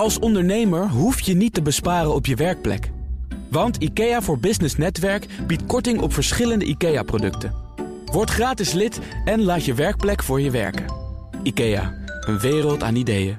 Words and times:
Als 0.00 0.18
ondernemer 0.18 0.88
hoef 0.88 1.20
je 1.20 1.34
niet 1.34 1.54
te 1.54 1.62
besparen 1.62 2.14
op 2.14 2.26
je 2.26 2.34
werkplek. 2.34 2.90
Want 3.50 3.76
IKEA 3.76 4.22
voor 4.22 4.38
Business 4.38 4.76
Netwerk 4.76 5.26
biedt 5.46 5.66
korting 5.66 6.00
op 6.00 6.12
verschillende 6.12 6.64
IKEA-producten. 6.64 7.54
Word 8.04 8.30
gratis 8.30 8.72
lid 8.72 8.98
en 9.24 9.42
laat 9.42 9.64
je 9.64 9.74
werkplek 9.74 10.22
voor 10.22 10.40
je 10.40 10.50
werken. 10.50 10.84
IKEA, 11.42 11.94
een 12.20 12.38
wereld 12.38 12.82
aan 12.82 12.94
ideeën. 12.94 13.38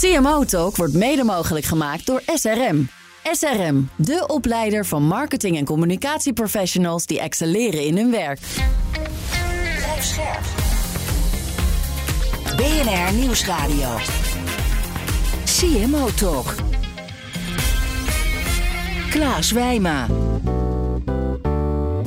CMO 0.00 0.44
Talk 0.44 0.76
wordt 0.76 0.94
mede 0.94 1.24
mogelijk 1.24 1.64
gemaakt 1.64 2.06
door 2.06 2.22
SRM. 2.34 2.88
SRM, 3.32 3.88
de 3.96 4.24
opleider 4.26 4.86
van 4.86 5.02
marketing- 5.02 5.56
en 5.56 5.64
communicatieprofessionals 5.64 7.06
die 7.06 7.20
excelleren 7.20 7.84
in 7.84 7.96
hun 7.96 8.10
werk. 8.10 8.40
Blijf 9.76 10.04
scherp. 10.04 10.44
BNR 12.56 13.12
Nieuwsradio. 13.12 13.96
CMO 15.58 16.08
Talk. 16.14 16.54
Klaas 19.10 19.50
Wijma. 19.50 20.06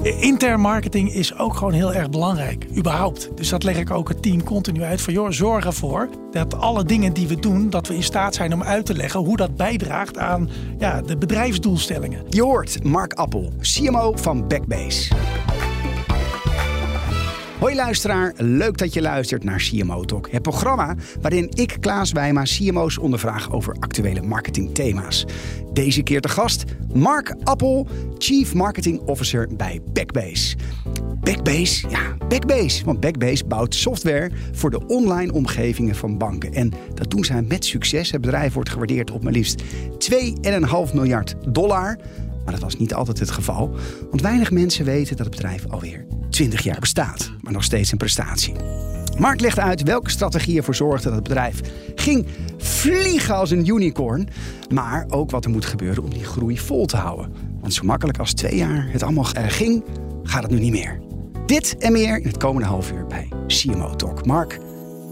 Intern 0.04 0.60
marketing 0.60 1.14
is 1.14 1.38
ook 1.38 1.56
gewoon 1.56 1.74
heel 1.74 1.94
erg 1.94 2.10
belangrijk, 2.10 2.66
überhaupt. 2.78 3.30
Dus 3.36 3.50
dat 3.50 3.64
leg 3.64 3.78
ik 3.78 3.92
ook 3.92 4.10
het 4.10 4.22
team 4.22 4.44
continu 4.44 4.84
uit 4.84 5.02
van, 5.02 5.14
joh, 5.14 5.30
zorg 5.30 5.66
ervoor 5.66 6.10
dat 6.32 6.56
alle 6.56 6.84
dingen 6.84 7.14
die 7.14 7.28
we 7.28 7.40
doen, 7.40 7.70
dat 7.70 7.88
we 7.88 7.96
in 7.96 8.04
staat 8.04 8.36
zijn 8.36 8.54
om 8.54 8.64
uit 8.64 8.86
te 8.86 8.96
leggen 8.96 9.20
hoe 9.20 9.38
dat 9.38 9.56
bijdraagt 9.56 10.18
aan 10.18 10.50
ja, 10.78 11.02
de 11.02 11.18
bedrijfsdoelstellingen. 11.18 12.24
Je 12.30 12.42
hoort 12.42 12.84
Mark 12.84 13.14
Appel, 13.14 13.52
CMO 13.62 14.14
van 14.16 14.48
Backbase. 14.48 15.12
Hoi 17.62 17.76
luisteraar, 17.76 18.34
leuk 18.38 18.78
dat 18.78 18.94
je 18.94 19.02
luistert 19.02 19.44
naar 19.44 19.70
CMO 19.70 20.04
Talk. 20.04 20.32
Het 20.32 20.42
programma 20.42 20.96
waarin 21.22 21.50
ik, 21.54 21.78
Klaas 21.80 22.12
Wijma, 22.12 22.44
CMO's 22.44 22.98
ondervraag 22.98 23.52
over 23.52 23.76
actuele 23.80 24.22
marketingthema's. 24.22 25.26
Deze 25.74 26.02
keer 26.04 26.22
te 26.22 26.30
gast 26.30 26.64
Mark 26.94 27.36
Appel, 27.44 27.88
Chief 28.18 28.54
Marketing 28.54 29.00
Officer 29.00 29.48
bij 29.58 29.82
Backbase. 29.94 30.56
Backbase, 31.20 31.90
ja, 31.90 32.18
Backbase. 32.28 32.86
Want 32.86 33.00
Backbase 33.00 33.46
bouwt 33.46 33.76
software 33.76 34.32
voor 34.52 34.70
de 34.70 34.88
online 34.88 35.34
omgevingen 35.34 35.96
van 35.96 36.18
banken. 36.18 36.54
En 36.54 36.72
dat 36.94 37.12
doen 37.12 37.26
zij 37.26 37.42
met 37.42 37.66
succes. 37.66 38.12
Het 38.12 38.22
bedrijf 38.22 38.54
wordt 38.54 38.70
gewaardeerd 38.70 39.12
op 39.12 39.24
maar 39.24 39.34
liefst 39.34 39.64
2,5 39.98 40.94
miljard 40.94 41.36
dollar. 41.48 41.98
Maar 42.52 42.60
dat 42.60 42.70
was 42.70 42.80
niet 42.80 42.94
altijd 42.94 43.20
het 43.20 43.32
geval. 43.32 43.76
Want 44.10 44.22
weinig 44.22 44.52
mensen 44.52 44.86
weten 44.86 45.16
dat 45.16 45.26
het 45.26 45.36
bedrijf 45.36 45.66
alweer 45.70 46.06
20 46.30 46.64
jaar 46.64 46.80
bestaat. 46.80 47.32
Maar 47.42 47.54
nog 47.54 47.64
steeds 47.64 47.92
een 47.92 47.98
prestatie. 47.98 48.54
Mark 49.18 49.40
legt 49.40 49.60
uit 49.60 49.84
welke 49.84 50.10
strategie 50.10 50.58
ervoor 50.58 50.76
zorgde 50.76 51.04
dat 51.04 51.14
het 51.14 51.24
bedrijf 51.24 51.62
ging 51.96 52.28
vliegen 52.58 53.36
als 53.36 53.52
een 53.52 53.68
unicorn. 53.68 54.28
Maar 54.70 55.06
ook 55.10 55.32
wat 55.32 55.46
er 55.46 55.52
moet 55.52 55.66
gebeuren 55.66 56.04
om 56.04 56.10
die 56.10 56.24
groei 56.24 56.60
vol 56.60 56.86
te 56.86 56.98
houden. 56.98 57.34
Want 57.62 57.74
zo 57.74 57.84
makkelijk 57.84 58.18
als 58.18 58.34
twee 58.34 58.56
jaar 58.56 58.88
het 58.92 59.04
allemaal 59.04 59.24
ging, 59.34 59.84
gaat 60.24 60.44
het 60.44 60.52
nu 60.52 60.60
niet 60.60 60.72
meer. 60.72 61.02
Dit 61.46 61.78
en 61.78 61.92
meer 61.92 62.18
in 62.18 62.28
het 62.28 62.38
komende 62.38 62.68
half 62.68 62.92
uur 62.92 63.08
bij 63.08 63.30
CMO 63.48 63.96
Talk. 63.96 64.26
Mark, 64.26 64.60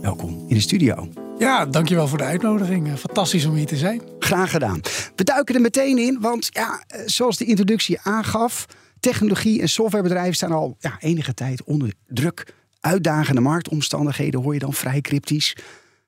welkom 0.01 0.45
in 0.47 0.55
de 0.55 0.61
studio. 0.61 1.28
Ja, 1.39 1.65
dankjewel 1.65 2.07
voor 2.07 2.17
de 2.17 2.23
uitnodiging. 2.23 2.87
Eh, 2.87 2.93
Fantastisch 2.95 3.45
om 3.45 3.55
hier 3.55 3.65
te 3.65 3.77
zijn. 3.77 4.01
Graag 4.19 4.51
gedaan. 4.51 4.81
We 5.15 5.23
duiken 5.23 5.55
er 5.55 5.61
meteen 5.61 5.97
in, 5.97 6.17
want 6.21 6.49
ja, 6.51 6.83
eh, 6.87 7.01
zoals 7.05 7.37
de 7.37 7.45
introductie 7.45 7.99
aangaf, 8.01 8.65
technologie- 8.99 9.61
en 9.61 9.69
softwarebedrijven 9.69 10.35
staan 10.35 10.51
al 10.51 10.77
ja, 10.79 10.95
enige 10.99 11.33
tijd 11.33 11.63
onder 11.63 11.93
druk. 12.07 12.53
Uitdagende 12.79 13.41
marktomstandigheden 13.41 14.41
hoor 14.41 14.53
je 14.53 14.59
dan 14.59 14.73
vrij 14.73 15.01
cryptisch. 15.01 15.55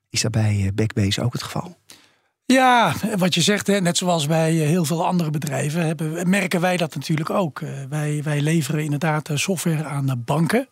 Is 0.09 0.21
dat 0.21 0.31
bij 0.31 0.63
eh, 0.65 0.73
Backbase 0.73 1.21
ook 1.21 1.33
het 1.33 1.43
geval? 1.43 1.77
Ja, 2.45 2.93
wat 3.17 3.33
je 3.33 3.41
zegt, 3.41 3.67
net 3.67 3.97
zoals 3.97 4.27
bij 4.27 4.51
heel 4.51 4.85
veel 4.85 5.05
andere 5.05 5.29
bedrijven, 5.29 5.85
hebben, 5.85 6.29
merken 6.29 6.61
wij 6.61 6.77
dat 6.77 6.95
natuurlijk 6.95 7.29
ook. 7.29 7.61
Wij, 7.89 8.21
wij 8.23 8.41
leveren 8.41 8.83
inderdaad 8.83 9.29
software 9.33 9.83
aan 9.83 10.23
banken. 10.25 10.67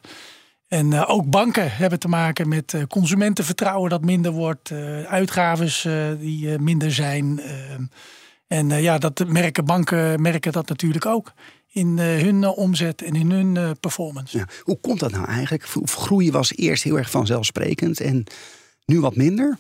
En 0.70 0.94
eh, 0.94 1.10
ook 1.10 1.30
banken 1.30 1.72
hebben 1.72 2.00
te 2.00 2.08
maken 2.08 2.48
met 2.48 2.74
eh, 2.74 2.84
consumentenvertrouwen 2.88 3.90
dat 3.90 4.06
minder 4.06 4.32
wordt, 4.32 4.72
eh 4.72 5.04
uitgaves 5.04 5.88
die 6.20 6.60
minder 6.60 6.92
zijn. 6.92 7.42
en 8.48 8.70
ja, 8.70 8.98
dat 8.98 9.28
merken 9.28 9.66
banken 9.66 10.22
merken 10.22 10.52
dat 10.52 10.70
natuurlijk 10.70 11.06
ook 11.06 11.34
in 11.72 12.00
hun 12.00 12.48
omzet 12.48 13.02
en 13.02 13.14
in 13.14 13.32
hun 13.32 13.78
performance. 13.80 14.38
Ja, 14.38 14.46
hoe 14.64 14.80
komt 14.80 15.00
dat 15.00 15.12
nou 15.12 15.26
eigenlijk? 15.26 15.64
Groei 15.84 16.32
was 16.32 16.56
eerst 16.56 16.84
heel 16.84 16.98
erg 16.98 17.10
vanzelfsprekend 17.10 18.00
en 18.00 18.24
nu 18.86 19.00
wat 19.00 19.16
minder? 19.16 19.58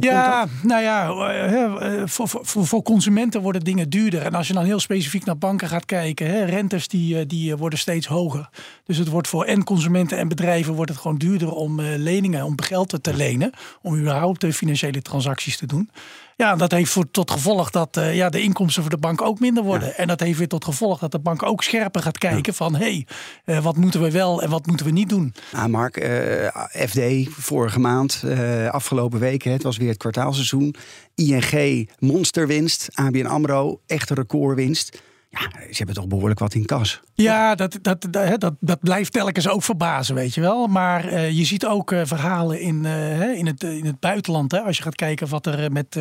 Ja, 0.00 0.46
nou 0.62 0.82
ja, 0.82 1.08
eh, 1.08 1.62
eh, 1.64 2.02
voor, 2.06 2.28
voor, 2.28 2.66
voor 2.66 2.82
consumenten 2.82 3.40
worden 3.40 3.62
dingen 3.62 3.90
duurder. 3.90 4.22
En 4.22 4.34
als 4.34 4.46
je 4.46 4.52
dan 4.52 4.64
heel 4.64 4.80
specifiek 4.80 5.24
naar 5.24 5.38
banken 5.38 5.68
gaat 5.68 5.84
kijken, 5.84 6.26
hè, 6.26 6.44
rentes 6.44 6.88
die, 6.88 7.18
eh, 7.18 7.24
die 7.28 7.56
worden 7.56 7.78
steeds 7.78 8.06
hoger. 8.06 8.48
Dus 8.84 8.96
het 8.96 9.08
wordt 9.08 9.28
voor 9.28 9.44
en 9.44 9.64
consumenten 9.64 10.18
en 10.18 10.28
bedrijven 10.28 10.74
wordt 10.74 10.90
het 10.90 11.00
gewoon 11.00 11.18
duurder 11.18 11.52
om 11.52 11.80
leningen, 11.80 12.44
om 12.44 12.60
geld 12.60 13.02
te 13.02 13.14
lenen, 13.14 13.52
om 13.82 13.96
überhaupt 13.96 14.46
financiële 14.46 15.02
transacties 15.02 15.56
te 15.56 15.66
doen. 15.66 15.90
Ja, 16.36 16.56
dat 16.56 16.70
heeft 16.70 16.90
voor, 16.90 17.10
tot 17.10 17.30
gevolg 17.30 17.70
dat 17.70 17.96
eh, 17.96 18.14
ja, 18.16 18.28
de 18.28 18.42
inkomsten 18.42 18.82
voor 18.82 18.90
de 18.90 18.98
bank 18.98 19.22
ook 19.22 19.40
minder 19.40 19.62
worden. 19.62 19.96
En 19.96 20.06
dat 20.06 20.20
heeft 20.20 20.38
weer 20.38 20.48
tot 20.48 20.64
gevolg 20.64 20.98
dat 20.98 21.12
de 21.12 21.18
bank 21.18 21.42
ook 21.42 21.62
scherper 21.62 22.02
gaat 22.02 22.18
kijken 22.18 22.54
van 22.54 22.74
hé, 22.74 22.84
hey, 22.84 23.06
eh, 23.44 23.64
wat 23.64 23.76
moeten 23.76 24.00
we 24.00 24.10
wel 24.10 24.42
en 24.42 24.50
wat 24.50 24.66
moeten 24.66 24.86
we 24.86 24.92
niet 24.92 25.08
doen. 25.08 25.34
Nou, 25.52 25.68
Mark, 25.68 25.96
eh, 25.96 26.86
FD 26.88 27.00
vorige 27.28 27.80
maand, 27.80 28.24
afgelopen 28.70 29.20
weken, 29.20 29.52
het 29.52 29.62
was 29.62 29.76
weer 29.76 29.88
het 29.88 29.96
kwartaalseizoen. 29.96 30.74
ING, 31.14 31.90
monsterwinst. 31.98 32.88
ABN 32.92 33.26
AMRO, 33.26 33.80
echte 33.86 34.14
recordwinst. 34.14 35.02
Ja, 35.40 35.60
ze 35.60 35.76
hebben 35.76 35.94
toch 35.94 36.06
behoorlijk 36.06 36.38
wat 36.38 36.54
in 36.54 36.64
kas. 36.64 37.00
Ja, 37.14 37.54
dat, 37.54 37.78
dat, 37.82 38.06
dat, 38.10 38.40
dat, 38.40 38.54
dat 38.60 38.80
blijft 38.80 39.12
telkens 39.12 39.48
ook 39.48 39.62
verbazen, 39.62 40.14
weet 40.14 40.34
je 40.34 40.40
wel. 40.40 40.66
Maar 40.66 41.04
eh, 41.04 41.30
je 41.30 41.44
ziet 41.44 41.66
ook 41.66 41.92
eh, 41.92 42.00
verhalen 42.04 42.60
in, 42.60 42.84
eh, 42.84 43.34
in, 43.38 43.46
het, 43.46 43.62
in 43.62 43.84
het 43.84 44.00
buitenland. 44.00 44.52
Hè, 44.52 44.60
als 44.60 44.76
je 44.76 44.82
gaat 44.82 44.94
kijken 44.94 45.28
wat 45.28 45.46
er 45.46 45.72
met 45.72 45.98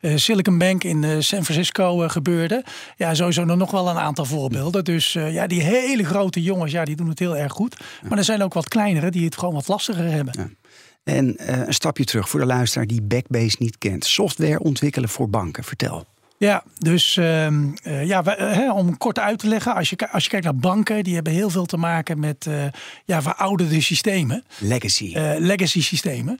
Silicon 0.00 0.58
Bank 0.58 0.84
in 0.84 1.22
San 1.22 1.44
Francisco 1.44 2.08
gebeurde. 2.08 2.64
Ja, 2.96 3.14
sowieso 3.14 3.44
nog 3.44 3.70
wel 3.70 3.88
een 3.88 3.98
aantal 3.98 4.24
voorbeelden. 4.24 4.84
Dus 4.84 5.12
ja, 5.12 5.46
die 5.46 5.62
hele 5.62 6.04
grote 6.04 6.42
jongens, 6.42 6.72
ja, 6.72 6.84
die 6.84 6.96
doen 6.96 7.08
het 7.08 7.18
heel 7.18 7.36
erg 7.36 7.52
goed. 7.52 7.80
Maar 8.08 8.18
er 8.18 8.24
zijn 8.24 8.42
ook 8.42 8.54
wat 8.54 8.68
kleinere 8.68 9.10
die 9.10 9.24
het 9.24 9.38
gewoon 9.38 9.54
wat 9.54 9.68
lastiger 9.68 10.10
hebben. 10.10 10.56
En 11.04 11.36
eh, 11.36 11.66
een 11.66 11.74
stapje 11.74 12.04
terug 12.04 12.28
voor 12.28 12.40
de 12.40 12.46
luisteraar 12.46 12.86
die 12.86 13.02
Backbase 13.02 13.56
niet 13.58 13.78
kent. 13.78 14.04
Software 14.04 14.60
ontwikkelen 14.60 15.08
voor 15.08 15.30
banken, 15.30 15.64
vertel. 15.64 16.06
Ja, 16.44 16.62
dus 16.78 17.16
ehm, 17.16 17.64
eh, 17.82 18.06
ja, 18.06 18.22
we- 18.22 18.30
eh, 18.34 18.52
hè, 18.52 18.72
om 18.72 18.98
kort 18.98 19.18
uit 19.18 19.38
te 19.38 19.48
leggen, 19.48 19.74
als 19.74 19.90
je, 19.90 20.10
als 20.12 20.24
je 20.24 20.30
kijkt 20.30 20.44
naar 20.44 20.56
banken, 20.56 21.04
die 21.04 21.14
hebben 21.14 21.32
heel 21.32 21.50
veel 21.50 21.64
te 21.66 21.76
maken 21.76 22.20
met 22.20 22.46
eh, 22.46 22.64
ja, 23.04 23.22
verouderde 23.22 23.80
systemen. 23.80 24.44
Legacy. 24.58 25.12
legacy 25.38 25.82
systemen. 25.82 26.38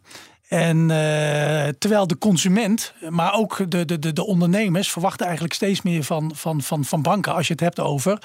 En 0.48 0.86
terwijl 1.78 2.06
de 2.06 2.18
consument, 2.18 2.94
maar 3.08 3.34
ook 3.34 3.70
de, 3.70 3.84
de, 3.84 3.98
de, 3.98 4.12
de 4.12 4.26
ondernemers 4.26 4.90
verwachten 4.90 5.24
eigenlijk 5.24 5.54
steeds 5.54 5.82
meer 5.82 6.02
van, 6.04 6.32
van, 6.34 6.62
van, 6.62 6.84
van 6.84 7.02
banken. 7.02 7.34
Als 7.34 7.46
je 7.46 7.52
het 7.52 7.62
hebt 7.62 7.80
over 7.80 8.18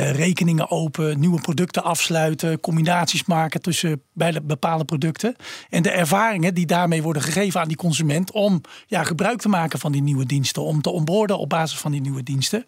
rekeningen 0.00 0.70
open, 0.70 1.20
nieuwe 1.20 1.40
producten 1.40 1.84
afsluiten, 1.84 2.60
combinaties 2.60 3.24
maken 3.24 3.60
tussen 3.60 4.02
bepaalde 4.42 4.84
producten. 4.84 5.36
En 5.70 5.82
de 5.82 5.90
ervaringen 5.90 6.54
die 6.54 6.66
daarmee 6.66 7.02
worden 7.02 7.22
gegeven 7.22 7.60
aan 7.60 7.68
die 7.68 7.76
consument 7.76 8.30
om 8.30 8.60
ja, 8.86 9.04
gebruik 9.04 9.40
te 9.40 9.48
maken 9.48 9.78
van 9.78 9.92
die 9.92 10.02
nieuwe 10.02 10.26
diensten, 10.26 10.62
om 10.62 10.82
te 10.82 10.90
onboorden 10.90 11.38
op 11.38 11.48
basis 11.48 11.78
van 11.78 11.92
die 11.92 12.00
nieuwe 12.00 12.22
diensten. 12.22 12.64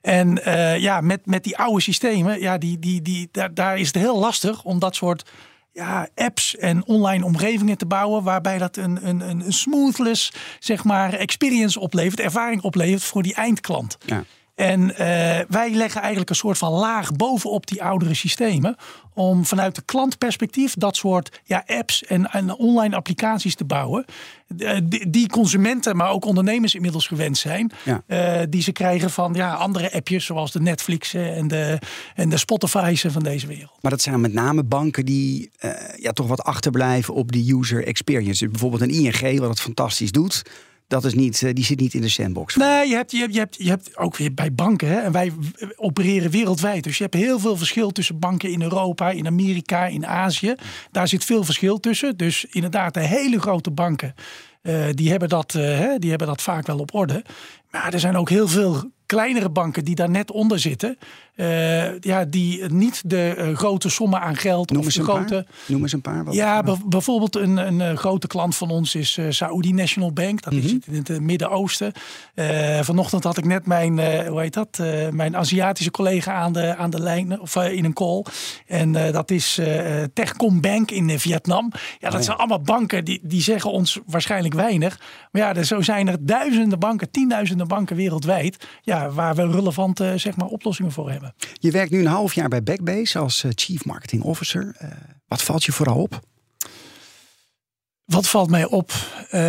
En 0.00 0.44
eh, 0.44 0.78
ja, 0.78 1.00
met, 1.00 1.26
met 1.26 1.44
die 1.44 1.56
oude 1.58 1.80
systemen, 1.80 2.40
ja, 2.40 2.58
die, 2.58 2.78
die, 2.78 3.02
die, 3.02 3.28
daar, 3.32 3.54
daar 3.54 3.78
is 3.78 3.86
het 3.86 3.96
heel 3.96 4.18
lastig 4.18 4.64
om 4.64 4.78
dat 4.78 4.94
soort 4.94 5.30
ja, 5.72 6.08
apps 6.14 6.56
en 6.56 6.86
online 6.86 7.24
omgevingen 7.24 7.78
te 7.78 7.86
bouwen. 7.86 8.22
Waarbij 8.22 8.58
dat 8.58 8.76
een, 8.76 9.08
een, 9.08 9.20
een 9.20 9.52
smoothless 9.52 10.32
zeg 10.58 10.84
maar, 10.84 11.12
experience 11.12 11.80
oplevert, 11.80 12.20
ervaring 12.20 12.62
oplevert 12.62 13.02
voor 13.02 13.22
die 13.22 13.34
eindklant. 13.34 13.98
Ja. 14.06 14.24
En 14.54 14.96
eh, 14.96 15.44
wij 15.48 15.70
leggen 15.70 16.00
eigenlijk 16.00 16.30
een 16.30 16.36
soort 16.36 16.58
van 16.58 16.72
laag 16.72 17.12
bovenop 17.12 17.66
die 17.66 17.82
oudere 17.82 18.14
systemen. 18.14 18.76
Om 19.14 19.44
vanuit 19.44 19.74
de 19.74 19.82
klantperspectief 19.84 20.74
dat 20.74 20.96
soort 20.96 21.40
ja, 21.44 21.64
apps 21.66 22.04
en, 22.04 22.30
en 22.30 22.56
online 22.56 22.96
applicaties 22.96 23.54
te 23.54 23.64
bouwen. 23.64 24.04
eh, 24.58 24.78
Die, 24.82 25.10
die 25.10 25.28
consumenten, 25.28 25.96
maar 25.96 26.10
ook 26.10 26.24
ondernemers 26.24 26.74
inmiddels 26.74 27.06
gewend 27.06 27.38
zijn. 27.38 27.72
Ja. 27.84 28.02
eh, 28.06 28.42
die 28.48 28.62
ze 28.62 28.72
krijgen 28.72 29.10
van 29.10 29.34
ja, 29.34 29.54
andere 29.54 29.92
appjes 29.92 30.24
zoals 30.24 30.52
de 30.52 30.60
Netflixen 30.60 31.34
en 31.34 31.48
de, 31.48 31.78
en 32.14 32.28
de 32.28 32.36
Spotify's 32.36 33.04
van 33.08 33.22
deze 33.22 33.46
wereld. 33.46 33.78
Maar 33.80 33.90
dat 33.90 34.02
zijn 34.02 34.20
met 34.20 34.32
name 34.32 34.62
banken 34.64 35.04
die 35.04 35.50
ja, 35.96 36.12
toch 36.12 36.26
wat 36.26 36.42
achterblijven 36.42 37.14
op 37.14 37.32
de 37.32 37.52
user 37.54 37.86
experience. 37.86 38.42
Dus 38.44 38.50
bijvoorbeeld 38.50 38.82
een 38.82 39.04
ING, 39.22 39.38
wat 39.40 39.48
het 39.48 39.60
fantastisch 39.60 40.12
doet. 40.12 40.42
Dat 40.86 41.04
is 41.04 41.14
niet, 41.14 41.42
eh, 41.42 41.52
die 41.52 41.64
zit 41.64 41.80
niet 41.80 41.94
in 41.94 42.00
de 42.00 42.08
sandbox. 42.08 42.56
Nee, 42.56 42.88
je 42.88 42.94
hebt, 42.94 43.10
je, 43.10 43.18
hebt, 43.18 43.32
je, 43.32 43.38
hebt, 43.38 43.56
je 43.58 43.68
hebt 43.68 43.96
ook 43.96 44.16
weer 44.16 44.34
bij 44.34 44.52
banken. 44.52 44.88
Hè, 44.88 45.00
en 45.00 45.12
wij 45.12 45.32
opereren 45.76 46.30
wereldwijd. 46.30 46.84
Dus 46.84 46.96
je 46.96 47.02
hebt 47.02 47.14
heel 47.14 47.38
veel 47.38 47.56
verschil 47.56 47.90
tussen 47.90 48.18
banken 48.18 48.50
in 48.50 48.62
Europa, 48.62 49.10
in 49.10 49.26
Amerika, 49.26 49.86
in 49.86 50.06
Azië. 50.06 50.54
Daar 50.90 51.08
zit 51.08 51.24
veel 51.24 51.44
verschil 51.44 51.80
tussen. 51.80 52.16
Dus 52.16 52.44
inderdaad, 52.44 52.94
de 52.94 53.00
hele 53.00 53.40
grote 53.40 53.70
banken. 53.70 54.14
Eh, 54.64 54.86
die, 54.90 55.10
hebben 55.10 55.28
dat, 55.28 55.54
eh, 55.54 55.62
hè, 55.62 55.98
die 55.98 56.10
hebben 56.10 56.28
dat 56.28 56.42
vaak 56.42 56.66
wel 56.66 56.78
op 56.78 56.94
orde. 56.94 57.24
Maar 57.70 57.92
er 57.92 58.00
zijn 58.00 58.16
ook 58.16 58.28
heel 58.28 58.48
veel 58.48 58.90
kleinere 59.06 59.50
banken 59.50 59.84
die 59.84 59.94
daar 59.94 60.10
net 60.10 60.30
onder 60.30 60.58
zitten. 60.58 60.98
Eh, 61.34 62.00
ja, 62.00 62.24
die 62.24 62.64
niet 62.72 63.02
de 63.06 63.34
eh, 63.36 63.56
grote 63.56 63.88
sommen 63.88 64.20
aan 64.20 64.36
geld 64.36 64.70
Noem 64.70 64.78
of 64.80 64.84
eens 64.86 64.96
een 64.96 65.04
grote. 65.04 65.34
paar. 65.34 65.44
Noem 65.66 65.82
eens 65.82 65.92
een 65.92 66.00
paar. 66.00 66.24
Wat- 66.24 66.34
Ja, 66.34 66.62
bijv- 66.62 66.80
bijvoorbeeld 66.86 67.36
een, 67.36 67.56
een 67.56 67.80
eh, 67.80 67.96
grote 67.96 68.26
klant 68.26 68.56
van 68.56 68.70
ons 68.70 68.94
is 68.94 69.18
Saudi 69.28 69.72
National 69.72 70.12
Bank. 70.12 70.42
Dat 70.42 70.52
Mhm. 70.52 70.66
zit 70.68 70.86
in 70.86 70.94
het 70.94 71.20
Midden-Oosten. 71.20 71.92
Vanochtend 72.80 73.24
had 73.24 73.38
ik 73.38 73.44
net 73.44 73.66
mijn, 73.66 74.26
hoe 74.28 74.40
heet 74.40 74.54
dat, 74.54 74.82
mijn 75.10 75.36
Aziatische 75.36 75.90
collega 75.90 76.32
aan 76.34 76.52
de, 76.52 76.76
aan 76.76 76.90
de 76.90 77.00
lijn, 77.00 77.40
of 77.40 77.56
in 77.56 77.84
een 77.84 77.92
call. 77.92 78.24
En 78.66 78.92
dat 78.92 79.30
is 79.30 79.60
Techcom 80.12 80.60
Bank 80.60 80.90
in 80.90 81.18
Vietnam. 81.18 81.70
Ja, 81.98 82.10
dat 82.10 82.24
zijn 82.24 82.36
allemaal 82.36 82.60
banken 82.60 83.04
die, 83.04 83.20
die 83.22 83.42
zeggen 83.42 83.70
ons 83.70 83.98
waarschijnlijk 84.06 84.54
weinig. 84.54 85.00
Maar 85.32 85.42
ja, 85.42 85.54
er, 85.54 85.64
zo 85.64 85.80
zijn 85.82 86.08
er 86.08 86.26
duizenden 86.26 86.78
banken, 86.78 87.10
tienduizenden 87.10 87.68
banken 87.68 87.96
wereldwijd. 87.96 88.66
Ja, 88.82 89.10
waar 89.10 89.34
we 89.34 89.50
relevante 89.50 90.12
zeg 90.16 90.36
maar, 90.36 90.46
oplossingen 90.46 90.92
voor 90.92 91.10
hebben. 91.10 91.23
Je 91.52 91.70
werkt 91.70 91.90
nu 91.90 91.98
een 91.98 92.06
half 92.06 92.34
jaar 92.34 92.48
bij 92.48 92.62
Backbase 92.62 93.18
als 93.18 93.44
eh, 93.44 93.50
Chief 93.54 93.84
Marketing 93.84 94.22
Officer. 94.22 94.74
Eh, 94.78 94.88
wat 95.28 95.42
valt 95.42 95.64
je 95.64 95.72
vooral 95.72 95.96
op? 96.02 96.20
Wat 98.04 98.28
valt 98.28 98.50
mij 98.50 98.64
op? 98.64 98.92
Eh, 99.30 99.40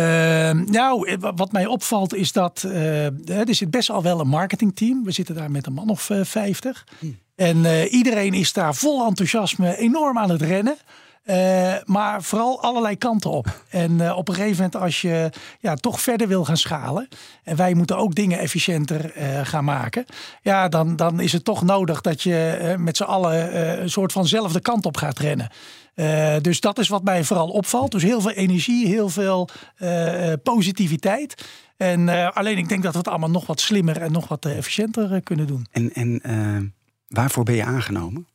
nou, 0.50 1.08
eh, 1.08 1.16
wa- 1.18 1.34
wat 1.34 1.52
mij 1.52 1.66
opvalt 1.66 2.14
is 2.14 2.32
dat 2.32 2.62
er 2.62 3.44
zit 3.54 3.70
best 3.70 3.90
al 3.90 4.02
wel 4.02 4.20
een 4.20 4.28
marketingteam. 4.28 5.04
We 5.04 5.10
zitten 5.12 5.34
daar 5.34 5.50
met 5.50 5.66
een 5.66 5.72
man 5.72 5.88
of 5.88 6.10
eh, 6.10 6.24
50. 6.24 6.86
En 7.34 7.64
iedereen 7.88 8.34
is 8.34 8.52
daar 8.52 8.74
vol 8.74 9.06
enthousiasme 9.06 9.76
enorm 9.76 10.18
aan 10.18 10.30
het 10.30 10.42
rennen. 10.42 10.76
Eh, 11.26 11.74
maar 11.84 12.22
vooral 12.22 12.62
allerlei 12.62 12.96
kanten 12.96 13.30
op. 13.30 13.62
En 13.68 14.00
eh, 14.00 14.16
op 14.16 14.28
een 14.28 14.34
gegeven 14.34 14.56
moment 14.56 14.76
als 14.76 15.00
je 15.00 15.30
ja, 15.60 15.74
toch 15.74 16.00
verder 16.00 16.28
wil 16.28 16.44
gaan 16.44 16.56
schalen. 16.56 17.08
En 17.42 17.56
wij 17.56 17.74
moeten 17.74 17.96
ook 17.96 18.14
dingen 18.14 18.38
efficiënter 18.38 19.12
eh, 19.12 19.40
gaan 19.44 19.64
maken. 19.64 20.04
Ja, 20.42 20.68
dan, 20.68 20.96
dan 20.96 21.20
is 21.20 21.32
het 21.32 21.44
toch 21.44 21.62
nodig 21.62 22.00
dat 22.00 22.22
je 22.22 22.74
met 22.78 22.96
z'n 22.96 23.02
allen 23.02 23.58
een 23.82 23.90
soort 23.90 24.12
vanzelfde 24.12 24.60
kant 24.60 24.86
op 24.86 24.96
gaat 24.96 25.18
rennen. 25.18 25.50
Dus 26.42 26.60
dat 26.60 26.78
is 26.78 26.88
wat 26.88 27.04
mij 27.04 27.24
vooral 27.24 27.48
opvalt. 27.48 27.90
Dus 27.90 28.02
heel 28.02 28.20
veel 28.20 28.30
energie, 28.30 28.86
heel 28.86 29.08
veel 29.08 29.48
positiviteit. 30.42 31.46
En 31.76 32.32
alleen 32.34 32.58
ik 32.58 32.68
denk 32.68 32.82
dat 32.82 32.92
we 32.92 32.98
het 32.98 33.08
allemaal 33.08 33.30
nog 33.30 33.46
wat 33.46 33.60
slimmer 33.60 34.00
en 34.00 34.12
nog 34.12 34.28
wat 34.28 34.44
efficiënter 34.44 35.20
kunnen 35.22 35.46
doen. 35.46 35.66
En, 35.70 35.92
en 35.92 36.74
waarvoor 37.08 37.44
ben 37.44 37.54
je 37.54 37.64
aangenomen? 37.64 38.26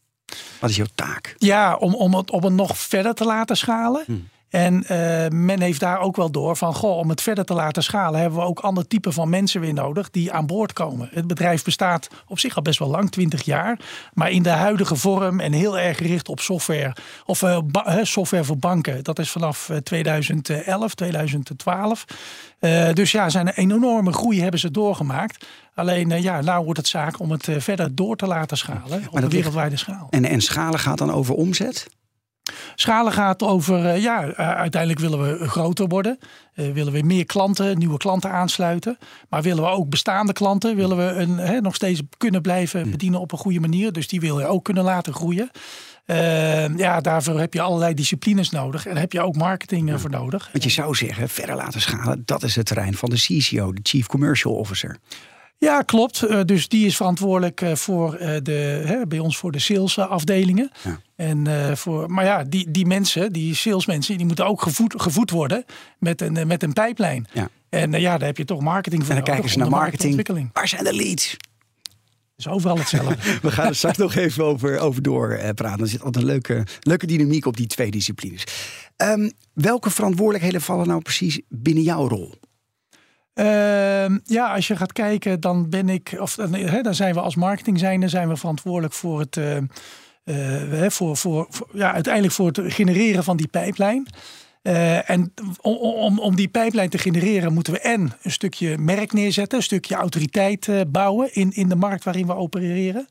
Wat 0.59 0.69
is 0.69 0.75
jouw 0.75 0.85
taak? 0.95 1.35
Ja, 1.37 1.75
om, 1.75 1.95
om 1.95 2.13
het 2.13 2.31
op 2.31 2.43
een 2.43 2.55
nog 2.55 2.77
verder 2.77 3.13
te 3.13 3.25
laten 3.25 3.57
schalen. 3.57 4.03
Hmm. 4.05 4.27
En 4.51 4.83
eh, 4.83 5.29
men 5.29 5.61
heeft 5.61 5.79
daar 5.79 5.99
ook 5.99 6.15
wel 6.15 6.31
door 6.31 6.55
van, 6.55 6.73
goh, 6.73 6.97
om 6.97 7.09
het 7.09 7.21
verder 7.21 7.45
te 7.45 7.53
laten 7.53 7.83
schalen, 7.83 8.19
hebben 8.19 8.39
we 8.39 8.45
ook 8.45 8.59
ander 8.59 8.87
type 8.87 9.11
van 9.11 9.29
mensen 9.29 9.61
weer 9.61 9.73
nodig 9.73 10.09
die 10.09 10.31
aan 10.31 10.45
boord 10.45 10.73
komen. 10.73 11.09
Het 11.11 11.27
bedrijf 11.27 11.63
bestaat 11.63 12.07
op 12.27 12.39
zich 12.39 12.55
al 12.55 12.61
best 12.61 12.79
wel 12.79 12.87
lang, 12.87 13.11
20 13.11 13.43
jaar, 13.43 13.79
maar 14.13 14.31
in 14.31 14.43
de 14.43 14.49
huidige 14.49 14.95
vorm 14.95 15.39
en 15.39 15.53
heel 15.53 15.79
erg 15.79 15.97
gericht 15.97 16.29
op 16.29 16.39
software 16.39 16.95
of 17.25 17.43
eh, 17.43 17.57
software 18.01 18.43
voor 18.43 18.57
banken. 18.57 19.03
Dat 19.03 19.19
is 19.19 19.31
vanaf 19.31 19.69
eh, 19.69 19.77
2011, 19.77 20.93
2012. 20.93 22.05
Eh, 22.59 22.93
dus 22.93 23.11
ja, 23.11 23.29
zijn 23.29 23.47
een 23.47 23.53
enorme 23.53 24.13
groei 24.13 24.41
hebben 24.41 24.59
ze 24.59 24.71
doorgemaakt. 24.71 25.45
Alleen 25.73 26.11
eh, 26.11 26.23
ja, 26.23 26.41
nou 26.41 26.63
wordt 26.63 26.79
het 26.79 26.87
zaak 26.87 27.19
om 27.19 27.31
het 27.31 27.47
eh, 27.47 27.59
verder 27.59 27.95
door 27.95 28.15
te 28.15 28.27
laten 28.27 28.57
schalen 28.57 29.03
op 29.07 29.13
een 29.15 29.21
ligt- 29.21 29.33
wereldwijde 29.33 29.77
schaal. 29.77 30.07
En, 30.09 30.25
en 30.25 30.41
schalen 30.41 30.79
gaat 30.79 30.97
dan 30.97 31.11
over 31.11 31.35
omzet? 31.35 31.87
Schalen 32.75 33.11
gaat 33.13 33.43
over, 33.43 33.85
eh, 33.85 34.01
ja, 34.01 34.33
uiteindelijk 34.35 35.01
willen 35.01 35.39
we 35.39 35.47
groter 35.47 35.87
worden. 35.87 36.19
Willen 36.53 36.93
we 36.93 37.01
meer 37.01 37.25
klanten, 37.25 37.77
nieuwe 37.77 37.97
klanten 37.97 38.31
aansluiten. 38.31 38.97
Maar 39.29 39.41
willen 39.41 39.63
we 39.63 39.69
ook 39.69 39.89
bestaande 39.89 40.33
klanten, 40.33 40.75
willen 40.75 40.97
we 40.97 41.03
een, 41.03 41.63
nog 41.63 41.75
steeds 41.75 42.01
kunnen 42.17 42.41
blijven 42.41 42.91
bedienen 42.91 43.19
op 43.19 43.31
een 43.31 43.37
goede 43.37 43.59
manier. 43.59 43.91
Dus 43.91 44.07
die 44.07 44.19
wil 44.19 44.39
je 44.39 44.45
ook 44.45 44.63
kunnen 44.63 44.83
laten 44.83 45.13
groeien. 45.13 45.49
Eh, 46.05 46.77
ja, 46.77 47.01
daarvoor 47.01 47.39
heb 47.39 47.53
je 47.53 47.61
allerlei 47.61 47.93
disciplines 47.93 48.49
nodig. 48.49 48.85
En 48.85 48.91
daar 48.91 49.01
heb 49.01 49.11
je 49.11 49.21
ook 49.21 49.35
marketing 49.35 50.01
voor 50.01 50.09
nodig. 50.09 50.49
Want 50.51 50.63
je 50.63 50.69
zou 50.69 50.95
zeggen, 50.95 51.29
verder 51.29 51.55
laten 51.55 51.81
schalen, 51.81 52.21
dat 52.25 52.43
is 52.43 52.55
het 52.55 52.65
terrein 52.65 52.93
van 52.93 53.09
de 53.09 53.15
CCO, 53.15 53.73
de 53.73 53.79
Chief 53.83 54.07
Commercial 54.07 54.53
Officer. 54.53 54.97
Ja, 55.61 55.81
klopt. 55.81 56.23
Eh, 56.23 56.39
dus 56.45 56.67
die 56.67 56.85
is 56.85 56.95
verantwoordelijk 56.95 57.61
eh, 57.61 57.75
voor 57.75 58.15
eh, 58.15 58.35
de, 58.43 58.83
hè, 58.85 59.07
bij 59.07 59.19
ons 59.19 59.37
voor 59.37 59.51
de 59.51 59.59
salesafdelingen. 59.59 60.71
Ja. 60.83 60.99
En 61.15 61.77
voor, 61.77 62.11
maar 62.11 62.25
ja, 62.25 62.43
die, 62.43 62.71
die 62.71 62.85
mensen, 62.85 63.33
die 63.33 63.55
salesmensen, 63.55 64.17
die 64.17 64.25
moeten 64.25 64.45
ook 64.45 64.61
gevoed, 64.61 64.93
gevoed 65.01 65.29
worden 65.29 65.65
met 65.99 66.21
een, 66.21 66.47
met 66.47 66.63
een 66.63 66.73
pijplijn. 66.73 67.27
Ja. 67.33 67.49
En 67.69 67.91
ja, 67.91 68.17
daar 68.17 68.27
heb 68.27 68.37
je 68.37 68.45
toch 68.45 68.61
marketing 68.61 69.01
voor 69.01 69.15
En 69.15 69.15
dan 69.23 69.33
kijken 69.33 69.49
ze 69.49 69.57
naar 69.57 69.69
marketing. 69.69 70.49
Waar 70.53 70.67
zijn 70.67 70.83
de 70.83 70.93
leads? 70.93 71.37
is 72.37 72.47
overal 72.47 72.77
hetzelfde. 72.77 73.15
We 73.47 73.51
gaan 73.51 73.67
er 73.67 73.75
straks 73.75 73.97
nog 73.97 74.15
even 74.15 74.45
over, 74.45 74.79
over 74.79 75.01
doorpraten. 75.01 75.79
Er 75.79 75.87
zit 75.87 76.03
altijd 76.03 76.23
een 76.23 76.31
leuke, 76.31 76.63
leuke 76.79 77.07
dynamiek 77.07 77.45
op 77.45 77.57
die 77.57 77.67
twee 77.67 77.91
disciplines. 77.91 78.43
Ehm, 78.95 79.29
welke 79.53 79.89
verantwoordelijkheden 79.89 80.61
vallen 80.61 80.87
nou 80.87 81.01
precies 81.01 81.41
binnen 81.49 81.83
jouw 81.83 82.07
rol? 82.07 82.33
Ehm, 83.33 84.17
ja, 84.23 84.53
als 84.53 84.67
je 84.67 84.75
gaat 84.75 84.93
kijken, 84.93 85.39
dan 85.39 85.69
ben 85.69 85.89
ik, 85.89 86.15
of 86.19 86.35
hè, 86.51 86.81
dan 86.81 86.95
zijn 86.95 87.13
we 87.13 87.21
als 87.21 87.35
marketing 87.35 87.79
zijnde, 87.79 88.07
zijn 88.07 88.27
we 88.29 88.35
verantwoordelijk 88.35 88.93
voor 88.93 89.19
het, 89.19 89.37
eh, 89.37 89.57
eh, 90.83 90.89
voor, 90.89 91.17
voor, 91.17 91.47
voor- 91.49 91.69
ja, 91.73 91.93
uiteindelijk 91.93 92.33
voor 92.33 92.47
het 92.47 92.59
genereren 92.63 93.23
van 93.23 93.37
die 93.37 93.47
pijplijn. 93.47 94.07
Eh, 94.61 95.09
en 95.09 95.33
om, 95.61 96.19
om, 96.19 96.35
die 96.35 96.47
pijplijn 96.47 96.89
te 96.89 96.97
genereren 96.97 97.53
moeten 97.53 97.73
we 97.73 97.79
en 97.79 98.11
een 98.21 98.31
stukje 98.31 98.77
merk 98.77 99.13
neerzetten, 99.13 99.57
een 99.57 99.63
stukje 99.63 99.95
autoriteit 99.95 100.67
eh, 100.67 100.81
bouwen 100.87 101.33
in, 101.33 101.51
in 101.51 101.69
de 101.69 101.75
markt 101.75 102.03
waarin 102.03 102.27
we 102.27 102.35
opereren. 102.35 103.07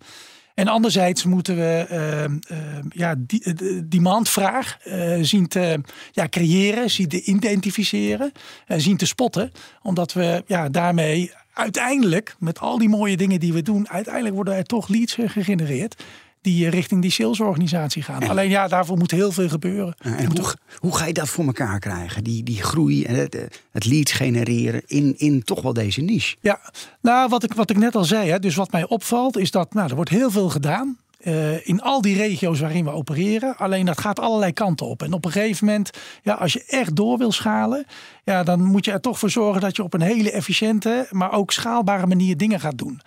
En 0.61 0.69
anderzijds 0.69 1.25
moeten 1.25 1.57
we 1.57 1.87
ehm, 1.89 2.39
ehm, 2.49 2.87
ja, 2.89 3.15
die, 3.19 3.55
de 3.55 3.89
demandvraag 3.89 4.79
eh, 4.85 5.19
zien 5.21 5.49
te 5.49 5.81
ja, 6.13 6.29
creëren, 6.29 6.91
zien 6.91 7.09
te 7.09 7.23
identificeren, 7.23 8.33
eh, 8.67 8.79
zien 8.79 8.97
te 8.97 9.07
spotten. 9.07 9.51
Omdat 9.83 10.13
we 10.13 10.43
ja, 10.47 10.69
daarmee 10.69 11.33
uiteindelijk, 11.53 12.35
met 12.39 12.59
al 12.59 12.79
die 12.79 12.89
mooie 12.89 13.17
dingen 13.17 13.41
die 13.41 13.53
we 13.53 13.63
doen, 13.63 13.89
uiteindelijk 13.89 14.35
worden 14.35 14.55
er 14.55 14.65
toch 14.65 14.89
leads 14.89 15.19
eh, 15.19 15.29
gegenereerd. 15.29 16.03
Die 16.43 16.67
eh, 16.67 16.73
richting 16.73 17.03
die 17.03 17.11
salesorganisatie 17.11 18.03
gaan. 18.03 18.29
Alleen 18.29 18.49
ja, 18.51 18.69
daarvoor 18.69 18.97
moet 18.99 19.11
heel 19.11 19.33
veel 19.33 19.49
gebeuren. 19.49 19.95
En 19.99 20.27
hoe, 20.27 20.55
hoe 20.79 20.97
ga 20.97 21.07
je 21.07 21.13
dat 21.13 21.29
voor 21.29 21.45
elkaar 21.47 21.79
krijgen? 21.79 22.25
Die, 22.25 22.43
die 22.43 22.63
groei 22.63 23.05
en 23.05 23.15
het, 23.15 23.49
het 23.71 23.85
leads 23.85 24.13
genereren 24.13 24.83
in, 24.87 25.15
in 25.19 25.43
toch 25.43 25.63
wel 25.63 25.73
deze 25.73 26.01
niche. 26.01 26.37
Ja, 26.41 26.61
nou 27.01 27.29
wat 27.29 27.43
ik, 27.43 27.53
wat 27.55 27.71
ik 27.71 27.77
net 27.77 27.95
al 27.95 28.05
zei, 28.05 28.31
hè, 28.31 28.39
dus 28.39 28.55
wat 28.55 28.73
mij 28.73 28.87
opvalt 28.89 29.39
is 29.39 29.51
dat 29.51 29.75
nou, 29.75 29.89
er 29.89 29.95
wordt 29.95 30.11
heel 30.11 30.31
veel 30.31 30.49
gedaan. 30.49 30.99
eh, 31.21 31.69
in 31.69 31.81
al 31.83 32.01
die 32.01 32.17
regio's 32.17 32.61
waarin 32.61 32.85
we 32.85 32.91
opereren. 32.91 33.57
Alleen 33.57 33.87
dat 33.87 34.01
gaat 34.01 34.21
allerlei 34.21 34.53
kanten 34.53 34.87
op. 34.87 35.03
En 35.03 35.13
op 35.13 35.25
een 35.25 35.31
gegeven 35.33 35.67
moment, 35.67 35.91
ja, 36.23 36.35
als 36.35 36.53
je 36.53 36.65
echt 36.67 36.97
door 36.97 37.19
wil 37.19 37.33
schalen, 37.33 37.87
ja, 38.25 38.43
dan 38.43 38.63
moet 38.65 38.85
je 38.85 38.93
er 38.93 39.01
toch 39.01 39.19
voor 39.19 39.31
zorgen 39.31 39.61
dat 39.61 39.77
je 39.77 39.83
op 39.83 39.95
een 39.95 40.01
hele 40.01 40.31
efficiënte, 40.31 41.07
maar 41.11 41.33
ook 41.33 41.53
schaalbare 41.53 42.07
manier 42.07 42.37
dingen 42.37 42.61
gaat 42.61 42.79
doen. 42.79 43.01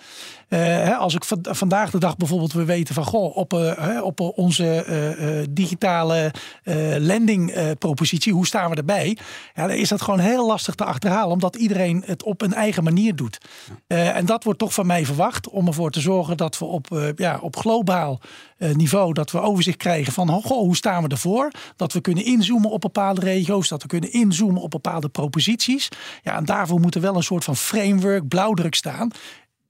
Eh, 0.47 0.59
hè, 0.59 0.93
als 0.95 1.15
ik 1.15 1.23
van- 1.23 1.45
vandaag 1.49 1.91
de 1.91 1.97
dag 1.97 2.17
bijvoorbeeld 2.17 2.53
we 2.53 2.65
weten 2.65 2.95
van 2.95 3.05
goh, 3.05 3.37
op, 3.37 3.53
eh, 3.53 3.77
hè, 3.77 4.01
op 4.01 4.19
onze 4.19 4.65
eh, 4.83 5.39
eh, 5.39 5.47
digitale 5.49 6.31
landing 6.99 7.53
propositie, 7.79 8.33
hoe 8.33 8.45
staan 8.45 8.69
we 8.69 8.75
erbij? 8.75 9.17
Ja, 9.53 9.67
dan 9.67 9.75
is 9.75 9.89
dat 9.89 10.01
gewoon 10.01 10.19
heel 10.19 10.47
lastig 10.47 10.75
te 10.75 10.83
achterhalen, 10.83 11.31
omdat 11.31 11.55
iedereen 11.55 12.03
het 12.05 12.23
op 12.23 12.41
een 12.41 12.53
eigen 12.53 12.83
manier 12.83 13.15
doet. 13.15 13.37
En 13.87 14.25
dat 14.25 14.43
wordt 14.43 14.59
toch 14.59 14.73
van 14.73 14.85
mij 14.85 15.05
verwacht 15.05 15.49
om 15.49 15.67
ervoor 15.67 15.91
te 15.91 15.99
zorgen 15.99 16.37
dat 16.37 16.57
we 16.57 16.65
op, 16.65 17.13
ja, 17.15 17.39
op 17.41 17.55
globaal 17.55 18.19
niveau 18.57 19.13
dat 19.13 19.31
we 19.31 19.39
overzicht 19.41 19.77
krijgen 19.77 20.13
van 20.13 20.29
goh, 20.29 20.57
hoe 20.57 20.75
staan 20.75 21.03
we 21.03 21.09
ervoor? 21.09 21.51
Dat 21.75 21.93
we 21.93 22.01
kunnen 22.01 22.25
inzoomen 22.25 22.69
op 22.69 22.81
bepaalde 22.81 23.21
regio's, 23.21 23.67
dat 23.67 23.81
we 23.81 23.87
kunnen 23.87 24.11
inzoomen 24.11 24.61
op 24.61 24.69
bepaalde 24.71 25.09
proposities. 25.09 25.89
Ja, 26.23 26.35
en 26.35 26.45
daarvoor 26.45 26.79
moet 26.79 26.95
er 26.95 27.01
wel 27.01 27.15
een 27.15 27.23
soort 27.23 27.43
van 27.43 27.55
framework, 27.55 28.27
blauwdruk 28.27 28.75
staan. 28.75 29.11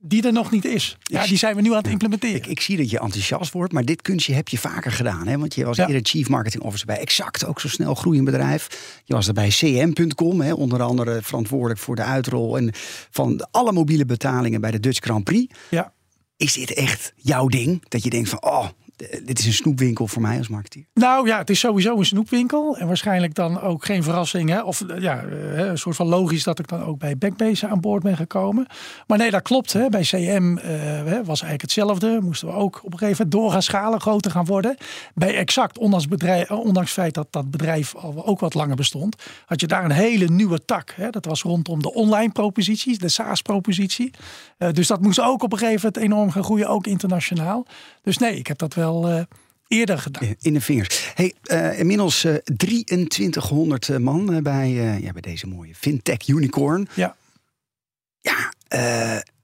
Die 0.06 0.24
er 0.26 0.34
nog 0.34 0.52
niet 0.52 0.66
is. 0.66 0.98
Ja, 1.02 1.26
die 1.28 1.38
zijn 1.38 1.56
we 1.56 1.62
nu 1.62 1.70
aan 1.70 1.78
het 1.78 1.88
implementeren. 1.88 2.36
Ik, 2.36 2.46
ik 2.48 2.62
zie 2.62 2.78
dat 2.78 2.90
je 2.90 3.00
enthousiast 3.00 3.52
wordt, 3.54 3.74
maar 3.74 3.86
dit 3.86 4.02
kunstje 4.02 4.34
heb 4.34 4.48
je 4.48 4.58
vaker 4.58 4.92
gedaan. 4.92 5.28
Hè? 5.28 5.38
Want 5.38 5.56
je 5.56 5.66
was 5.66 5.78
Ja. 5.78 5.88
eerder 5.88 6.06
Chief 6.06 6.30
Marketing 6.30 6.64
Officer 6.64 6.88
bij 6.88 6.98
Exact, 7.00 7.46
ook 7.46 7.60
zo 7.60 7.68
snel 7.68 7.96
groeiend 7.96 8.26
bedrijf. 8.26 8.68
Je 9.06 9.14
was 9.14 9.28
er 9.28 9.34
bij 9.34 9.48
CM.com, 9.50 10.42
hè? 10.42 10.54
onder 10.54 10.82
andere 10.82 11.20
verantwoordelijk 11.22 11.80
voor 11.80 11.96
de 11.96 12.02
uitrol 12.04 12.58
en 12.58 12.72
van 13.10 13.48
alle 13.52 13.72
mobiele 13.72 14.06
betalingen 14.06 14.62
bij 14.62 14.72
de 14.72 14.80
Dutch 14.80 15.00
Grand 15.04 15.24
Prix. 15.24 15.56
Ja. 15.70 15.94
Is 16.38 16.54
dit 16.54 16.74
echt 16.74 17.14
jouw 17.16 17.48
ding? 17.48 17.84
Dat 17.90 18.04
je 18.04 18.10
denkt 18.10 18.30
van, 18.30 18.44
oh, 18.44 18.68
dit 19.24 19.40
is 19.40 19.46
een 19.46 19.54
snoepwinkel 19.54 20.08
voor 20.08 20.22
mij 20.22 20.38
als 20.38 20.48
marketeer. 20.48 20.86
Nou 20.94 21.28
ja, 21.28 21.38
het 21.38 21.50
is 21.50 21.60
sowieso 21.60 21.98
een 21.98 22.06
snoepwinkel. 22.06 22.78
En 22.78 22.88
waarschijnlijk 22.88 23.34
dan 23.36 23.62
ook 23.62 23.86
geen 23.86 24.04
verrassing. 24.04 24.50
Hè? 24.50 24.62
Of 24.62 24.82
eh, 24.82 25.02
ja, 25.02 25.24
eh, 25.24 25.58
een 25.58 25.78
soort 25.78 25.96
van 25.96 26.08
logisch 26.08 26.44
dat 26.44 26.60
ik 26.60 26.68
dan 26.68 26.84
ook 26.84 26.98
bij 26.98 27.18
Backbase 27.18 27.68
aan 27.68 27.80
boord 27.80 28.04
ben 28.04 28.18
gekomen. 28.18 28.68
Maar 29.08 29.18
nee, 29.18 29.32
dat 29.32 29.42
klopt. 29.42 29.74
Hè? 29.74 29.90
Bij 29.90 30.02
CM 30.02 30.58
eh, 30.58 31.02
was 31.04 31.42
eigenlijk 31.42 31.62
hetzelfde. 31.62 32.20
Moesten 32.22 32.48
we 32.48 32.54
ook 32.54 32.76
op 32.84 32.92
een 32.92 32.98
gegeven 32.98 33.24
moment 33.24 33.32
door 33.32 33.52
gaan 33.52 33.62
schalen, 33.62 34.02
groter 34.02 34.32
gaan 34.32 34.46
worden. 34.46 34.78
Bij 35.14 35.36
Exact, 35.36 35.78
ondanks, 35.78 36.08
bedrijf, 36.08 36.52
ondanks 36.52 36.90
het 36.90 37.00
feit 37.00 37.14
dat 37.14 37.28
dat 37.30 37.52
bedrijf 37.52 37.96
al 37.96 38.26
ook 38.26 38.40
wat 38.40 38.54
langer 38.54 38.76
bestond, 38.76 39.16
had 39.46 39.62
je 39.62 39.68
daar 39.68 39.86
een 39.86 39.92
hele 39.92 40.26
nieuwe 40.26 40.66
tak. 40.66 40.94
Hè? 40.96 41.10
Dat 41.10 41.26
was 41.26 41.42
rondom 41.42 41.82
de 41.82 41.94
online 41.94 42.32
proposities, 42.32 42.98
de 42.98 43.10
SaaS-propositie. 43.10 44.12
Dus 44.72 44.88
dat 44.88 45.02
moest 45.02 45.20
ook 45.20 45.44
op 45.44 45.52
een 45.52 45.58
gegeven 45.58 45.92
moment 45.94 46.12
enorm 46.12 46.32
gaan 46.32 46.44
groeien, 46.44 46.68
ook 46.68 46.88
internationaal. 46.88 47.66
Dus 48.04 48.18
nee, 48.18 48.38
ik 48.38 48.48
heb 48.48 48.58
dat 48.58 48.74
wel 48.74 48.83
uh, 48.92 49.22
eerder 49.68 49.98
gedaan. 49.98 50.36
In 50.42 50.54
de 50.54 50.62
vingers. 50.62 51.12
Hey, 51.16 51.34
uh, 51.44 51.80
inmiddels 51.80 52.26
2300 52.58 54.00
man 54.00 54.44
bij, 54.44 54.72
ja, 55.02 55.12
bij 55.12 55.22
deze 55.22 55.48
mooie 55.48 55.76
fintech 55.76 56.28
unicorn. 56.28 56.88
Ja. 56.94 57.16
Ja, 58.22 58.54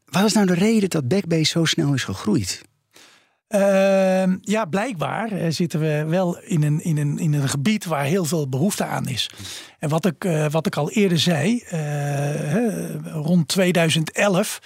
wat 0.05 0.23
is 0.25 0.33
nou 0.33 0.45
de 0.45 0.53
reden 0.53 0.89
dat 0.89 1.07
Backbase 1.07 1.43
zo 1.43 1.65
snel 1.65 1.93
is 1.93 2.03
gegroeid? 2.03 2.61
Uh, 3.49 4.35
ja, 4.41 4.65
blijkbaar 4.69 5.51
zitten 5.51 5.79
we 5.79 6.05
wel 6.07 6.39
in 6.39 6.63
een, 6.63 6.83
in, 6.83 6.97
een, 6.97 7.17
in 7.17 7.33
een 7.33 7.49
gebied 7.49 7.85
waar 7.85 8.03
heel 8.03 8.25
veel 8.25 8.49
behoefte 8.49 8.85
aan 8.85 9.07
is. 9.07 9.29
En 9.79 9.89
wat 9.89 10.05
ik, 10.05 10.29
wat 10.49 10.65
ik 10.65 10.75
al 10.75 10.91
eerder 10.91 11.19
zei, 11.19 11.63
rond 13.03 13.47
2011. 13.47 14.59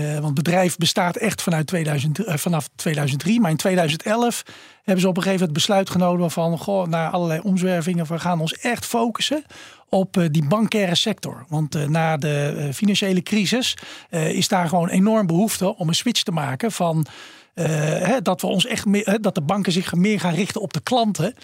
Want 0.00 0.24
het 0.24 0.34
bedrijf 0.34 0.76
bestaat 0.76 1.16
echt 1.16 1.42
vanuit 1.42 1.66
2000, 1.66 2.20
vanaf 2.26 2.68
2003. 2.76 3.40
Maar 3.40 3.50
in 3.50 3.56
2011 3.56 4.42
hebben 4.82 5.02
ze 5.02 5.08
op 5.08 5.16
een 5.16 5.22
gegeven 5.22 5.46
moment 5.46 5.58
besluit 5.58 5.90
genomen 5.90 6.30
van... 6.30 6.58
Goh, 6.58 6.86
na 6.86 7.10
allerlei 7.10 7.40
omzwervingen, 7.40 8.06
we 8.06 8.18
gaan 8.18 8.40
ons 8.40 8.52
echt 8.52 8.86
focussen 8.86 9.44
op 9.88 10.28
die 10.30 10.46
bankaire 10.48 10.94
sector. 10.94 11.44
Want 11.48 11.88
na 11.88 12.16
de 12.16 12.68
financiële 12.74 13.22
crisis 13.22 13.76
is 14.10 14.48
daar 14.48 14.68
gewoon 14.68 14.88
enorm 14.88 15.26
behoefte 15.26 15.76
om 15.76 15.88
een 15.88 15.94
switch 15.94 16.22
te 16.22 16.32
maken 16.32 16.72
van... 16.72 17.06
Uh, 17.54 17.66
hè, 17.66 18.22
dat 18.22 18.40
we 18.40 18.46
ons 18.46 18.66
echt 18.66 18.86
meer, 18.86 19.18
dat 19.20 19.34
de 19.34 19.40
banken 19.40 19.72
zich 19.72 19.94
meer 19.94 20.20
gaan 20.20 20.34
richten 20.34 20.60
op 20.60 20.72
de 20.72 20.80
klanten. 20.80 21.34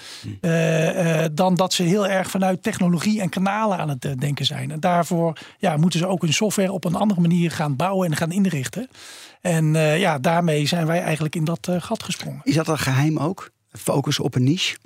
Uh, 0.40 1.22
uh, 1.22 1.26
dan 1.32 1.54
dat 1.54 1.72
ze 1.72 1.82
heel 1.82 2.06
erg 2.06 2.30
vanuit 2.30 2.62
technologie 2.62 3.20
en 3.20 3.28
kanalen 3.28 3.78
aan 3.78 3.88
het 3.88 4.00
denken 4.18 4.46
zijn. 4.46 4.70
En 4.70 4.80
daarvoor 4.80 5.38
ja, 5.58 5.76
moeten 5.76 5.98
ze 5.98 6.06
ook 6.06 6.22
hun 6.22 6.32
software 6.32 6.72
op 6.72 6.84
een 6.84 6.94
andere 6.94 7.20
manier 7.20 7.50
gaan 7.50 7.76
bouwen 7.76 8.10
en 8.10 8.16
gaan 8.16 8.32
inrichten. 8.32 8.88
En 9.40 9.74
ja, 9.74 10.18
daarmee 10.18 10.66
zijn 10.66 10.86
wij 10.86 11.02
eigenlijk 11.02 11.34
in 11.34 11.44
dat 11.44 11.68
gat 11.78 12.02
gesprongen. 12.02 12.40
Is 12.44 12.54
dat 12.54 12.68
een 12.68 12.78
geheim 12.78 13.18
ook? 13.18 13.50
Focus 13.72 14.18
op 14.18 14.34
een 14.34 14.44
niche? 14.44 14.76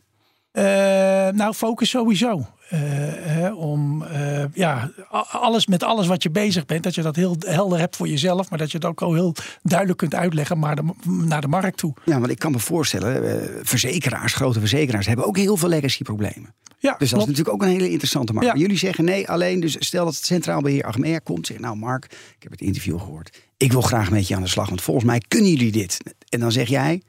Nou, 1.33 1.55
focus 1.55 1.91
sowieso. 1.91 2.47
Uh, 2.73 3.59
om 3.59 4.03
uh, 4.03 4.45
ja, 4.53 4.91
alles 5.31 5.67
met 5.67 5.83
alles 5.83 6.07
wat 6.07 6.23
je 6.23 6.31
bezig 6.31 6.67
bent, 6.67 6.83
dat 6.83 6.95
je 6.95 7.03
dat 7.03 7.17
heel 7.17 7.37
helder 7.39 7.79
hebt 7.79 7.97
voor 7.97 8.09
jezelf, 8.09 8.51
maar 8.51 8.59
dat 8.59 8.71
je 8.71 8.77
het 8.77 8.87
ook 8.87 9.03
al 9.03 9.15
heel 9.15 9.35
duidelijk 9.63 9.99
kunt 9.99 10.15
uitleggen 10.15 10.59
maar 10.59 10.77
de, 10.77 10.83
naar 11.07 11.41
de 11.41 11.49
markt 11.49 11.77
toe. 11.77 11.95
Ja, 12.05 12.19
want 12.19 12.31
ik 12.31 12.39
kan 12.39 12.53
me 12.53 12.59
voorstellen, 12.59 13.51
verzekeraars, 13.67 14.35
grote 14.35 14.59
verzekeraars, 14.59 15.07
hebben 15.07 15.27
ook 15.27 15.37
heel 15.37 15.57
veel 15.57 15.69
legacy-problemen. 15.69 16.55
Ja, 16.79 16.97
dus 16.99 17.11
dat 17.11 17.21
is 17.21 17.27
natuurlijk 17.27 17.55
ook 17.55 17.63
een 17.63 17.69
hele 17.69 17.91
interessante 17.91 18.33
markt. 18.33 18.47
Ja. 18.47 18.53
Maar 18.55 18.63
jullie 18.63 18.79
zeggen 18.79 19.05
nee, 19.05 19.29
alleen 19.29 19.61
dus 19.61 19.77
stel 19.79 20.05
dat 20.05 20.15
het 20.15 20.25
Centraal 20.25 20.61
Beheer 20.61 20.85
Achmea 20.85 21.19
komt, 21.19 21.47
zeg 21.47 21.59
nou 21.59 21.77
Mark, 21.77 22.05
ik 22.05 22.43
heb 22.43 22.51
het 22.51 22.61
interview 22.61 23.01
gehoord, 23.01 23.43
ik 23.57 23.73
wil 23.73 23.83
graag 23.83 24.11
met 24.11 24.29
je 24.29 24.37
aan 24.37 24.43
de 24.43 24.49
slag, 24.49 24.69
want 24.69 24.83
volgens 24.83 25.07
mij 25.07 25.23
kunnen 25.29 25.51
jullie 25.51 25.73
dit. 25.73 25.99
En 26.29 26.41
dan 26.41 26.53
zeg 26.53 26.69
jij, 26.69 27.03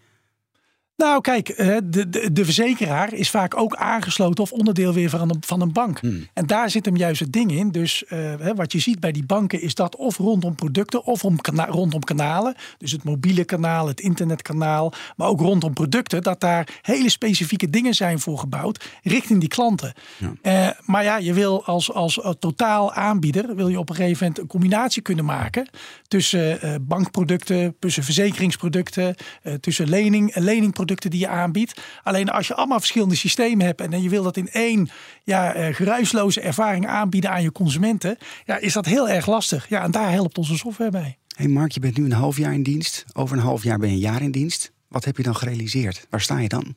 nou, 0.98 1.22
kijk, 1.22 1.58
de, 1.58 2.10
de, 2.10 2.32
de, 2.32 2.46
verzekeraar 2.46 3.14
is 3.14 3.30
vaak 3.30 3.58
ook 3.58 3.76
aangesloten 3.76 4.44
of 4.44 4.52
onderdeel 4.52 4.94
weer 4.94 5.10
van 5.10 5.30
een, 5.30 5.38
van 5.40 5.62
een 5.62 5.72
bank. 5.72 6.00
Hmm. 6.00 6.28
En 6.34 6.46
daar 6.46 6.70
zit 6.70 6.86
hem 6.86 6.98
juist 6.98 7.20
het 7.20 7.34
ding 7.34 7.52
in. 7.52 7.72
Dus 7.72 8.04
uh, 8.10 8.34
wat 8.56 8.72
je 8.72 8.80
ziet 8.80 9.00
bij 9.00 9.12
die 9.12 9.26
banken 9.26 9.62
is 9.62 9.76
dat 9.76 9.96
of 9.96 10.18
rondom 10.18 10.56
producten 10.56 11.06
of 11.06 11.24
om 11.24 11.42
kana 11.42 11.66
rondom 11.66 12.04
kanalen. 12.04 12.56
Dus 12.78 12.92
het 12.92 13.04
mobiele 13.04 13.46
kanaal, 13.46 13.88
het 13.88 14.00
internetkanaal, 14.00 14.94
maar 15.16 15.28
ook 15.28 15.40
rondom 15.40 15.74
producten. 15.74 16.22
Dat 16.22 16.40
daar 16.40 16.80
hele 16.82 17.10
specifieke 17.10 17.70
dingen 17.70 17.94
zijn 17.94 18.20
voor 18.20 18.38
gebouwd 18.38 18.86
richting 19.04 19.40
die 19.40 19.50
klanten. 19.50 19.94
Ja. 20.18 20.68
Uh, 20.68 20.80
maar 20.86 21.04
ja, 21.04 21.18
je 21.18 21.34
wil 21.34 21.66
als, 21.66 21.92
als 21.94 22.20
totaal 22.40 22.94
aanbieder, 22.94 23.56
wil 23.56 23.68
je 23.68 23.80
op 23.80 23.90
een 23.90 23.96
gegeven 23.96 24.24
moment 24.24 24.40
een 24.40 24.48
combinatie 24.48 25.02
kunnen 25.02 25.26
maken. 25.26 25.70
Tussen 26.08 26.60
uh, 26.64 26.76
bankproducten, 26.82 27.76
tussen 27.80 28.04
verzekeringsproducten, 28.04 29.16
tussen 29.60 29.90
lening, 29.90 30.36
leningproducten 30.36 30.85
producten 30.86 31.10
die 31.10 31.20
je 31.20 31.28
aanbiedt. 31.28 31.82
Alleen 32.04 32.30
als 32.30 32.48
je 32.48 32.56
allemaal 32.56 32.80
verschillende 32.80 33.16
systemen 33.16 33.66
hebt 33.66 33.82
en 33.82 34.02
je 34.02 34.10
wil 34.10 34.24
dat 34.24 34.38
in 34.38 34.50
één 34.50 34.90
ja, 35.24 35.72
geruisloze 35.74 36.42
ervaring 36.42 36.88
aanbieden 36.88 37.32
aan 37.32 37.42
je 37.42 37.52
consumenten, 37.52 38.18
ja, 38.46 38.58
is 38.58 38.74
dat 38.74 38.86
heel 38.86 39.10
erg 39.10 39.28
lastig. 39.28 39.70
Ja, 39.70 39.84
en 39.84 39.92
daar 39.92 40.12
helpt 40.12 40.38
onze 40.38 40.58
software 40.58 40.92
bij. 40.92 41.18
Hey 41.36 41.48
Mark, 41.48 41.72
je 41.72 41.80
bent 41.80 41.98
nu 41.98 42.06
een 42.06 42.12
half 42.12 42.38
jaar 42.38 42.54
in 42.54 42.64
dienst. 42.64 43.06
Over 43.14 43.38
een 43.38 43.44
half 43.44 43.64
jaar 43.64 43.78
ben 43.78 43.90
je 43.90 43.96
een 43.96 44.02
jaar 44.02 44.22
in 44.22 44.32
dienst. 44.32 44.72
Wat 44.88 45.06
heb 45.06 45.18
je 45.18 45.24
dan 45.24 45.36
gerealiseerd? 45.36 46.08
Waar 46.10 46.22
sta 46.22 46.40
je 46.40 46.48
dan? 46.48 46.76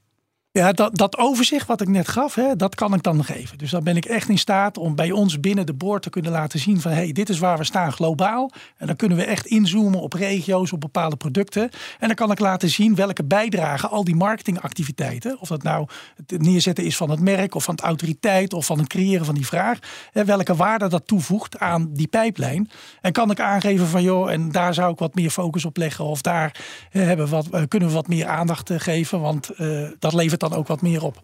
Ja, 0.50 0.72
dat, 0.72 0.96
dat 0.96 1.18
overzicht 1.18 1.66
wat 1.66 1.80
ik 1.80 1.88
net 1.88 2.08
gaf, 2.08 2.34
hè, 2.34 2.56
dat 2.56 2.74
kan 2.74 2.94
ik 2.94 3.02
dan 3.02 3.24
geven. 3.24 3.58
Dus 3.58 3.70
dan 3.70 3.84
ben 3.84 3.96
ik 3.96 4.04
echt 4.04 4.28
in 4.28 4.38
staat 4.38 4.78
om 4.78 4.94
bij 4.94 5.10
ons 5.10 5.40
binnen 5.40 5.66
de 5.66 5.74
boord 5.74 6.02
te 6.02 6.10
kunnen 6.10 6.32
laten 6.32 6.58
zien 6.58 6.80
van 6.80 6.92
hey, 6.92 7.12
dit 7.12 7.28
is 7.28 7.38
waar 7.38 7.58
we 7.58 7.64
staan 7.64 7.92
globaal. 7.92 8.50
En 8.76 8.86
dan 8.86 8.96
kunnen 8.96 9.18
we 9.18 9.24
echt 9.24 9.46
inzoomen 9.46 10.00
op 10.00 10.12
regio's, 10.12 10.72
op 10.72 10.80
bepaalde 10.80 11.16
producten. 11.16 11.70
En 11.98 12.06
dan 12.06 12.14
kan 12.14 12.30
ik 12.30 12.38
laten 12.38 12.68
zien 12.68 12.94
welke 12.94 13.24
bijdrage 13.24 13.88
al 13.88 14.04
die 14.04 14.16
marketingactiviteiten, 14.16 15.40
of 15.40 15.48
dat 15.48 15.62
nou 15.62 15.86
het 16.16 16.42
neerzetten 16.42 16.84
is 16.84 16.96
van 16.96 17.10
het 17.10 17.20
merk 17.20 17.54
of 17.54 17.64
van 17.64 17.74
het 17.74 17.84
autoriteit 17.84 18.52
of 18.52 18.66
van 18.66 18.78
het 18.78 18.88
creëren 18.88 19.26
van 19.26 19.34
die 19.34 19.46
vraag, 19.46 19.78
hè, 20.12 20.24
welke 20.24 20.54
waarde 20.54 20.88
dat 20.88 21.06
toevoegt 21.06 21.58
aan 21.58 21.92
die 21.92 22.08
pijplijn. 22.08 22.70
En 23.00 23.12
kan 23.12 23.30
ik 23.30 23.40
aangeven 23.40 23.86
van 23.86 24.02
joh, 24.02 24.30
en 24.30 24.52
daar 24.52 24.74
zou 24.74 24.92
ik 24.92 24.98
wat 24.98 25.14
meer 25.14 25.30
focus 25.30 25.64
op 25.64 25.76
leggen 25.76 26.04
of 26.04 26.22
daar 26.22 26.60
hebben 26.90 27.28
wat, 27.28 27.48
kunnen 27.68 27.88
we 27.88 27.94
wat 27.94 28.08
meer 28.08 28.26
aandacht 28.26 28.70
geven, 28.76 29.20
want 29.20 29.50
uh, 29.60 29.88
dat 29.98 30.12
levert 30.12 30.37
dan 30.40 30.52
ook 30.52 30.66
wat 30.66 30.82
meer 30.82 31.02
op. 31.02 31.22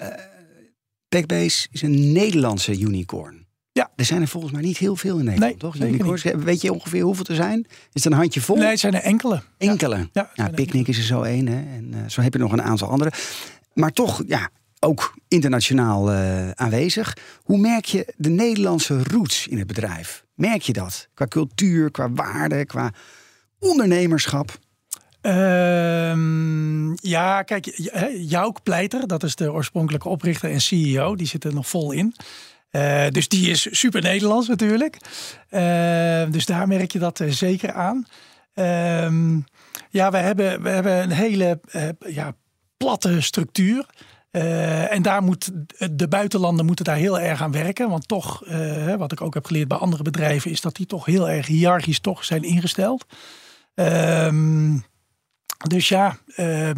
Uh, 0.00 0.08
Backbase 1.08 1.68
is 1.70 1.82
een 1.82 2.12
Nederlandse 2.12 2.78
unicorn. 2.78 3.46
Ja. 3.72 3.90
Er 3.96 4.04
zijn 4.04 4.20
er 4.20 4.28
volgens 4.28 4.52
mij 4.52 4.62
niet 4.62 4.78
heel 4.78 4.96
veel 4.96 5.18
in 5.18 5.24
Nederland, 5.24 5.60
nee, 5.60 5.70
toch? 5.70 5.76
Unicorns. 5.76 6.22
Weet 6.22 6.60
je 6.60 6.72
ongeveer 6.72 7.02
hoeveel 7.02 7.24
er 7.24 7.34
zijn? 7.34 7.66
Is 7.68 8.04
het 8.04 8.04
een 8.04 8.18
handje 8.18 8.40
vol? 8.40 8.56
Nee, 8.56 8.66
het 8.66 8.80
zijn 8.80 8.94
er 8.94 9.02
enkele. 9.02 9.42
Enkele? 9.58 10.08
Ja. 10.12 10.30
ja 10.34 10.48
Picnic 10.48 10.88
is 10.88 10.98
er 10.98 11.04
zo 11.04 11.22
één. 11.22 11.48
En 11.48 11.92
uh, 11.94 11.98
zo 12.08 12.20
heb 12.20 12.32
je 12.32 12.38
nog 12.38 12.52
een 12.52 12.62
aantal 12.62 12.88
andere. 12.88 13.12
Maar 13.74 13.92
toch, 13.92 14.22
ja, 14.26 14.50
ook 14.80 15.14
internationaal 15.28 16.12
uh, 16.12 16.50
aanwezig. 16.50 17.16
Hoe 17.42 17.58
merk 17.58 17.84
je 17.84 18.12
de 18.16 18.30
Nederlandse 18.30 19.02
roots 19.02 19.46
in 19.46 19.58
het 19.58 19.66
bedrijf? 19.66 20.24
Merk 20.34 20.62
je 20.62 20.72
dat? 20.72 21.08
Qua 21.14 21.26
cultuur, 21.26 21.90
qua 21.90 22.10
waarde, 22.10 22.66
qua 22.66 22.92
ondernemerschap? 23.58 24.58
Uh, 25.26 26.94
ja, 26.94 27.42
kijk, 27.42 27.90
Jouk 28.16 28.62
Pleiter, 28.62 29.06
dat 29.06 29.22
is 29.22 29.34
de 29.34 29.52
oorspronkelijke 29.52 30.08
oprichter 30.08 30.50
en 30.50 30.60
CEO, 30.60 31.16
die 31.16 31.26
zit 31.26 31.44
er 31.44 31.54
nog 31.54 31.68
vol 31.68 31.92
in. 31.92 32.14
Uh, 32.70 33.08
dus 33.10 33.28
die 33.28 33.50
is 33.50 33.68
super 33.70 34.02
Nederlands 34.02 34.48
natuurlijk. 34.48 34.96
Uh, 35.50 36.30
dus 36.30 36.46
daar 36.46 36.68
merk 36.68 36.92
je 36.92 36.98
dat 36.98 37.20
uh, 37.20 37.30
zeker 37.30 37.72
aan. 37.72 38.06
Ehm, 38.54 39.40
ja, 39.90 40.10
we 40.10 40.16
hebben, 40.16 40.62
we 40.62 40.68
hebben 40.68 41.02
een 41.02 41.10
hele 41.10 41.60
ja, 42.06 42.34
platte 42.76 43.20
structuur. 43.20 43.86
en 44.90 45.02
daar 45.02 45.22
moet 45.22 45.50
de 45.92 46.08
buitenlanden 46.08 46.66
moeten 46.66 46.84
daar 46.84 46.96
heel 46.96 47.20
erg 47.20 47.42
aan 47.42 47.52
werken. 47.52 47.88
Want 47.88 48.08
toch, 48.08 48.42
wat 48.98 49.12
ik 49.12 49.20
ook 49.20 49.34
heb 49.34 49.46
geleerd 49.46 49.68
bij 49.68 49.78
andere 49.78 50.02
bedrijven, 50.02 50.50
is 50.50 50.60
dat 50.60 50.76
die 50.76 50.86
toch 50.86 51.04
heel 51.04 51.30
erg 51.30 51.46
hiërarchisch 51.46 52.00
toch 52.00 52.24
zijn 52.24 52.42
ingesteld. 52.42 53.06
Ehm 53.74 54.78
dus 55.56 55.88
ja, 55.88 56.16
uh, 56.36 56.70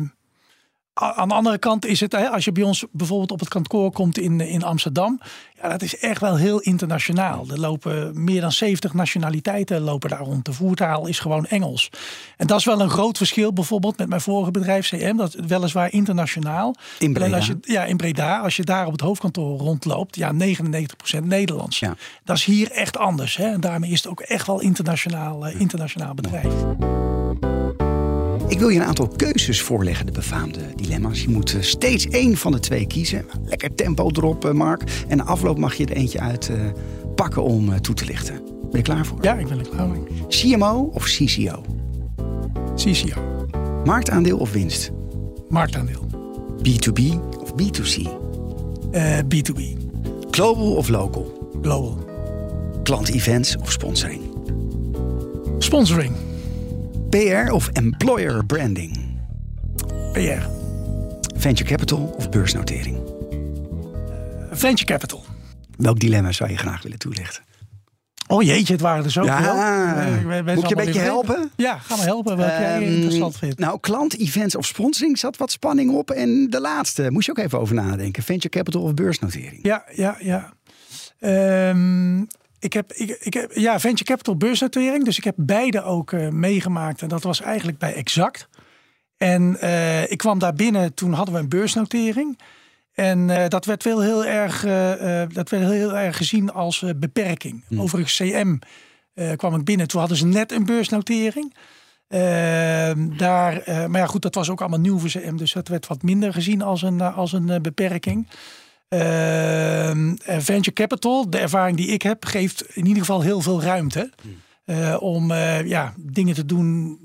aan 0.99 1.29
de 1.29 1.35
andere 1.35 1.59
kant 1.59 1.87
is 1.87 2.01
het, 2.01 2.15
als 2.15 2.45
je 2.45 2.53
bij 2.53 2.63
ons 2.63 2.85
bijvoorbeeld 2.91 3.33
op 3.33 3.41
het 3.41 3.49
kantoor 3.49 3.93
komt 3.93 4.19
in, 4.19 4.41
in 4.41 4.63
Amsterdam, 4.63 5.21
ja, 5.63 5.69
dat 5.69 5.83
is 5.83 5.99
echt 5.99 6.21
wel 6.21 6.37
heel 6.37 6.61
internationaal. 6.61 7.47
Er 7.51 7.61
lopen 7.61 8.25
meer 8.25 8.41
dan 8.41 8.53
70 8.53 8.95
nationaliteiten 8.95 9.81
lopen 9.81 10.11
daar 10.11 10.21
rond. 10.21 10.45
De 10.45 10.53
voertaal 10.53 11.07
is 11.07 11.19
gewoon 11.19 11.47
Engels. 11.47 11.91
En 12.37 12.47
dat 12.47 12.59
is 12.59 12.65
wel 12.65 12.81
een 12.81 12.91
groot 12.91 13.17
verschil 13.17 13.53
bijvoorbeeld 13.53 13.99
met 13.99 14.09
mijn 14.09 14.21
vorige 14.21 14.51
bedrijf 14.51 14.89
CM. 14.89 15.17
Dat 15.17 15.35
is 15.35 15.47
weliswaar 15.47 15.93
internationaal. 15.93 16.75
In 16.99 17.13
Breda? 17.13 17.37
Als 17.37 17.47
je, 17.47 17.59
ja, 17.61 17.85
in 17.85 17.97
Breda. 17.97 18.41
Als 18.41 18.57
je 18.57 18.65
daar 18.65 18.87
op 18.87 18.93
het 18.93 19.01
hoofdkantoor 19.01 19.59
rondloopt, 19.59 20.17
ja, 20.17 20.33
99% 20.33 20.37
Nederlands. 21.23 21.79
Ja. 21.79 21.95
Dat 22.25 22.37
is 22.37 22.45
hier 22.45 22.71
echt 22.71 22.97
anders. 22.97 23.37
Hè? 23.37 23.53
En 23.53 23.61
daarmee 23.61 23.91
is 23.91 24.03
het 24.03 24.11
ook 24.11 24.21
echt 24.21 24.47
wel 24.47 24.61
internationaal, 24.61 25.47
uh, 25.47 25.61
internationaal 25.61 26.15
bedrijf. 26.15 26.55
Ik 28.49 28.59
wil 28.59 28.69
je 28.69 28.79
een 28.79 28.87
aantal 28.87 29.09
keuzes 29.09 29.61
voorleggen, 29.61 30.07
de 30.07 30.13
befaamde 30.13 30.61
dilemma's. 30.75 31.23
Je 31.23 31.29
moet 31.29 31.57
steeds 31.61 32.07
één 32.07 32.37
van 32.37 32.53
de 32.53 32.61
twee 32.61 32.87
kiezen. 32.87 33.25
Lekker 33.45 33.75
tempo 33.75 34.11
erop, 34.13 34.53
Mark. 34.53 34.83
En 35.09 35.17
na 35.17 35.25
afloop 35.25 35.59
mag 35.59 35.75
je 35.75 35.87
er 35.87 35.97
eentje 35.97 36.21
uit 36.21 36.49
uh, 36.49 36.57
pakken 37.15 37.43
om 37.43 37.69
uh, 37.69 37.75
toe 37.75 37.95
te 37.95 38.05
lichten. 38.05 38.35
Ben 38.45 38.71
je 38.71 38.83
klaar 38.83 39.07
voor? 39.07 39.19
Ja, 39.21 39.35
ik 39.35 39.49
ben 39.49 39.59
er 39.59 39.69
klaar 39.69 39.89
voor. 39.89 40.09
CMO 40.29 40.91
of 40.95 41.05
CCO? 41.05 41.63
CCO. 42.75 43.47
Marktaandeel 43.85 44.39
of 44.39 44.53
winst? 44.53 44.91
Marktaandeel. 45.49 46.07
B2B 46.59 47.01
of 47.41 47.53
B2C? 47.53 48.09
Eh, 48.91 49.19
B2B. 49.19 49.61
Global 50.31 50.75
of 50.75 50.89
local? 50.89 51.51
Global. 51.63 52.05
Klant-events 52.83 53.57
of 53.57 53.73
sponsoring? 53.73 54.21
Sponsoring. 55.59 56.28
PR 57.11 57.51
of 57.53 57.69
employer 57.73 58.45
branding? 58.45 59.21
PR. 60.13 60.43
Venture 61.37 61.65
capital 61.69 62.15
of 62.17 62.29
beursnotering? 62.31 62.99
Venture 64.51 64.85
capital. 64.87 65.25
Welk 65.77 65.99
dilemma 66.01 66.33
zou 66.33 66.51
je 66.51 66.57
graag 66.57 66.83
willen 66.83 66.99
toelichten? 66.99 67.43
Oh 68.27 68.43
jeetje, 68.43 68.73
het 68.73 68.83
waren 68.83 69.05
er 69.05 69.11
zoveel. 69.11 69.33
Ja, 69.33 70.07
Eh, 70.07 70.55
moet 70.55 70.69
je 70.69 70.77
een 70.77 70.85
beetje 70.85 71.01
helpen? 71.01 71.51
Ja, 71.57 71.79
ga 71.79 71.97
me 71.97 72.03
helpen 72.03 72.37
welke 72.37 72.53
jij 72.53 72.75
Ehm, 72.75 72.83
interessant 72.93 73.37
vindt. 73.37 73.59
Nou, 73.59 73.81
klant-events 73.81 74.57
of 74.57 74.67
sponsoring 74.67 75.19
zat 75.19 75.37
wat 75.37 75.51
spanning 75.51 75.91
op. 75.91 76.11
En 76.11 76.51
de 76.51 76.61
laatste, 76.61 77.11
moest 77.11 77.27
je 77.27 77.31
ook 77.33 77.39
even 77.45 77.61
over 77.61 77.75
nadenken. 77.75 78.23
Venture 78.23 78.49
capital 78.49 78.83
of 78.83 78.95
beursnotering? 78.95 79.59
Ja, 79.63 79.85
ja, 79.95 80.17
ja. 80.21 80.53
Ehm, 81.19 82.19
ik 82.61 82.73
heb, 82.73 82.93
ik, 82.93 83.11
ik 83.21 83.35
heb 83.35 83.53
ja, 83.53 83.81
venture 83.81 84.05
capital 84.05 84.37
beursnotering. 84.37 85.05
Dus 85.05 85.19
ik 85.19 85.25
heb 85.25 85.35
beide 85.37 85.83
ook 85.83 86.13
eh, 86.13 86.29
meegemaakt. 86.29 87.03
En 87.03 87.09
dat 87.09 87.23
was 87.23 87.41
eigenlijk 87.41 87.79
bij 87.79 87.95
Exact. 87.95 88.49
En 89.17 89.61
eh, 89.61 90.11
ik 90.11 90.19
kwam 90.19 90.39
daar 90.39 90.55
binnen, 90.55 90.95
toen 90.95 91.13
hadden 91.13 91.35
we 91.35 91.41
een 91.41 91.49
beursnotering. 91.49 92.39
En 92.93 93.31
eh, 93.31 93.49
dat 93.49 93.65
werd 93.65 93.85
wel 93.85 94.01
heel 94.01 94.25
erg, 94.25 94.61
dat 95.33 95.49
werd 95.49 95.71
heel 95.71 95.97
erg 95.97 96.17
gezien 96.17 96.53
als 96.53 96.85
beperking. 96.97 97.65
Overigens, 97.77 98.17
CM 98.17 98.57
kwam 99.37 99.55
ik 99.55 99.65
binnen. 99.65 99.89
Toen 99.89 100.01
hadden 100.01 100.19
ze 100.19 100.27
net 100.27 100.53
een 100.53 100.65
beursnotering. 100.65 101.55
Ehm, 102.09 103.17
daar, 103.17 103.63
maar 103.67 104.01
ja, 104.01 104.07
goed, 104.07 104.23
dat 104.23 104.35
was 104.35 104.51
ook 104.51 104.61
allemaal 104.61 104.81
nieuw 104.81 104.99
voor 104.99 105.09
CM. 105.09 105.37
Dus 105.37 105.53
dat 105.53 105.69
werd 105.69 105.87
wat 105.87 106.03
minder 106.03 106.33
gezien 106.33 106.63
als 106.63 106.83
een, 106.83 107.01
als 107.01 107.33
een 107.33 107.63
beperking. 107.63 108.29
Ehm, 108.89 110.15
eh, 110.25 110.39
venture 110.39 110.73
capital, 110.73 111.31
de 111.31 111.39
ervaring 111.39 111.77
die 111.77 111.87
ik 111.87 112.03
heb, 112.03 112.25
geeft 112.25 112.65
in 112.77 112.87
ieder 112.87 113.01
geval 113.01 113.21
heel 113.21 113.41
veel 113.41 113.63
ruimte. 113.63 114.11
eh, 114.65 114.97
om 115.01 115.31
eh, 115.31 115.67
ja, 115.67 115.95
dingen 115.97 116.35
te 116.35 116.45
doen 116.45 116.99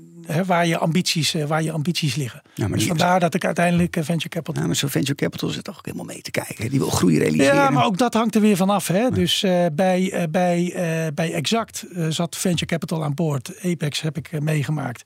waar, 0.46 0.66
je 0.66 0.78
ambities, 0.78 1.34
waar 1.46 1.62
je 1.62 1.72
ambities 1.72 2.14
liggen. 2.14 2.42
maar 2.56 2.68
dus 2.70 2.86
vandaar 2.86 3.20
dat 3.20 3.34
ik 3.34 3.44
uiteindelijk 3.44 3.96
venture 4.00 4.28
capital. 4.28 4.60
Ja, 4.62 4.66
maar 4.66 4.76
zo'n 4.76 4.88
venture 4.88 5.14
capital 5.14 5.48
zit 5.48 5.64
toch 5.64 5.76
ook 5.78 5.84
helemaal 5.84 6.06
mee 6.06 6.22
te 6.22 6.30
kijken. 6.30 6.70
Die 6.70 6.78
wil 6.78 6.90
groei 6.90 7.18
realiseren. 7.18 7.54
Ja, 7.54 7.70
maar 7.70 7.84
ook 7.84 7.98
dat 7.98 8.14
hangt 8.14 8.34
er 8.34 8.40
weer 8.40 8.56
van 8.56 8.70
af. 8.70 8.86
Hè? 8.88 9.10
Dus 9.10 9.40
bij, 9.74 10.28
bij, 10.30 10.72
bij 11.14 11.32
Exact 11.32 11.84
zat 12.08 12.36
Venture 12.36 12.66
Capital 12.66 13.04
aan 13.04 13.14
boord. 13.14 13.52
Apex 13.62 14.00
heb 14.00 14.16
ik 14.16 14.40
meegemaakt. 14.40 15.02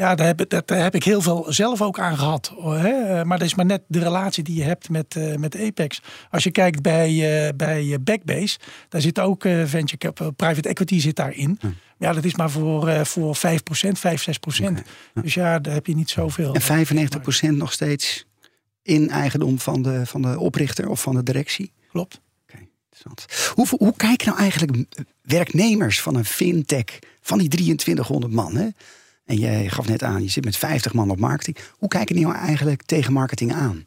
Ja, 0.00 0.14
daar 0.14 0.26
heb, 0.26 0.64
daar 0.66 0.82
heb 0.82 0.94
ik 0.94 1.04
heel 1.04 1.20
veel 1.20 1.46
zelf 1.48 1.82
ook 1.82 1.98
aan 1.98 2.16
gehad. 2.18 2.54
Hè? 2.60 2.88
Eh, 2.88 3.24
Maar 3.24 3.38
dat 3.38 3.46
is 3.46 3.54
maar 3.54 3.66
net 3.66 3.82
de 3.86 3.98
relatie 3.98 4.42
die 4.42 4.56
je 4.56 4.62
hebt 4.62 4.88
met, 4.88 5.16
eh, 5.16 5.34
met 5.34 5.56
Apex. 5.56 6.02
Als 6.30 6.44
je 6.44 6.50
kijkt 6.50 6.82
bij, 6.82 7.08
eh, 7.46 7.54
bij 7.56 7.98
Backbase, 8.00 8.58
daar 8.88 9.00
zit 9.00 9.18
ook 9.18 9.42
Venture 9.42 9.96
Capital, 9.96 10.30
private 10.30 10.68
equity 10.68 11.00
zit 11.00 11.16
daarin. 11.16 11.58
Ja, 11.98 12.12
dat 12.12 12.24
is 12.24 12.34
maar 12.34 12.50
voor, 12.50 13.06
voor 13.06 13.36
5%, 13.36 13.98
5, 13.98 14.22
6%. 14.22 14.82
Dus 15.14 15.34
ja, 15.34 15.58
daar 15.58 15.74
heb 15.74 15.86
je 15.86 15.94
niet 15.94 16.10
zoveel. 16.10 16.54
En 16.54 16.62
95% 16.62 17.56
nog 17.56 17.72
steeds 17.72 18.26
in 18.82 19.10
eigendom 19.10 19.58
van 19.58 19.82
de, 19.82 20.06
van 20.06 20.22
de 20.22 20.38
oprichter 20.38 20.88
of 20.88 21.02
van 21.02 21.14
de 21.14 21.22
directie. 21.22 21.72
Klopt. 21.90 22.20
Oké, 22.42 22.58
interessant. 22.84 23.52
Hoe, 23.54 23.66
hoe 23.78 23.96
kijken 23.96 24.26
nou 24.26 24.38
eigenlijk 24.38 24.84
werknemers 25.22 26.00
van 26.00 26.14
een 26.14 26.24
fintech, 26.24 26.98
van 27.20 27.38
die 27.38 27.48
2300 27.48 28.32
man? 28.32 28.56
Hè? 28.56 28.68
En 29.30 29.36
jij 29.36 29.68
gaf 29.68 29.88
net 29.88 30.02
aan, 30.02 30.22
je 30.22 30.28
zit 30.28 30.44
met 30.44 30.56
50 30.56 30.92
man 30.92 31.10
op 31.10 31.18
marketing. 31.18 31.56
Hoe 31.78 31.88
kijken 31.88 32.14
die 32.14 32.24
nou 32.24 32.36
eigenlijk 32.36 32.82
tegen 32.82 33.12
marketing 33.12 33.52
aan? 33.52 33.86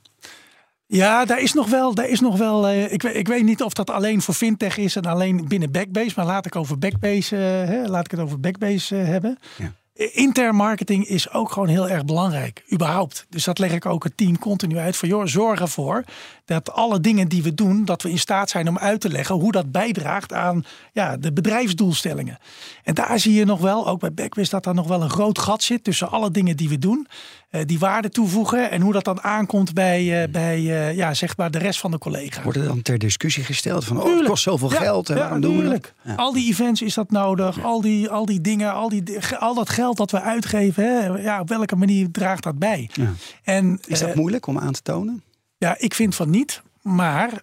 Ja, 0.85 1.25
daar 1.25 1.41
is 1.41 1.53
nog 1.53 1.69
wel. 1.69 1.93
Daar 1.93 2.07
is 2.07 2.19
nog 2.19 2.37
wel 2.37 2.67
eh, 2.67 2.91
ik, 2.91 3.01
weet, 3.01 3.15
ik 3.15 3.27
weet 3.27 3.43
niet 3.43 3.61
of 3.61 3.73
dat 3.73 3.89
alleen 3.89 4.21
voor 4.21 4.33
fintech 4.33 4.77
is 4.77 4.95
en 4.95 5.05
alleen 5.05 5.47
binnen 5.47 5.71
Backbase. 5.71 6.13
Maar 6.15 6.25
laat 6.25 6.45
ik 6.45 6.55
over 6.55 6.79
Backbase, 6.79 7.35
eh, 7.35 7.67
hè, 7.67 7.87
laat 7.87 8.05
ik 8.05 8.11
het 8.11 8.19
over 8.19 8.39
Backbase 8.39 8.99
eh, 8.99 9.05
hebben. 9.05 9.37
Ja. 9.57 9.73
Intern 9.95 10.55
marketing 10.55 11.07
is 11.07 11.31
ook 11.31 11.51
gewoon 11.51 11.67
heel 11.67 11.89
erg 11.89 12.05
belangrijk, 12.05 12.63
überhaupt. 12.71 13.25
Dus 13.29 13.43
dat 13.43 13.59
leg 13.59 13.71
ik 13.71 13.85
ook 13.85 14.03
het 14.03 14.17
team 14.17 14.39
continu 14.39 14.77
uit. 14.77 14.97
Van 14.97 15.09
joh, 15.09 15.25
zorg 15.25 15.59
ervoor 15.59 16.03
dat 16.45 16.71
alle 16.71 16.99
dingen 16.99 17.27
die 17.27 17.43
we 17.43 17.53
doen, 17.53 17.85
dat 17.85 18.01
we 18.01 18.09
in 18.09 18.19
staat 18.19 18.49
zijn 18.49 18.67
om 18.67 18.77
uit 18.77 19.01
te 19.01 19.09
leggen 19.09 19.35
hoe 19.35 19.51
dat 19.51 19.71
bijdraagt 19.71 20.33
aan 20.33 20.65
ja, 20.91 21.17
de 21.17 21.33
bedrijfsdoelstellingen. 21.33 22.37
En 22.83 22.93
daar 22.93 23.19
zie 23.19 23.33
je 23.33 23.45
nog 23.45 23.59
wel, 23.59 23.87
ook 23.87 23.99
bij 23.99 24.13
Backbase, 24.13 24.49
dat 24.49 24.65
er 24.65 24.73
nog 24.73 24.87
wel 24.87 25.01
een 25.01 25.09
groot 25.09 25.39
gat 25.39 25.63
zit 25.63 25.83
tussen 25.83 26.09
alle 26.09 26.31
dingen 26.31 26.57
die 26.57 26.69
we 26.69 26.77
doen. 26.77 27.07
Eh, 27.53 27.61
die 27.65 27.79
waarde 27.79 28.09
toevoegen 28.09 28.71
en 28.71 28.81
hoe 28.81 28.93
dat 28.93 29.03
dan 29.03 29.21
aankomt 29.21 29.73
bij, 29.73 30.23
eh, 30.23 30.29
bij 30.29 30.57
eh, 30.57 30.95
ja, 30.95 31.13
zeg 31.13 31.37
maar 31.37 31.51
de 31.51 31.57
rest 31.57 31.79
van 31.79 31.91
de 31.91 31.97
collega's. 31.97 32.43
Worden 32.43 32.65
dan 32.65 32.81
ter 32.81 32.97
discussie 32.97 33.43
gesteld 33.43 33.85
van, 33.85 34.01
oh, 34.01 34.17
het 34.17 34.27
kost 34.27 34.43
zoveel 34.43 34.71
Ja, 34.71 34.77
geld 34.79 35.09
en 35.09 35.15
ja, 35.15 35.21
waarom 35.21 35.41
doen 35.41 35.57
we 35.57 35.69
dat? 36.03 36.17
Al 36.17 36.33
die 36.33 36.49
events 36.51 36.81
is 36.81 36.93
dat 36.93 37.11
nodig. 37.11 37.63
Al, 37.63 37.81
die, 37.81 38.09
al 38.09 38.25
die 38.25 38.41
dingen, 38.41 38.73
al, 38.73 38.89
die, 38.89 39.03
al 39.39 39.53
dat 39.53 39.69
geld 39.69 39.97
dat 39.97 40.11
we 40.11 40.21
uitgeven. 40.21 40.83
Hè, 40.83 41.05
ja, 41.05 41.39
op 41.39 41.49
welke 41.49 41.75
manier 41.75 42.11
draagt 42.11 42.43
dat 42.43 42.59
bij? 42.59 42.89
Ja. 42.93 43.13
En, 43.43 43.79
Is 43.85 43.99
dat 43.99 44.15
moeilijk 44.15 44.47
om 44.47 44.59
aan 44.59 44.73
te 44.73 44.81
tonen? 44.81 45.23
ja, 45.57 45.75
ik 45.77 45.93
vind 45.93 46.15
van 46.15 46.29
niet. 46.29 46.61
Maar 46.81 47.41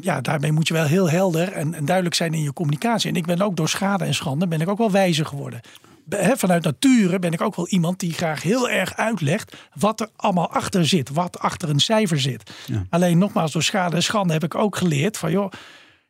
ja, 0.00 0.20
daarmee 0.20 0.52
moet 0.52 0.68
je 0.68 0.74
wel 0.74 0.86
heel 0.86 1.10
helder 1.10 1.52
en, 1.52 1.74
en 1.74 1.84
duidelijk 1.84 2.14
zijn 2.14 2.34
in 2.34 2.42
je 2.42 2.52
communicatie. 2.52 3.10
En 3.10 3.16
ik 3.16 3.26
ben 3.26 3.40
ook 3.40 3.56
door 3.56 3.68
schade 3.68 4.04
en 4.04 4.14
schande 4.14 4.46
ben 4.46 4.60
ik 4.60 4.68
ook 4.68 4.78
wel 4.78 4.90
wijzer 4.90 5.26
geworden. 5.26 5.60
Vanuit 6.10 6.64
nature 6.64 7.18
ben 7.18 7.32
ik 7.32 7.40
ook 7.40 7.56
wel 7.56 7.68
iemand 7.68 8.00
die 8.00 8.12
graag 8.12 8.42
heel 8.42 8.70
erg 8.70 8.96
uitlegt 8.96 9.56
wat 9.74 10.00
er 10.00 10.08
allemaal 10.16 10.50
achter 10.50 10.86
zit. 10.86 11.10
Wat 11.10 11.38
achter 11.38 11.68
een 11.68 11.80
cijfer 11.80 12.20
zit. 12.20 12.50
Alleen 12.90 13.18
nogmaals, 13.18 13.52
door 13.52 13.62
schade 13.62 13.96
en 13.96 14.02
schande 14.02 14.32
heb 14.32 14.44
ik 14.44 14.54
ook 14.54 14.76
geleerd 14.76 15.16
van 15.16 15.30
joh, 15.30 15.52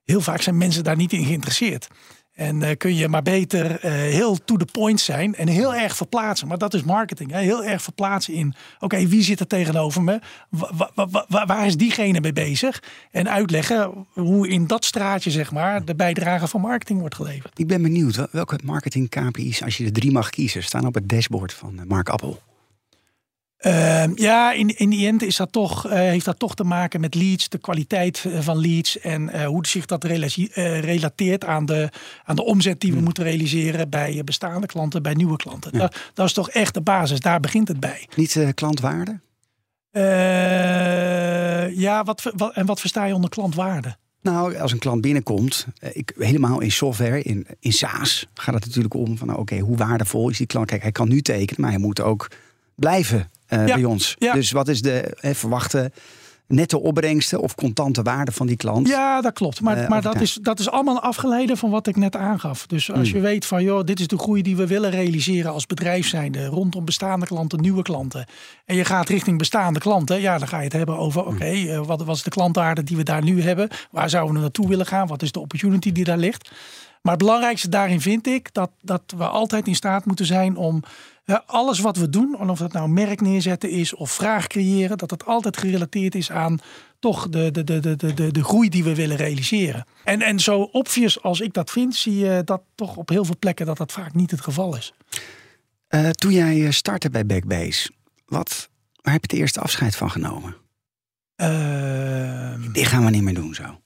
heel 0.04 0.20
vaak 0.20 0.42
zijn 0.42 0.56
mensen 0.56 0.84
daar 0.84 0.96
niet 0.96 1.12
in 1.12 1.24
geïnteresseerd. 1.24 1.88
En 2.38 2.62
eh, 2.62 2.76
kun 2.76 2.94
je 2.94 3.08
maar 3.08 3.22
beter 3.22 3.80
eh, 3.80 3.92
heel 3.92 4.44
to 4.44 4.56
the 4.56 4.66
point 4.72 5.00
zijn 5.00 5.34
en 5.34 5.48
heel 5.48 5.74
erg 5.74 5.96
verplaatsen. 5.96 6.48
Maar 6.48 6.58
dat 6.58 6.74
is 6.74 6.82
marketing. 6.82 7.30
Hè? 7.30 7.40
Heel 7.40 7.64
erg 7.64 7.82
verplaatsen 7.82 8.34
in, 8.34 8.54
oké, 8.80 9.06
wie 9.06 9.22
zit 9.22 9.40
er 9.40 9.46
tegenover 9.46 10.02
me? 10.02 10.20
Wa- 10.48 10.70
wa- 10.74 10.90
wa- 10.94 11.24
wa- 11.28 11.46
waar 11.46 11.66
is 11.66 11.76
diegene 11.76 12.20
mee 12.20 12.32
bezig? 12.32 12.82
En 13.10 13.28
uitleggen 13.30 14.06
hoe 14.12 14.48
in 14.48 14.66
dat 14.66 14.84
straatje, 14.84 15.30
zeg 15.30 15.52
maar, 15.52 15.84
de 15.84 15.94
bijdrage 15.94 16.46
van 16.46 16.60
marketing 16.60 17.00
wordt 17.00 17.14
geleverd. 17.14 17.58
Ik 17.58 17.66
ben 17.66 17.82
benieuwd, 17.82 18.16
wel- 18.16 18.28
welke 18.30 18.58
marketing 18.64 19.08
KPI's, 19.08 19.62
als 19.62 19.76
je 19.76 19.84
er 19.84 19.92
drie 19.92 20.12
mag 20.12 20.30
kiezen, 20.30 20.62
staan 20.62 20.86
op 20.86 20.94
het 20.94 21.08
dashboard 21.08 21.52
van 21.52 21.78
eh, 21.78 21.84
Mark 21.86 22.08
Appel. 22.08 22.42
Ehm, 23.58 24.12
ja, 24.14 24.52
in, 24.52 24.76
in 24.76 24.90
die 24.90 25.06
end 25.06 25.22
is 25.22 25.36
dat 25.36 25.52
toch, 25.52 25.86
eh, 25.86 25.98
heeft 25.98 26.24
dat 26.24 26.38
toch 26.38 26.54
te 26.54 26.64
maken 26.64 27.00
met 27.00 27.14
leads, 27.14 27.48
de 27.48 27.58
kwaliteit 27.58 28.24
eh, 28.24 28.40
van 28.40 28.58
leads 28.58 28.98
en 28.98 29.28
eh, 29.28 29.46
hoe 29.46 29.66
zich 29.66 29.86
dat 29.86 30.04
relateert 30.04 31.44
aan 31.44 31.66
de, 31.66 31.88
aan 32.24 32.36
de 32.36 32.44
omzet 32.44 32.80
die 32.80 32.92
we 32.92 33.00
moeten 33.00 33.24
realiseren 33.24 33.90
bij 33.90 34.24
bestaande 34.24 34.66
klanten, 34.66 35.02
bij 35.02 35.14
nieuwe 35.14 35.36
klanten. 35.36 35.72
Dat, 35.72 35.96
dat 36.14 36.26
is 36.26 36.32
toch 36.32 36.50
echt 36.50 36.74
de 36.74 36.80
basis, 36.80 37.20
daar 37.20 37.40
begint 37.40 37.68
het 37.68 37.80
bij. 37.80 38.08
Niet 38.16 38.52
klantwaarde? 38.54 39.20
Ja, 41.74 42.04
wat, 42.04 42.32
wat, 42.36 42.54
en 42.54 42.66
wat 42.66 42.80
versta 42.80 43.04
je 43.04 43.14
onder 43.14 43.30
klantwaarde? 43.30 43.96
Nou, 44.22 44.56
als 44.56 44.72
een 44.72 44.78
klant 44.78 45.00
binnenkomt, 45.00 45.66
ik, 45.92 46.12
helemaal 46.18 46.60
in 46.60 46.70
software, 46.70 47.22
in, 47.22 47.46
in 47.60 47.72
SaaS, 47.72 48.26
gaat 48.34 48.54
het 48.54 48.66
natuurlijk 48.66 48.94
om 48.94 49.18
van 49.18 49.26
nou, 49.26 49.38
oké, 49.38 49.58
hoe 49.58 49.76
waardevol 49.76 50.28
is 50.28 50.38
die 50.38 50.46
klant? 50.46 50.66
Kijk, 50.66 50.82
hij 50.82 50.92
kan 50.92 51.08
nu 51.08 51.20
tekenen, 51.22 51.60
maar 51.60 51.70
hij 51.70 51.80
moet 51.80 52.00
ook 52.00 52.30
blijven 52.74 53.30
eh, 53.48 53.66
Ja, 53.66 53.74
bij 53.74 53.84
ons. 53.84 54.14
ja. 54.18 54.32
Dus 54.32 54.50
wat 54.50 54.68
is 54.68 54.82
de 54.82 55.00
eh, 55.00 55.34
verwachte 55.34 55.90
netto 56.46 56.78
opbrengsten 56.78 57.40
of 57.40 57.54
contante 57.54 58.02
waarde 58.02 58.32
van 58.32 58.46
die 58.46 58.56
klant? 58.56 58.88
Ja, 58.88 59.20
dat 59.20 59.32
klopt. 59.32 59.60
Maar, 59.60 59.76
Eh, 59.76 59.88
maar 59.88 60.02
dat, 60.02 60.20
is, 60.20 60.38
dat 60.42 60.58
is 60.58 60.70
allemaal 60.70 61.00
afgeleide 61.00 61.56
van 61.56 61.70
wat 61.70 61.86
ik 61.86 61.96
net 61.96 62.16
aangaf. 62.16 62.66
Dus 62.66 62.92
als 62.92 63.10
je 63.10 63.20
weet 63.20 63.46
van, 63.46 63.62
joh, 63.62 63.84
dit 63.84 64.00
is 64.00 64.06
de 64.06 64.18
groei 64.18 64.42
die 64.42 64.56
we 64.56 64.66
willen 64.66 64.90
realiseren 64.90 65.52
als 65.52 65.66
bedrijf 65.66 66.06
zijnde. 66.08 66.46
Rondom 66.46 66.84
bestaande 66.84 67.26
klanten, 67.26 67.60
nieuwe 67.60 67.82
klanten. 67.82 68.26
En 68.64 68.76
je 68.76 68.84
gaat 68.84 69.08
richting 69.08 69.38
bestaande 69.38 69.78
klanten. 69.78 70.20
Ja, 70.20 70.38
dan 70.38 70.48
ga 70.48 70.56
je 70.58 70.64
het 70.64 70.72
hebben 70.72 70.98
over, 70.98 71.26
oké, 71.26 71.44
eh, 71.44 71.86
wat, 71.86 72.02
wat 72.04 72.16
is 72.16 72.22
de 72.22 72.30
klantwaarde 72.30 72.82
die 72.82 72.96
we 72.96 73.02
daar 73.02 73.22
nu 73.22 73.42
hebben? 73.42 73.68
Waar 73.90 74.10
zouden 74.10 74.34
we 74.34 74.40
naartoe 74.40 74.68
willen 74.68 74.86
gaan? 74.86 75.06
Wat 75.06 75.22
is 75.22 75.32
de 75.32 75.40
opportunity 75.40 75.92
die 75.92 76.04
daar 76.04 76.18
ligt? 76.18 76.50
Maar 77.02 77.12
het 77.12 77.22
belangrijkste 77.22 77.68
daarin 77.68 78.00
vind 78.00 78.26
ik 78.26 78.48
dat, 78.52 78.70
dat 78.82 79.02
we 79.16 79.24
altijd 79.26 79.66
in 79.66 79.74
staat 79.74 80.04
moeten 80.04 80.26
zijn 80.26 80.56
om 80.56 80.82
alles 81.46 81.80
wat 81.80 81.96
we 81.96 82.08
doen, 82.08 82.36
en 82.38 82.50
of 82.50 82.58
dat 82.58 82.72
nou 82.72 82.88
merk 82.88 83.20
neerzetten 83.20 83.70
is 83.70 83.94
of 83.94 84.10
vraag 84.10 84.46
creëren, 84.46 84.98
dat 84.98 85.10
het 85.10 85.24
altijd 85.24 85.56
gerelateerd 85.56 86.14
is 86.14 86.30
aan 86.30 86.60
toch 86.98 87.28
de, 87.28 87.50
de, 87.50 87.64
de, 87.64 87.80
de, 87.80 87.96
de, 87.96 88.14
de, 88.14 88.32
de 88.32 88.44
groei 88.44 88.68
die 88.68 88.84
we 88.84 88.94
willen 88.94 89.16
realiseren. 89.16 89.86
En, 90.04 90.22
en 90.22 90.40
zo 90.40 90.60
obvious 90.60 91.22
als 91.22 91.40
ik 91.40 91.52
dat 91.52 91.70
vind, 91.70 91.94
zie 91.94 92.16
je 92.16 92.42
dat 92.44 92.62
toch 92.74 92.96
op 92.96 93.08
heel 93.08 93.24
veel 93.24 93.38
plekken 93.38 93.66
dat 93.66 93.76
dat 93.76 93.92
vaak 93.92 94.14
niet 94.14 94.30
het 94.30 94.40
geval 94.40 94.76
is. 94.76 94.92
Eh, 95.88 96.10
toen 96.10 96.32
jij 96.32 96.64
eh, 96.66 96.70
startte 96.70 97.10
bij 97.10 97.26
Backbase, 97.26 97.90
wat, 98.26 98.68
waar 99.02 99.12
heb 99.12 99.24
je 99.24 99.30
het 99.30 99.40
eerste 99.40 99.60
afscheid 99.60 99.96
van 99.96 100.10
genomen? 100.10 100.56
Ehm, 101.36 102.72
Dit 102.72 102.86
gaan 102.86 103.04
we 103.04 103.10
niet 103.10 103.22
meer 103.22 103.34
doen 103.34 103.54
zo. 103.54 103.80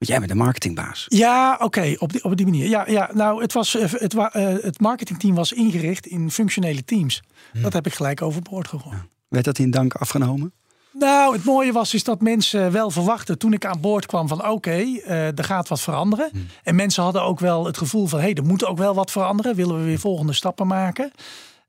Want 0.00 0.12
jij 0.12 0.20
bent 0.20 0.30
de 0.30 0.44
marketingbaas. 0.44 1.04
Ja, 1.08 1.58
oké, 1.60 1.94
op, 1.98 2.12
die, 2.12 2.24
op 2.24 2.36
die 2.36 2.46
manier. 2.46 2.68
Ja, 2.68 2.84
ja 2.88 3.10
nou, 3.12 3.42
het, 3.42 3.52
was, 3.52 3.76
eh, 3.76 3.92
het, 3.92 4.14
eh, 4.14 4.28
het 4.60 4.80
marketingteam 4.80 5.34
was 5.34 5.52
ingericht 5.52 6.06
in 6.06 6.30
functionele 6.30 6.84
teams. 6.84 7.22
Dat 7.52 7.72
heb 7.72 7.86
ik 7.86 7.94
gelijk 7.94 8.22
overboord 8.22 8.68
gegooid. 8.68 8.98
Werd 9.28 9.44
dat 9.44 9.58
in 9.58 9.70
dank 9.70 9.94
afgenomen? 9.94 10.52
Nou, 10.92 11.34
het 11.34 11.44
mooie 11.44 11.72
was 11.72 11.94
is 11.94 12.04
dat 12.04 12.20
mensen 12.20 12.72
wel 12.72 12.90
verwachten 12.90 13.38
toen 13.38 13.52
ik 13.52 13.64
aan 13.64 13.80
boord 13.80 14.06
kwam 14.06 14.28
van 14.28 14.48
oké, 14.48 14.70
eh, 14.70 15.38
er 15.38 15.44
gaat 15.44 15.68
wat 15.68 15.80
veranderen. 15.80 16.28
Hmm. 16.32 16.46
En 16.62 16.74
mensen 16.74 17.02
hadden 17.02 17.22
ook 17.22 17.40
wel 17.40 17.66
het 17.66 17.78
gevoel 17.78 18.06
van 18.06 18.18
hé, 18.18 18.24
hey, 18.24 18.34
er 18.34 18.44
moet 18.44 18.64
ook 18.64 18.78
wel 18.78 18.94
wat 18.94 19.10
veranderen. 19.10 19.54
Willen 19.54 19.78
we 19.78 19.84
weer 19.84 19.98
volgende 19.98 20.32
stappen 20.32 20.66
maken? 20.66 21.12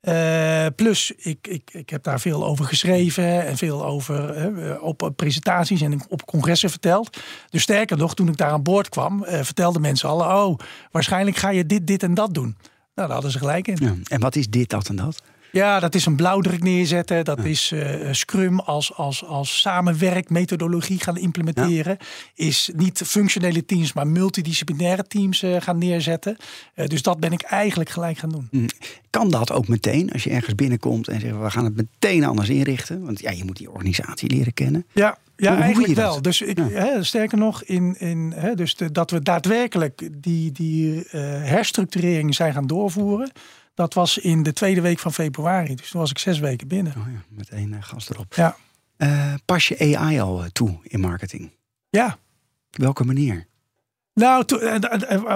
Eh, 0.02 0.66
plus, 0.76 1.12
ik, 1.18 1.48
ik, 1.48 1.70
ik 1.74 1.90
heb 1.90 2.04
daar 2.04 2.20
veel 2.20 2.46
over 2.46 2.66
geschreven 2.66 3.46
en 3.46 3.58
veel 3.58 3.86
over 3.86 4.30
eh, 4.30 4.84
op 4.84 5.12
presentaties 5.16 5.82
en 5.82 6.02
op 6.10 6.26
congressen 6.26 6.70
verteld. 6.70 7.18
Dus 7.50 7.62
sterker 7.62 7.98
nog, 7.98 8.16
toen 8.16 8.28
ik 8.28 8.38
daar 8.38 8.52
aan 8.52 8.64
boord 8.64 8.90
kwam, 8.90 9.24
eh, 9.24 9.44
vertelden 9.44 9.82
mensen 9.82 10.10
al: 10.10 10.48
oh, 10.48 10.60
waarschijnlijk 10.92 11.38
ga 11.38 11.50
je 11.50 11.66
dit, 11.66 11.88
dit 11.88 12.04
en 12.04 12.14
dat 12.14 12.34
doen. 12.34 12.58
Nou, 12.96 13.08
daar 13.08 13.12
hadden 13.12 13.32
ze 13.32 13.38
gelijk 13.38 13.68
in. 13.68 14.06
En 14.08 14.20
wat 14.20 14.36
is 14.36 14.50
dit, 14.50 14.70
dat 14.70 14.88
en 14.88 14.96
dat? 14.96 15.22
Ja, 15.52 15.80
dat 15.80 15.96
is 15.96 16.06
een 16.06 16.16
blauwdruk 16.16 16.64
neerzetten. 16.64 17.26
Dat 17.26 17.44
is 17.46 17.72
eh, 17.72 18.08
Scrum 18.12 18.60
als, 18.60 18.94
als, 18.96 19.26
als 19.26 19.60
samenwerkmethodologie 19.62 21.00
gaan 21.00 21.18
implementeren. 21.18 21.98
Is 22.36 22.70
niet 22.76 23.02
functionele 23.06 23.66
teams, 23.66 23.94
maar 23.94 24.08
multidisciplinaire 24.08 25.04
teams 25.08 25.44
eh, 25.44 25.56
gaan 25.62 25.78
neerzetten. 25.78 26.38
Eh, 26.74 26.88
dus 26.88 27.02
dat 27.02 27.20
ben 27.20 27.32
ik 27.32 27.42
eigenlijk 27.42 27.90
gelijk 27.90 28.18
gaan 28.18 28.30
doen. 28.30 28.48
Hm. 28.52 28.68
Kan 29.10 29.30
dat 29.30 29.52
ook 29.52 29.68
meteen 29.68 30.12
als 30.12 30.24
je 30.24 30.30
ergens 30.30 30.56
binnenkomt 30.56 31.08
en 31.08 31.20
zegt 31.20 31.40
we 31.40 31.50
gaan 31.52 31.66
het 31.66 31.76
meteen 31.76 32.24
anders 32.24 32.50
inrichten? 32.50 33.06
Want 33.06 33.20
ja, 33.20 33.32
je 33.32 33.44
moet 33.46 33.58
die 33.58 33.72
organisatie 33.72 34.30
leren 34.30 34.54
kennen. 34.54 34.86
Ja, 34.94 35.18
ja, 35.38 35.60
eigenlijk 35.62 35.94
wel. 35.96 36.22
Dus 36.22 36.42
ik, 36.42 36.58
Ja. 36.58 36.68
hè, 36.68 37.04
sterker 37.04 37.38
nog, 37.38 37.64
in, 37.64 37.96
in, 38.00 38.34
hè, 38.36 38.56
dus 38.56 38.76
de- 38.76 38.92
dat 38.92 39.12
we 39.12 39.22
daadwerkelijk 39.22 40.10
die, 40.12 40.52
die 40.52 41.06
eh, 41.10 41.22
herstructurering 41.44 42.36
zijn 42.36 42.54
gaan 42.54 42.68
doorvoeren. 42.68 43.32
Dat 43.82 43.94
was 43.94 44.17
in 44.17 44.44
de 44.44 44.54
tweede 44.54 44.82
week 44.82 45.00
van 45.00 45.13
februari. 45.13 45.76
Dus 45.76 45.89
toen 45.89 46.00
was 46.02 46.10
ik 46.10 46.17
zes 46.17 46.39
weken 46.39 46.67
binnen. 46.67 46.94
Oh 46.98 47.04
ja, 47.13 47.22
meteen 47.30 47.74
eh, 47.74 47.80
gas 47.84 48.10
erop. 48.10 48.34
Ja, 48.34 48.56
Eh, 48.98 49.34
pas 49.46 49.67
je 49.67 49.98
AI 49.98 50.20
al 50.20 50.44
eh, 50.44 50.50
toe 50.50 50.78
in 50.84 51.00
marketing? 51.00 51.52
ja. 51.89 52.17
Op 52.72 52.78
welke 52.78 53.04
manier? 53.04 53.48
Nou, 54.13 54.46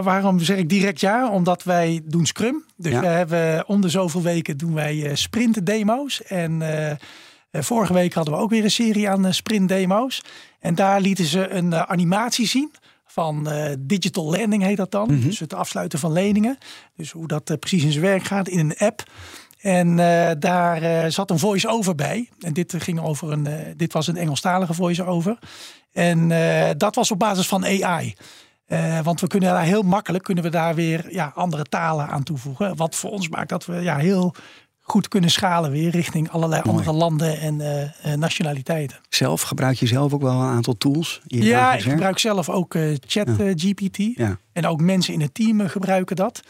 waarom 0.03 0.39
zeg 0.39 0.57
ik 0.57 0.69
direct 0.69 0.99
ja? 0.99 1.29
Omdat 1.29 1.63
wij 1.63 2.01
doen 2.05 2.25
Scrum. 2.25 2.65
Dus 2.77 2.91
Ja. 2.91 2.99
we 3.01 3.07
hebben 3.07 3.67
om 3.67 3.81
de 3.81 3.89
zoveel 3.89 4.21
weken 4.21 4.57
doen 4.57 4.73
wij 4.73 5.05
eh, 5.09 5.15
sprint 5.15 5.65
demo's. 5.65 6.23
En 6.23 6.61
vorige 7.51 7.93
week 7.93 8.13
hadden 8.13 8.33
we 8.33 8.39
ook 8.39 8.49
weer 8.49 8.63
een 8.63 8.71
serie 8.71 9.09
aan 9.09 9.25
eh, 9.25 9.31
sprint 9.31 9.67
demo's. 9.69 10.21
En 10.59 10.75
daar 10.75 11.01
lieten 11.01 11.25
ze 11.25 11.49
een 11.49 11.75
animatie 11.75 12.47
zien 12.47 12.71
van 13.15 13.49
eh, 13.49 13.73
digital 13.79 14.29
lending 14.29 14.63
heet 14.63 14.77
dat 14.77 14.91
dan. 14.91 15.19
Dus 15.19 15.39
het 15.39 15.53
afsluiten 15.53 15.99
van 15.99 16.11
leningen. 16.11 16.57
Dus 16.95 17.11
hoe 17.11 17.27
dat 17.27 17.49
eh, 17.49 17.57
precies 17.57 17.83
in 17.83 17.91
zijn 17.91 18.03
werk 18.03 18.23
gaat 18.23 18.47
in 18.47 18.59
een 18.59 18.77
app. 18.77 19.03
En 19.59 19.99
eh, 19.99 20.31
daar 20.39 21.11
zat 21.11 21.29
een 21.29 21.39
voice-over 21.39 21.95
bij. 21.95 22.29
En 22.39 22.53
dit 22.53 22.73
ging 22.77 22.99
over 22.99 23.31
een. 23.31 23.47
dit 23.77 23.93
was 23.93 24.07
een 24.07 24.17
Engelstalige 24.17 24.73
voice-over. 24.73 25.39
En 25.91 26.27
dat 26.77 26.95
was 26.95 27.11
op 27.11 27.19
basis 27.19 27.47
van 27.47 27.65
AI. 27.65 28.15
Want 29.03 29.21
we 29.21 29.27
kunnen 29.27 29.49
daar 29.49 29.63
heel 29.63 29.81
makkelijk 29.81 30.23
kunnen 30.23 30.43
we 30.43 30.49
daar 30.49 30.75
weer 30.75 31.13
ja, 31.13 31.31
andere 31.35 31.63
talen 31.63 32.07
aan 32.07 32.23
toevoegen. 32.23 32.75
Wat 32.75 32.95
voor 32.95 33.11
ons 33.11 33.29
maakt 33.29 33.49
dat 33.49 33.65
we 33.65 33.81
ja, 33.81 33.97
heel 33.97 34.35
goed 34.87 35.07
kunnen 35.07 35.29
schalen 35.29 35.71
weer 35.71 35.89
richting 35.89 36.29
allerlei 36.29 36.61
andere 36.61 36.91
landen 36.91 37.39
en 37.39 37.61
eh, 37.61 37.81
eh, 37.83 38.19
nationaliteiten. 38.19 38.97
Zelf 39.09 39.41
gebruik 39.41 39.77
je 39.77 39.85
zelf 39.87 40.13
ook 40.13 40.21
wel 40.21 40.31
een 40.41 40.47
aantal 40.47 40.77
tools? 40.77 41.21
Ja, 41.25 41.73
ik 41.73 41.81
gebruik 41.81 42.19
zelf 42.19 42.49
ook 42.49 42.75
eh, 42.75 42.95
ChatGPT. 43.07 43.97
Ja. 43.97 44.37
En 44.53 44.67
ook 44.67 44.81
mensen 44.81 45.13
in 45.13 45.21
het 45.21 45.33
team 45.33 45.67
gebruiken 45.67 46.15
dat. 46.15 46.41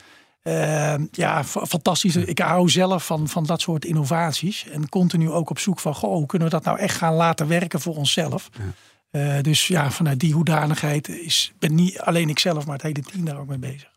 Eh, 0.42 0.96
ja, 1.12 1.44
fa- 1.44 1.66
fantastisch. 1.66 2.16
Ik 2.16 2.40
hou 2.40 2.70
zelf 2.70 3.06
van, 3.06 3.28
van 3.28 3.46
dat 3.46 3.62
soort 3.62 3.86
innovaties. 3.86 4.68
En 4.72 4.90
continu 4.90 5.30
ook 5.30 5.50
op 5.50 5.60
zoek 5.60 5.80
van, 5.80 5.96
goh, 5.96 6.14
hoe 6.14 6.26
kunnen 6.26 6.48
we 6.48 6.54
dat 6.54 6.64
nou 6.64 6.80
echt 6.80 6.98
gaan 6.98 7.14
laten 7.14 7.48
werken 7.48 7.82
voor 7.82 7.96
onszelf? 7.96 8.50
Dus 9.42 9.68
ja, 9.68 9.92
vanuit 9.92 10.20
die 10.20 10.34
hoedanigheid 10.34 11.10
is, 11.10 11.54
ben 11.60 11.76
niet 11.76 12.00
alleen 12.00 12.30
ik 12.30 12.40
zelf, 12.40 12.66
maar 12.66 12.74
het 12.76 12.84
hele 12.84 13.02
team 13.02 13.26
daar 13.26 13.40
ook 13.40 13.48
mee 13.48 13.58
bezig. 13.58 13.90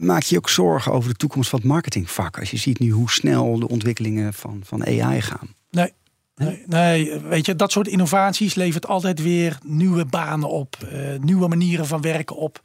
Maak 0.00 0.22
je 0.22 0.36
ook 0.36 0.48
zorgen 0.48 0.92
over 0.92 1.10
de 1.10 1.16
toekomst 1.16 1.50
van 1.50 1.58
het 1.58 1.68
marketingvak? 1.68 2.38
Als 2.38 2.50
je 2.50 2.56
ziet 2.56 2.78
nu 2.78 2.90
hoe 2.90 3.10
snel 3.10 3.58
de 3.58 3.68
ontwikkelingen 3.68 4.34
van, 4.34 4.60
van 4.64 4.86
AI 4.86 5.20
gaan. 5.20 5.54
Nee. 5.70 5.92
Nee, 6.34 6.62
nee, 6.66 7.18
weet 7.20 7.46
je, 7.46 7.56
dat 7.56 7.72
soort 7.72 7.88
innovaties 7.88 8.54
levert 8.54 8.86
altijd 8.86 9.22
weer 9.22 9.58
nieuwe 9.64 10.04
banen 10.04 10.48
op, 10.48 10.76
eh, 10.90 11.18
nieuwe 11.20 11.48
manieren 11.48 11.86
van 11.86 12.00
werken 12.00 12.36
op. 12.36 12.60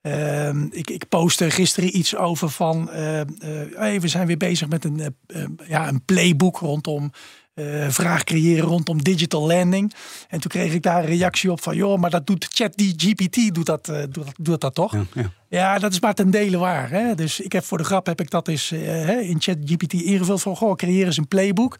Ehm, 0.00 0.66
ik, 0.70 0.90
ik 0.90 1.08
postte 1.08 1.50
gisteren 1.50 1.96
iets 1.96 2.16
over 2.16 2.48
van, 2.50 2.90
eh, 2.90 3.20
hey, 3.74 4.00
we 4.00 4.08
zijn 4.08 4.26
weer 4.26 4.36
bezig 4.36 4.68
met 4.68 4.84
een, 4.84 5.16
ja, 5.66 5.88
een 5.88 6.04
playbook 6.04 6.58
rondom 6.58 7.12
eh, 7.82 7.88
vraag 7.88 8.24
creëren 8.24 8.64
rondom 8.64 9.02
digital 9.02 9.46
landing. 9.46 9.92
En 10.28 10.40
toen 10.40 10.50
kreeg 10.50 10.72
ik 10.72 10.82
daar 10.82 10.98
een 11.02 11.08
reactie 11.08 11.50
op 11.52 11.62
van, 11.62 11.76
joh, 11.76 11.98
maar 12.00 12.10
dat 12.10 12.26
doet 12.26 12.48
ChatGPT, 12.50 13.54
doet 13.54 13.66
dat, 13.66 13.88
eh, 13.88 13.96
doet, 14.10 14.14
dat- 14.24 14.34
doet 14.38 14.60
dat 14.60 14.74
toch? 14.74 14.92
Ja, 14.92 15.04
ja. 15.14 15.30
Ja, 15.48 15.78
dat 15.78 15.92
is 15.92 16.00
maar 16.00 16.14
ten 16.14 16.30
dele 16.30 16.58
waar. 16.58 16.90
Hè? 16.90 17.14
Dus 17.14 17.40
ik 17.40 17.52
heb 17.52 17.64
voor 17.64 17.78
de 17.78 17.84
grap 17.84 18.06
heb 18.06 18.20
ik 18.20 18.30
dat 18.30 18.48
eens 18.48 18.70
eh, 18.72 19.28
in 19.28 19.36
ChatGPT 19.40 19.92
ingevuld 19.92 20.42
van 20.42 20.56
goh, 20.56 20.74
creëer 20.76 21.06
eens 21.06 21.16
een 21.16 21.28
playbook. 21.28 21.76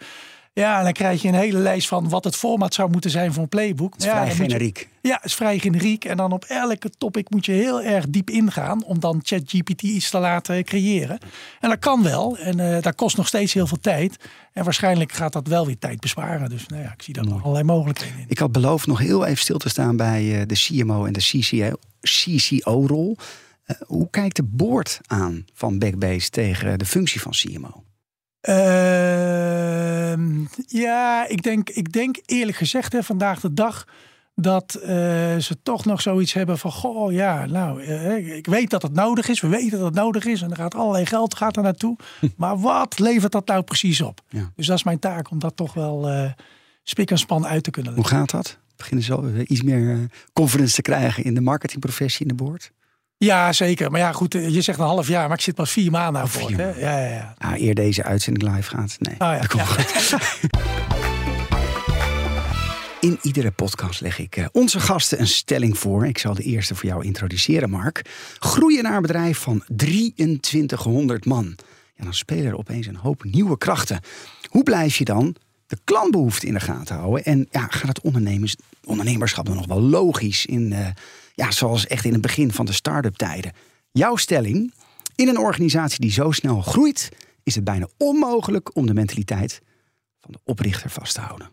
Ja, 0.53 0.79
en 0.79 0.85
dan 0.85 0.93
krijg 0.93 1.23
je 1.23 1.29
een 1.29 1.35
hele 1.35 1.59
lijst 1.59 1.89
van 1.89 2.09
wat 2.09 2.25
het 2.25 2.37
format 2.37 2.75
zou 2.75 2.91
moeten 2.91 3.11
zijn 3.11 3.33
voor 3.33 3.43
een 3.43 3.49
playbook. 3.49 3.93
Het 3.93 4.03
is 4.03 4.09
ja, 4.09 4.15
vrij 4.15 4.27
je- 4.29 4.35
generiek. 4.35 4.89
ja, 5.03 5.15
het 5.15 5.25
is 5.25 5.35
vrij 5.35 5.59
generiek. 5.59 6.05
En 6.05 6.17
dan 6.17 6.33
op 6.33 6.45
elke 6.45 6.91
topic 6.99 7.31
moet 7.31 7.47
je 7.47 7.53
heel 7.53 7.83
erg 7.83 8.05
diep 8.09 8.31
ingaan 8.31 8.85
om 8.85 9.01
dan 9.01 9.21
ChatGPT 9.23 9.83
iets 9.83 10.11
te 10.11 10.19
laten 10.19 10.65
creëren. 10.65 11.19
En 11.61 11.69
dat 11.69 11.79
kan 11.79 12.03
wel. 12.03 12.39
En 12.39 12.61
eh, 12.61 12.83
dat 12.83 12.95
kost 12.95 13.17
nog 13.17 13.27
steeds 13.27 13.53
heel 13.53 13.67
veel 13.67 13.81
tijd. 13.81 14.17
En 14.53 14.65
waarschijnlijk 14.65 15.13
gaat 15.13 15.33
dat 15.33 15.47
wel 15.49 15.67
weer 15.67 15.79
tijd 15.79 16.01
besparen. 16.01 16.49
Dus 16.51 16.67
nou 16.67 16.83
ja, 16.83 16.93
ik 16.93 17.03
zie 17.03 17.15
daar 17.15 17.25
nog 17.25 17.41
allerlei 17.43 17.65
mogelijkheden 17.65 18.19
in. 18.19 18.25
Ik 18.29 18.39
had 18.39 18.53
beloofd 18.53 18.87
nog 18.87 18.99
heel 18.99 19.25
even 19.27 19.39
stil 19.43 19.59
te 19.59 19.69
staan 19.69 19.97
bij 19.97 20.41
eh, 20.41 20.47
de 20.47 20.55
CMO 20.55 21.05
en 21.05 21.13
de 21.13 21.21
CCO 21.21 21.77
CCO-rol. 22.01 23.17
Eh, 23.65 23.77
hoe 23.87 24.11
kijkt 24.11 24.37
de 24.37 24.43
board 24.43 25.01
aan 25.07 25.45
van 25.55 25.79
Backbase 25.79 26.31
tegen 26.31 26.79
de 26.79 26.87
functie 26.87 27.21
van 27.21 27.33
CMO? 27.33 27.83
Ehm, 28.41 30.45
ja, 30.67 31.29
ik 31.29 31.43
denk, 31.43 31.71
ik 31.71 31.93
denk 31.93 32.17
eerlijk 32.27 32.57
gezegd, 32.57 32.93
hè, 32.93 33.03
vandaag 33.03 33.41
de 33.41 33.55
dag. 33.55 33.85
Dat 34.35 34.75
eh, 34.75 34.89
ze 35.37 35.57
toch 35.63 35.85
nog 35.85 36.01
zoiets 36.01 36.33
hebben 36.33 36.59
van: 36.59 36.73
Goh, 36.73 37.13
ja, 37.13 37.47
nou, 37.47 37.83
eh, 37.83 38.37
ik 38.37 38.47
weet 38.47 38.71
dat 38.71 38.83
het 38.83 38.93
nodig 38.93 39.29
is. 39.29 39.41
We 39.41 39.49
weten 39.49 39.71
dat 39.79 39.87
het 39.87 39.95
nodig 39.95 40.25
is. 40.25 40.43
En 40.43 40.51
er 40.51 40.57
gaat 40.57 40.75
allerlei 40.75 41.07
geld 41.07 41.37
gaat 41.37 41.57
er 41.57 41.63
naartoe. 41.63 41.97
Maar 42.37 42.59
wat 42.59 42.99
levert 42.99 43.33
dat 43.33 43.47
nou 43.47 43.63
precies 43.63 44.01
op? 44.01 44.21
Ja. 44.29 44.51
Dus 44.57 44.67
dat 44.67 44.77
is 44.77 44.85
mijn 44.85 44.99
taak 44.99 45.31
om 45.31 45.39
dat 45.39 45.57
toch 45.57 45.75
wel 45.75 46.09
eh 46.09 46.31
spik 46.83 47.11
en 47.11 47.19
span 47.19 47.47
uit 47.47 47.63
te 47.63 47.71
kunnen 47.71 47.93
Hoe 47.93 48.01
leggen. 48.03 48.19
gaat 48.19 48.31
dat? 48.31 48.59
Beginnen 48.77 49.05
zo 49.05 49.25
eh, 49.25 49.45
iets 49.47 49.63
meer 49.63 49.99
confidence 50.33 50.75
te 50.75 50.83
krijgen 50.83 51.25
in 51.25 51.35
de 51.35 51.41
marketingprofessie 51.41 52.27
in 52.27 52.37
de 52.37 52.45
board? 52.45 52.73
Ja, 53.25 53.53
zeker. 53.53 53.91
Maar 53.91 54.01
ja, 54.01 54.13
goed, 54.13 54.35
eh, 54.35 54.49
je 54.49 54.61
zegt 54.61 54.79
een 54.79 54.85
half 54.85 55.09
jaar, 55.09 55.29
maar 55.29 55.37
ik 55.37 55.43
zit 55.43 55.55
pas 55.55 55.71
vier 55.71 55.91
maanden 55.91 56.23
aan 56.23 56.29
Oh. 56.29 56.35
Hè? 56.35 56.43
maanden. 56.43 56.79
Ja, 56.79 56.99
ja, 56.99 57.09
ja. 57.15 57.35
Ah, 57.39 57.61
eer 57.61 57.75
deze 57.75 58.03
uitzending 58.03 58.55
live 58.55 58.71
gaat? 58.71 58.97
Nee. 58.99 59.13
Oh 59.13 59.19
ja, 59.19 59.39
dat 59.39 59.47
komt 59.47 59.63
ja. 59.63 59.69
goed. 59.69 60.15
In 63.01 63.19
iedere 63.23 63.51
podcast 63.51 64.01
leg 64.01 64.19
ik 64.19 64.37
eh, 64.37 64.47
onze 64.53 64.81
gasten 64.81 65.21
een 65.21 65.27
stelling 65.27 65.79
voor. 65.79 66.07
Ik 66.07 66.19
zal 66.19 66.35
de 66.35 66.43
eerste 66.43 66.75
voor 66.75 66.89
jou 66.89 67.05
introduceren, 67.05 67.71
Mark. 67.71 68.03
Groeien 68.39 68.83
naar 68.83 68.97
een 68.97 69.03
bedrijf 69.03 69.39
van 69.39 69.65
2300 69.77 71.25
man. 71.25 71.57
Ja, 71.97 72.05
dan 72.05 72.15
spelen 72.15 72.47
er 72.47 72.59
opeens 72.59 72.87
een 72.87 72.97
hoop 72.97 73.25
nieuwe 73.25 73.59
krachten. 73.59 74.01
Hoe 74.49 74.63
blijf 74.63 74.97
je 74.97 75.05
dan 75.05 75.37
de 75.67 75.79
klantbehoefte 75.85 76.47
in 76.47 76.55
de 76.55 76.61
gaten 76.61 76.97
houden? 76.97 77.25
En 77.25 77.49
ja, 77.51 77.67
gaat 77.71 77.89
het 77.89 78.01
ondernemers, 78.01 78.57
ondernemerschap 78.85 79.47
dan 79.47 79.57
nog 79.57 79.67
wel 79.67 79.81
logisch 79.81 80.47
in, 80.47 80.73
eh, 80.73 80.87
ja, 81.41 81.51
zoals 81.51 81.87
echt 81.87 82.05
in 82.05 82.13
het 82.13 82.21
begin 82.21 82.53
van 82.53 82.67
de 82.67 82.73
start-up 82.73 83.17
tijden? 83.17 83.53
Jouw 83.93 84.17
stelling, 84.17 84.75
in 85.15 85.29
een 85.29 85.39
organisatie 85.39 86.01
die 86.01 86.13
zo 86.13 86.31
snel 86.31 86.61
groeit, 86.61 87.09
is 87.43 87.55
het 87.55 87.65
bijna 87.65 87.89
onmogelijk 87.97 88.77
om 88.77 88.87
de 88.87 88.95
mentaliteit 88.95 89.63
van 90.21 90.33
de 90.33 90.39
oprichter 90.45 90.91
vast 90.91 91.15
te 91.15 91.21
houden. 91.21 91.51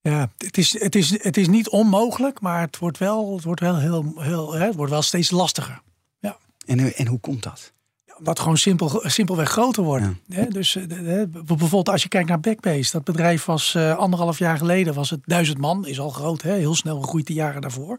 Ja, 0.00 0.30
het 0.36 0.58
is, 0.58 0.80
het, 0.80 0.94
is, 0.94 1.22
het 1.22 1.36
is 1.36 1.48
niet 1.48 1.68
onmogelijk, 1.68 2.40
maar 2.40 2.60
het 2.60 2.78
wordt 2.78 2.98
wel, 2.98 3.34
het 3.34 3.44
wordt 3.44 3.60
wel, 3.60 3.78
heel, 3.78 4.12
heel, 4.16 4.52
hè, 4.52 4.66
het 4.66 4.74
wordt 4.74 4.92
wel 4.92 5.02
steeds 5.02 5.30
lastiger. 5.30 5.82
En, 6.66 6.78
eh, 6.78 7.00
en 7.00 7.06
hoe 7.06 7.20
komt 7.20 7.42
dat? 7.42 7.72
Omdat 8.18 8.40
gewoon 8.40 8.56
simpel, 8.56 9.02
simpelweg 9.04 9.50
groter 9.50 9.82
worden. 9.82 10.20
Hè, 10.28 10.48
dus 10.48 10.76
eh, 10.76 10.86
bijvoorbeeld 11.28 11.88
als 11.88 12.02
je 12.02 12.08
kijkt 12.08 12.28
naar 12.28 12.40
Backbase. 12.40 12.92
Dat 12.92 13.04
bedrijf 13.04 13.44
was 13.44 13.74
eh, 13.74 13.96
anderhalf 13.96 14.38
jaar 14.38 14.58
geleden 14.58 14.94
was 14.94 15.10
het 15.10 15.20
duizend 15.24 15.58
man. 15.58 15.86
Is 15.86 16.00
al 16.00 16.10
groot, 16.10 16.42
hè, 16.42 16.54
heel 16.54 16.74
snel 16.74 17.00
gegroeid 17.00 17.26
de 17.26 17.32
jaren 17.32 17.60
daarvoor. 17.60 17.98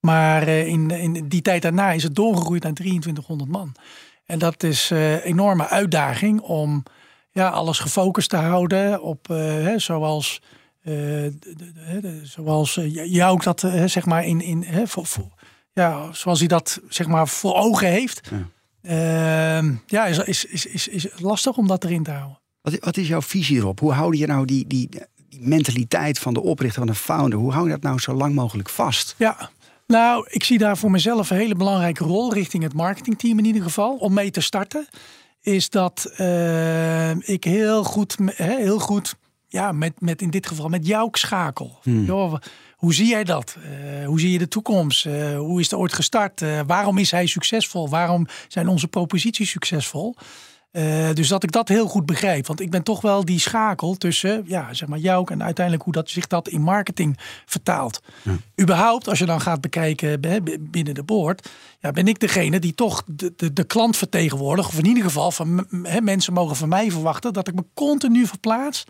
Maar 0.00 0.42
eh, 0.42 0.66
in, 0.66 0.90
in 0.90 1.28
die 1.28 1.42
tijd 1.42 1.62
daarna 1.62 1.90
is 1.92 2.02
het 2.02 2.14
doorgegroeid 2.14 2.62
naar 2.62 2.72
2300 2.72 3.50
man. 3.50 3.72
En 4.24 4.38
dat 4.38 4.62
is 4.62 4.90
eh, 4.90 5.12
een 5.12 5.20
enorme 5.20 5.68
uitdaging 5.68 6.40
om 6.40 6.82
ja, 7.30 7.48
alles 7.48 7.78
gefocust 7.78 8.28
te 8.30 8.36
houden 8.36 9.02
op, 9.02 9.30
eh, 9.30 9.36
hè, 9.36 9.78
zoals, 9.78 10.42
eh, 10.82 10.92
de- 10.92 11.38
de- 12.00 12.20
zoals 12.22 12.76
eh, 12.76 13.12
jou 13.14 13.32
ook 13.32 13.42
dat 13.42 13.62
eh, 13.64 13.84
zeg 13.84 14.06
maar 14.06 14.24
in, 14.26 14.40
in 14.40 14.62
hè, 14.62 14.86
voor, 14.86 15.06
voor- 15.06 15.32
ja, 15.72 16.12
zoals 16.12 16.38
hij 16.38 16.48
dat 16.48 16.80
zeg 16.88 17.06
maar 17.06 17.28
voor 17.28 17.54
ogen 17.54 17.88
heeft. 17.88 18.30
Ja. 18.30 18.48
Ehm, 18.82 19.74
ja, 19.86 20.06
is, 20.06 20.18
is, 20.18 20.44
is, 20.44 20.66
is, 20.66 20.88
is 20.88 21.06
lastig 21.16 21.56
om 21.56 21.66
dat 21.66 21.84
erin 21.84 22.02
te 22.02 22.10
houden. 22.10 22.38
Wat, 22.62 22.78
wat 22.78 22.96
is 22.96 23.08
jouw 23.08 23.22
visie 23.22 23.56
erop? 23.56 23.80
Hoe 23.80 23.92
hou 23.92 24.16
je 24.16 24.26
nou 24.26 24.44
die, 24.44 24.66
die, 24.66 24.88
die 25.28 25.40
mentaliteit 25.40 26.18
van 26.18 26.34
de 26.34 26.40
oprichter, 26.42 26.78
van 26.78 26.86
de 26.92 26.98
founder, 26.98 27.38
hoe 27.38 27.52
hou 27.52 27.64
je 27.64 27.70
dat 27.70 27.82
nou 27.82 27.98
zo 27.98 28.14
lang 28.14 28.34
mogelijk 28.34 28.68
vast? 28.68 29.14
Ja, 29.18 29.50
nou, 29.90 30.26
ik 30.28 30.44
zie 30.44 30.58
daar 30.58 30.76
voor 30.76 30.90
mezelf 30.90 31.30
een 31.30 31.36
hele 31.36 31.54
belangrijke 31.54 32.04
rol 32.04 32.32
richting 32.32 32.62
het 32.62 32.74
marketingteam 32.74 33.38
in 33.38 33.44
ieder 33.44 33.62
geval, 33.62 33.96
om 33.96 34.12
mee 34.12 34.30
te 34.30 34.40
starten. 34.40 34.86
Is 35.40 35.70
dat 35.70 36.12
uh, 36.18 37.10
ik 37.10 37.44
heel 37.44 37.84
goed, 37.84 38.16
heel 38.34 38.78
goed 38.78 39.14
ja, 39.48 39.72
met, 39.72 40.00
met 40.00 40.22
in 40.22 40.30
dit 40.30 40.46
geval 40.46 40.68
met 40.68 40.86
jou 40.86 41.08
schakel. 41.12 41.78
Hmm. 41.82 42.38
Hoe 42.76 42.94
zie 42.94 43.06
jij 43.06 43.24
dat? 43.24 43.56
Uh, 43.58 44.06
hoe 44.06 44.20
zie 44.20 44.32
je 44.32 44.38
de 44.38 44.48
toekomst? 44.48 45.06
Uh, 45.06 45.38
hoe 45.38 45.60
is 45.60 45.70
het 45.70 45.80
ooit 45.80 45.92
gestart? 45.92 46.44
Waarom 46.66 46.98
is 46.98 47.10
hij 47.10 47.26
succesvol? 47.26 47.88
Waarom 47.88 48.26
zijn 48.48 48.68
onze 48.68 48.88
proposities 48.88 49.50
succesvol? 49.50 50.16
Dus 51.14 51.28
dat 51.28 51.42
ik 51.42 51.52
dat 51.52 51.68
heel 51.68 51.86
goed 51.86 52.06
begrijp. 52.06 52.46
Want 52.46 52.60
ik 52.60 52.70
ben 52.70 52.82
toch 52.82 53.00
wel 53.00 53.24
die 53.24 53.40
schakel 53.40 53.94
tussen 53.94 54.44
ja, 54.46 54.74
zeg 54.74 54.88
maar 54.88 54.98
jou 54.98 55.32
en 55.32 55.42
uiteindelijk 55.42 55.84
hoe 55.84 55.92
dat 55.92 56.10
zich 56.10 56.26
dat 56.26 56.48
in 56.48 56.60
marketing 56.60 57.18
vertaalt. 57.46 58.00
Ja. 58.22 58.36
Überhaupt, 58.60 59.08
als 59.08 59.18
je 59.18 59.26
dan 59.26 59.40
gaat 59.40 59.60
bekijken 59.60 60.20
binnen 60.70 60.94
de 60.94 61.02
boord, 61.02 61.48
ja, 61.80 61.90
ben 61.90 62.08
ik 62.08 62.20
degene 62.20 62.58
die 62.58 62.74
toch 62.74 63.02
de, 63.06 63.32
de, 63.36 63.52
de 63.52 63.64
klant 63.64 63.96
vertegenwoordigt. 63.96 64.68
Of 64.68 64.78
in 64.78 64.86
ieder 64.86 65.02
geval 65.02 65.30
van 65.30 65.66
he, 65.82 66.00
mensen 66.00 66.32
mogen 66.32 66.56
van 66.56 66.68
mij 66.68 66.90
verwachten 66.90 67.32
dat 67.32 67.48
ik 67.48 67.54
me 67.54 67.64
continu 67.74 68.26
verplaats 68.26 68.84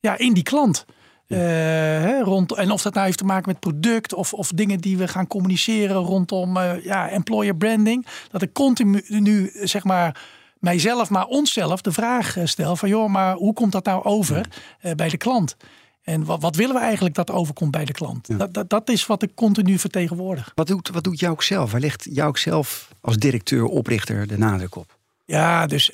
ja, 0.00 0.18
in 0.18 0.32
die 0.32 0.42
klant. 0.42 0.84
Uh, 1.26 1.38
hè, 1.38 2.22
rond, 2.22 2.52
en 2.52 2.70
of 2.70 2.82
dat 2.82 2.94
nou 2.94 3.06
heeft 3.06 3.18
te 3.18 3.24
maken 3.24 3.48
met 3.48 3.60
product 3.60 4.14
of, 4.14 4.32
of 4.32 4.48
dingen 4.48 4.80
die 4.80 4.96
we 4.96 5.08
gaan 5.08 5.26
communiceren 5.26 5.96
rondom 5.96 6.56
uh, 6.56 6.84
ja, 6.84 7.08
employer 7.08 7.56
branding. 7.56 8.06
Dat 8.30 8.42
ik 8.42 8.52
continu 8.52 9.04
nu 9.08 9.50
zeg 9.54 9.84
maar 9.84 10.20
mijzelf, 10.60 11.10
maar 11.10 11.26
onszelf 11.26 11.80
de 11.80 11.92
vraag 11.92 12.36
eh, 12.36 12.46
stel 12.46 12.76
van 12.76 12.88
joh, 12.88 13.08
maar 13.08 13.34
hoe 13.34 13.52
komt 13.52 13.72
dat 13.72 13.84
nou 13.84 14.04
over 14.04 14.48
uh, 14.82 14.92
bij 14.92 15.08
de 15.08 15.16
klant? 15.16 15.56
En 16.02 16.24
wat, 16.24 16.40
wat, 16.40 16.56
willen 16.56 16.74
we 16.74 16.80
eigenlijk 16.80 17.14
dat 17.14 17.30
overkomt 17.30 17.70
bij 17.70 17.84
de 17.84 17.92
klant? 17.92 18.28
Ja. 18.28 18.36
Dat, 18.36 18.54
dat, 18.54 18.70
dat, 18.70 18.88
is 18.88 19.06
wat 19.06 19.22
ik 19.22 19.34
continu 19.34 19.78
vertegenwoordig. 19.78 20.52
Wat 20.54 20.66
doet, 20.66 20.88
wat 20.88 21.04
doet 21.04 21.20
Jouk 21.20 21.42
zelf? 21.42 21.70
Waar 21.70 21.80
ligt 21.80 22.06
Jouk 22.10 22.38
zelf 22.38 22.88
als 23.00 23.16
directeur, 23.16 23.64
oprichter 23.64 24.26
de 24.26 24.38
nadruk 24.38 24.76
op? 24.76 24.98
Ja, 25.30 25.66
dus 25.66 25.90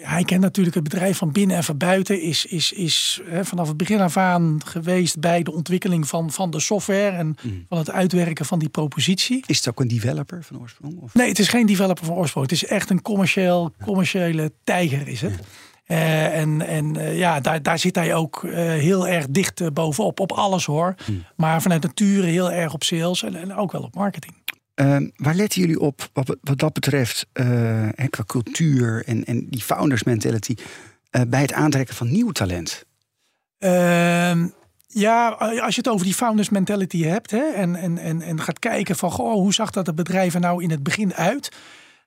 hij 0.00 0.24
kent 0.24 0.40
natuurlijk 0.40 0.74
het 0.74 0.84
bedrijf 0.84 1.16
van 1.16 1.32
binnen 1.32 1.56
en 1.56 1.64
van 1.64 1.76
buiten. 1.76 2.22
Is, 2.22 2.44
is, 2.44 2.72
is 2.72 3.20
hè, 3.24 3.44
vanaf 3.44 3.68
het 3.68 3.76
begin 3.76 4.00
af 4.00 4.16
aan 4.16 4.60
geweest 4.64 5.20
bij 5.20 5.42
de 5.42 5.52
ontwikkeling 5.52 6.08
van, 6.08 6.30
van 6.30 6.50
de 6.50 6.60
software 6.60 7.16
en 7.16 7.36
mm. 7.42 7.64
van 7.68 7.78
het 7.78 7.90
uitwerken 7.90 8.44
van 8.44 8.58
die 8.58 8.68
propositie. 8.68 9.44
Is 9.46 9.56
het 9.56 9.68
ook 9.68 9.80
een 9.80 9.88
developer 9.88 10.44
van 10.44 10.60
oorsprong? 10.60 11.00
Of? 11.00 11.14
Nee, 11.14 11.28
het 11.28 11.38
is 11.38 11.48
geen 11.48 11.66
developer 11.66 12.04
van 12.04 12.14
oorsprong. 12.14 12.50
Het 12.50 12.62
is 12.62 12.66
echt 12.66 12.90
een 12.90 13.02
commercieel, 13.02 13.72
commerciële 13.82 14.52
tijger 14.64 15.08
is 15.08 15.20
het. 15.20 15.34
Ja. 15.86 15.96
Uh, 15.96 16.38
en 16.38 16.66
en 16.66 16.94
uh, 16.94 17.18
ja, 17.18 17.40
daar, 17.40 17.62
daar 17.62 17.78
zit 17.78 17.94
hij 17.94 18.14
ook 18.14 18.42
uh, 18.42 18.52
heel 18.54 19.08
erg 19.08 19.26
dicht 19.28 19.72
bovenop, 19.72 20.20
op 20.20 20.32
alles 20.32 20.64
hoor. 20.64 20.94
Mm. 21.06 21.24
Maar 21.36 21.62
vanuit 21.62 21.82
nature 21.82 22.26
heel 22.26 22.52
erg 22.52 22.72
op 22.72 22.82
sales 22.82 23.22
en, 23.22 23.34
en 23.34 23.54
ook 23.54 23.72
wel 23.72 23.82
op 23.82 23.94
marketing. 23.94 24.34
Uh, 24.80 24.96
waar 25.16 25.34
letten 25.34 25.60
jullie 25.60 25.80
op 25.80 26.08
wat, 26.12 26.36
wat 26.40 26.58
dat 26.58 26.72
betreft 26.72 27.26
uh, 27.32 27.88
qua 28.10 28.24
cultuur 28.26 29.04
en, 29.06 29.24
en 29.24 29.46
die 29.48 29.62
founders 29.62 30.02
mentality 30.02 30.54
uh, 31.10 31.22
bij 31.28 31.40
het 31.40 31.52
aantrekken 31.52 31.94
van 31.94 32.10
nieuw 32.10 32.30
talent? 32.30 32.84
Ehm, 33.58 34.48
ja, 34.86 35.28
als 35.28 35.74
je 35.74 35.80
het 35.80 35.88
over 35.88 36.04
die 36.04 36.14
founders 36.14 36.48
mentality 36.48 37.02
hebt 37.02 37.30
hè, 37.30 37.52
en, 37.52 37.76
en, 37.76 37.98
en, 37.98 38.22
en 38.22 38.40
gaat 38.40 38.58
kijken 38.58 38.96
van 38.96 39.10
goh, 39.10 39.32
hoe 39.32 39.54
zag 39.54 39.70
dat 39.70 39.86
het 39.86 39.94
bedrijf 39.94 40.34
er 40.34 40.40
nou 40.40 40.62
in 40.62 40.70
het 40.70 40.82
begin 40.82 41.14
uit? 41.14 41.56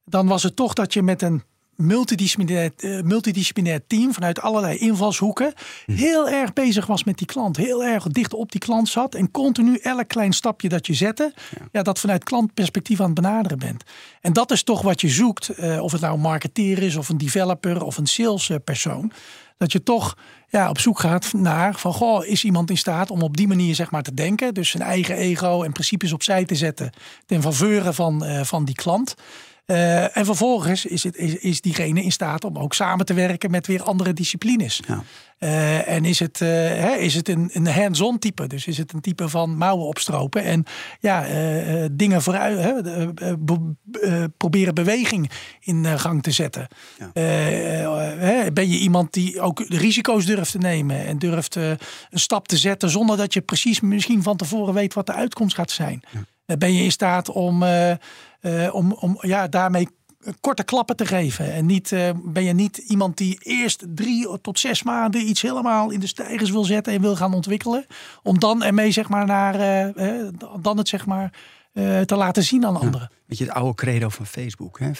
Dan 0.05 0.27
was 0.27 0.43
het 0.43 0.55
toch 0.55 0.73
dat 0.73 0.93
je 0.93 1.03
met 1.03 1.21
een 1.21 1.43
multidisciplinair, 1.81 2.71
uh, 2.77 3.01
multidisciplinair 3.01 3.81
team 3.87 4.13
vanuit 4.13 4.41
allerlei 4.41 4.77
invalshoeken 4.77 5.53
hm. 5.85 5.91
heel 5.91 6.29
erg 6.29 6.53
bezig 6.53 6.85
was 6.85 7.03
met 7.03 7.17
die 7.17 7.27
klant. 7.27 7.57
Heel 7.57 7.83
erg 7.83 8.07
dicht 8.07 8.33
op 8.33 8.51
die 8.51 8.59
klant 8.59 8.89
zat 8.89 9.15
en 9.15 9.31
continu 9.31 9.77
elk 9.77 10.07
klein 10.07 10.33
stapje 10.33 10.69
dat 10.69 10.87
je 10.87 10.93
zette, 10.93 11.33
ja. 11.71 11.81
dat 11.81 11.99
vanuit 11.99 12.23
klantperspectief 12.23 12.99
aan 12.99 13.05
het 13.05 13.15
benaderen 13.15 13.59
bent. 13.59 13.83
En 14.21 14.33
dat 14.33 14.51
is 14.51 14.63
toch 14.63 14.81
wat 14.81 15.01
je 15.01 15.09
zoekt, 15.09 15.59
uh, 15.59 15.81
of 15.81 15.91
het 15.91 16.01
nou 16.01 16.13
een 16.13 16.19
marketeer 16.19 16.83
is 16.83 16.95
of 16.95 17.09
een 17.09 17.17
developer 17.17 17.83
of 17.83 17.97
een 17.97 18.07
salespersoon. 18.07 19.11
Dat 19.57 19.71
je 19.71 19.83
toch 19.83 20.17
ja, 20.49 20.69
op 20.69 20.79
zoek 20.79 20.99
gaat 20.99 21.33
naar 21.33 21.75
van 21.75 21.93
goh, 21.93 22.25
is 22.25 22.43
iemand 22.43 22.69
in 22.69 22.77
staat 22.77 23.11
om 23.11 23.21
op 23.21 23.37
die 23.37 23.47
manier 23.47 23.75
zeg 23.75 23.91
maar 23.91 24.03
te 24.03 24.13
denken. 24.13 24.53
Dus 24.53 24.69
zijn 24.69 24.83
eigen 24.83 25.15
ego 25.15 25.63
en 25.63 25.71
principes 25.71 26.13
opzij 26.13 26.45
te 26.45 26.55
zetten 26.55 26.91
ten 27.25 27.41
faveur 27.41 27.93
van, 27.93 28.25
uh, 28.25 28.43
van 28.43 28.65
die 28.65 28.75
klant. 28.75 29.15
Uh, 29.71 30.17
en 30.17 30.25
vervolgens 30.25 30.85
is, 30.85 31.03
het, 31.03 31.15
is, 31.15 31.35
is, 31.35 31.61
diegene 31.61 32.03
in 32.03 32.11
staat 32.11 32.43
om 32.43 32.57
ook 32.57 32.73
samen 32.73 33.05
te 33.05 33.13
werken 33.13 33.51
met 33.51 33.67
weer 33.67 33.83
andere 33.83 34.13
disciplines. 34.13 34.81
Ja. 34.87 35.03
Uh, 35.39 35.87
en 35.87 36.05
is 36.05 36.19
het, 36.19 36.39
uh, 36.41 36.49
hè, 36.49 36.95
is 36.95 37.15
het 37.15 37.29
een, 37.29 37.49
een 37.53 37.67
hands-on 37.67 38.19
type? 38.19 38.47
Dus 38.47 38.67
is 38.67 38.77
het 38.77 38.93
een 38.93 39.01
type 39.01 39.29
van 39.29 39.57
mouwen 39.57 39.85
opstropen 39.85 40.43
en 40.43 40.63
ja, 40.99 41.25
dingen 41.91 42.21
vooruit, 42.21 42.59
hè, 42.59 43.07
be, 43.37 43.75
proberen 44.37 44.73
beweging 44.73 45.31
in 45.59 45.99
gang 45.99 46.23
te 46.23 46.31
zetten. 46.31 46.67
Ja. 47.13 48.51
ben 48.53 48.69
je 48.69 48.77
iemand 48.77 49.13
die 49.13 49.41
ook 49.41 49.59
risico's 49.67 50.25
durft 50.25 50.51
te 50.51 50.57
nemen 50.57 51.05
en 51.05 51.19
durft 51.19 51.55
een 51.55 51.77
stap 52.11 52.47
te 52.47 52.57
zetten 52.57 52.89
zonder 52.89 53.17
dat 53.17 53.33
je 53.33 53.41
precies 53.41 53.79
misschien 53.79 54.23
van 54.23 54.37
tevoren 54.37 54.73
weet 54.73 54.93
wat 54.93 55.05
de 55.05 55.13
uitkomst 55.13 55.55
gaat 55.55 55.71
zijn? 55.71 56.01
Ja. 56.45 56.57
ben 56.57 56.73
je 56.73 56.83
in 56.83 56.91
staat 56.91 57.29
om 57.31 57.63
uh, 57.63 57.91
om, 58.71 58.91
om 58.91 59.17
ja, 59.21 59.47
daarmee 59.47 59.87
korte 60.41 60.63
klappen 60.63 60.95
te 60.95 61.05
geven. 61.05 61.53
En 61.53 61.65
niet, 61.65 61.91
uh, 61.91 62.09
ben 62.23 62.43
je 62.43 62.53
niet 62.53 62.77
iemand 62.77 63.17
die 63.17 63.37
eerst 63.39 63.85
drie 63.87 64.41
tot 64.41 64.59
zes 64.59 64.83
maanden 64.83 65.29
iets 65.29 65.41
helemaal 65.41 65.89
in 65.89 65.99
de 65.99 66.07
stijgers 66.07 66.49
wil 66.49 66.63
zetten 66.63 66.93
en 66.93 67.01
wil 67.01 67.15
gaan 67.15 67.33
ontwikkelen. 67.33 67.85
Om 68.23 68.39
dan 68.39 68.63
ermee 68.63 68.91
zeg 68.91 69.09
maar 69.09 69.25
naar, 69.25 69.55
uh, 69.97 70.27
dan 70.61 70.77
het 70.77 70.87
zeg 70.87 71.05
maar 71.05 71.33
te 72.05 72.15
laten 72.15 72.43
zien 72.43 72.65
aan 72.65 72.75
anderen. 72.75 73.11
weet 73.25 73.37
je, 73.37 73.43
het 73.43 73.53
oude 73.53 73.75
credo 73.75 74.09
van 74.09 74.25
Facebook. 74.25 74.79
Hè? 74.79 74.91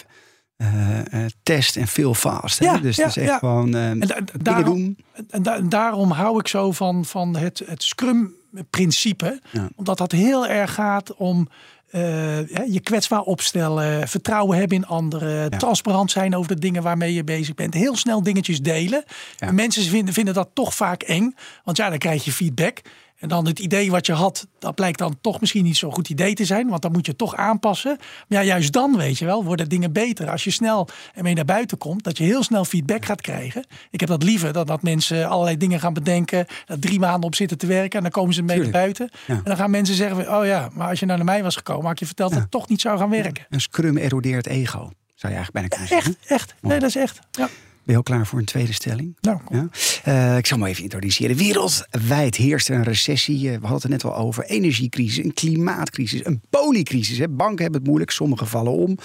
test 1.43 1.77
en 1.77 1.87
veel 1.87 2.13
fast. 2.13 2.59
Ja, 2.59 2.77
dus 2.77 2.95
ja, 2.95 3.05
het 3.05 3.17
is 3.17 3.23
echt 3.23 3.39
gewoon 3.39 3.75
en 3.75 3.99
da 3.99 4.21
daarom, 4.37 4.75
doen. 4.75 4.97
En, 5.29 5.43
da 5.43 5.59
daarom 5.59 6.11
hou 6.11 6.39
ik 6.39 6.47
zo 6.47 6.71
van, 6.71 7.05
van 7.05 7.35
het, 7.35 7.61
het 7.65 7.83
Scrum-principe. 7.83 9.41
Omdat 9.75 9.97
dat 9.97 10.11
heel 10.11 10.47
erg 10.47 10.73
gaat 10.73 11.15
om 11.15 11.47
uh, 11.91 12.47
je 12.73 12.79
kwetsbaar 12.83 13.21
opstellen, 13.21 14.07
vertrouwen 14.07 14.57
hebben 14.57 14.77
in 14.77 14.85
anderen, 14.85 15.49
transparant 15.49 16.11
zijn 16.11 16.35
over 16.35 16.55
de 16.55 16.59
dingen 16.59 16.83
waarmee 16.83 17.13
je 17.13 17.23
bezig 17.23 17.55
bent, 17.55 17.73
heel 17.73 17.95
snel 17.95 18.23
dingetjes 18.23 18.61
delen. 18.61 19.03
Ja. 19.37 19.51
Mensen 19.51 19.83
vinden, 19.83 20.13
vinden 20.13 20.33
dat 20.33 20.49
toch 20.53 20.75
vaak 20.75 21.01
eng, 21.01 21.35
want 21.63 21.77
ja, 21.77 21.89
dan 21.89 21.97
krijg 21.97 22.25
je 22.25 22.31
feedback. 22.31 22.81
En 23.19 23.29
dan 23.29 23.45
het 23.45 23.59
idee 23.59 23.91
wat 23.91 24.05
je 24.05 24.13
had, 24.13 24.47
dat 24.59 24.75
blijkt 24.75 24.99
dan 24.99 25.17
toch 25.21 25.39
misschien 25.39 25.63
niet 25.63 25.77
zo'n 25.77 25.93
goed 25.93 26.09
idee 26.09 26.33
te 26.33 26.45
zijn. 26.45 26.67
Want 26.67 26.81
dan 26.81 26.91
moet 26.91 27.05
je 27.05 27.15
toch 27.15 27.35
aanpassen. 27.35 27.97
Maar 28.27 28.39
ja, 28.39 28.43
juist 28.43 28.71
dan, 28.71 28.97
weet 28.97 29.17
je 29.17 29.25
wel, 29.25 29.43
worden 29.43 29.69
dingen 29.69 29.91
beter. 29.91 30.29
Als 30.29 30.43
je 30.43 30.51
snel 30.51 30.87
ermee 31.13 31.35
naar 31.35 31.45
buiten 31.45 31.77
komt, 31.77 32.03
dat 32.03 32.17
je 32.17 32.23
heel 32.23 32.43
snel 32.43 32.65
feedback 32.65 33.05
gaat 33.05 33.21
krijgen. 33.21 33.65
Ik 33.91 33.99
heb 33.99 34.09
dat 34.09 34.23
liever 34.23 34.53
dan 34.53 34.65
dat 34.65 34.81
mensen 34.81 35.29
allerlei 35.29 35.57
dingen 35.57 35.79
gaan 35.79 35.93
bedenken. 35.93 36.45
Dat 36.65 36.81
drie 36.81 36.99
maanden 36.99 37.23
op 37.23 37.35
zitten 37.35 37.57
te 37.57 37.67
werken. 37.67 37.97
En 37.97 38.01
dan 38.03 38.11
komen 38.11 38.33
ze 38.33 38.41
mee 38.41 38.59
naar 38.59 38.69
buiten. 38.69 39.09
En 39.27 39.41
dan 39.43 39.55
gaan 39.55 39.71
mensen 39.71 39.95
zeggen, 39.95 40.37
oh 40.37 40.45
ja, 40.45 40.69
maar 40.73 40.89
als 40.89 40.99
je 40.99 41.05
nou 41.05 41.17
naar 41.17 41.27
mij 41.27 41.43
was 41.43 41.55
gekomen, 41.55 41.83
had 41.83 41.91
ik 41.91 41.99
je 41.99 42.05
verteld 42.05 42.31
dat 42.31 42.41
het 42.41 42.51
toch 42.51 42.69
niet 42.69 42.81
zou 42.81 42.97
gaan 42.97 43.09
werken. 43.09 43.45
Een 43.49 43.61
scrum 43.61 43.97
erodeert 43.97 44.47
ego, 44.47 44.79
zou 45.15 45.33
je 45.33 45.39
eigenlijk 45.39 45.51
bijna 45.51 45.67
kunnen 45.67 45.87
zeggen. 45.87 46.15
Echt, 46.19 46.31
echt. 46.31 46.55
Nee, 46.61 46.79
dat 46.79 46.89
is 46.89 46.95
echt. 46.95 47.19
Ja. 47.31 47.49
Ben 47.83 47.93
je 47.93 47.95
al 47.95 48.03
klaar 48.03 48.27
voor 48.27 48.39
een 48.39 48.45
tweede 48.45 48.73
stelling? 48.73 49.17
Nou, 49.21 49.39
ja? 49.49 49.69
Uh, 50.07 50.37
ik 50.37 50.45
zal 50.45 50.57
hem 50.57 50.67
even 50.67 50.83
introduceren. 50.83 51.35
Wereldwijd 51.35 52.35
heerst 52.35 52.69
een 52.69 52.83
recessie. 52.83 53.41
We 53.41 53.49
hadden 53.51 53.73
het 53.73 53.83
er 53.83 53.89
net 53.89 54.03
al 54.03 54.15
over. 54.15 54.43
Energiecrisis, 54.43 55.23
een 55.23 55.33
klimaatcrisis, 55.33 56.25
een 56.25 56.41
poliecrisis. 56.49 57.17
Hè. 57.17 57.29
Banken 57.29 57.61
hebben 57.61 57.79
het 57.79 57.89
moeilijk, 57.89 58.11
sommige 58.11 58.45
vallen 58.45 58.73
om. 58.73 58.97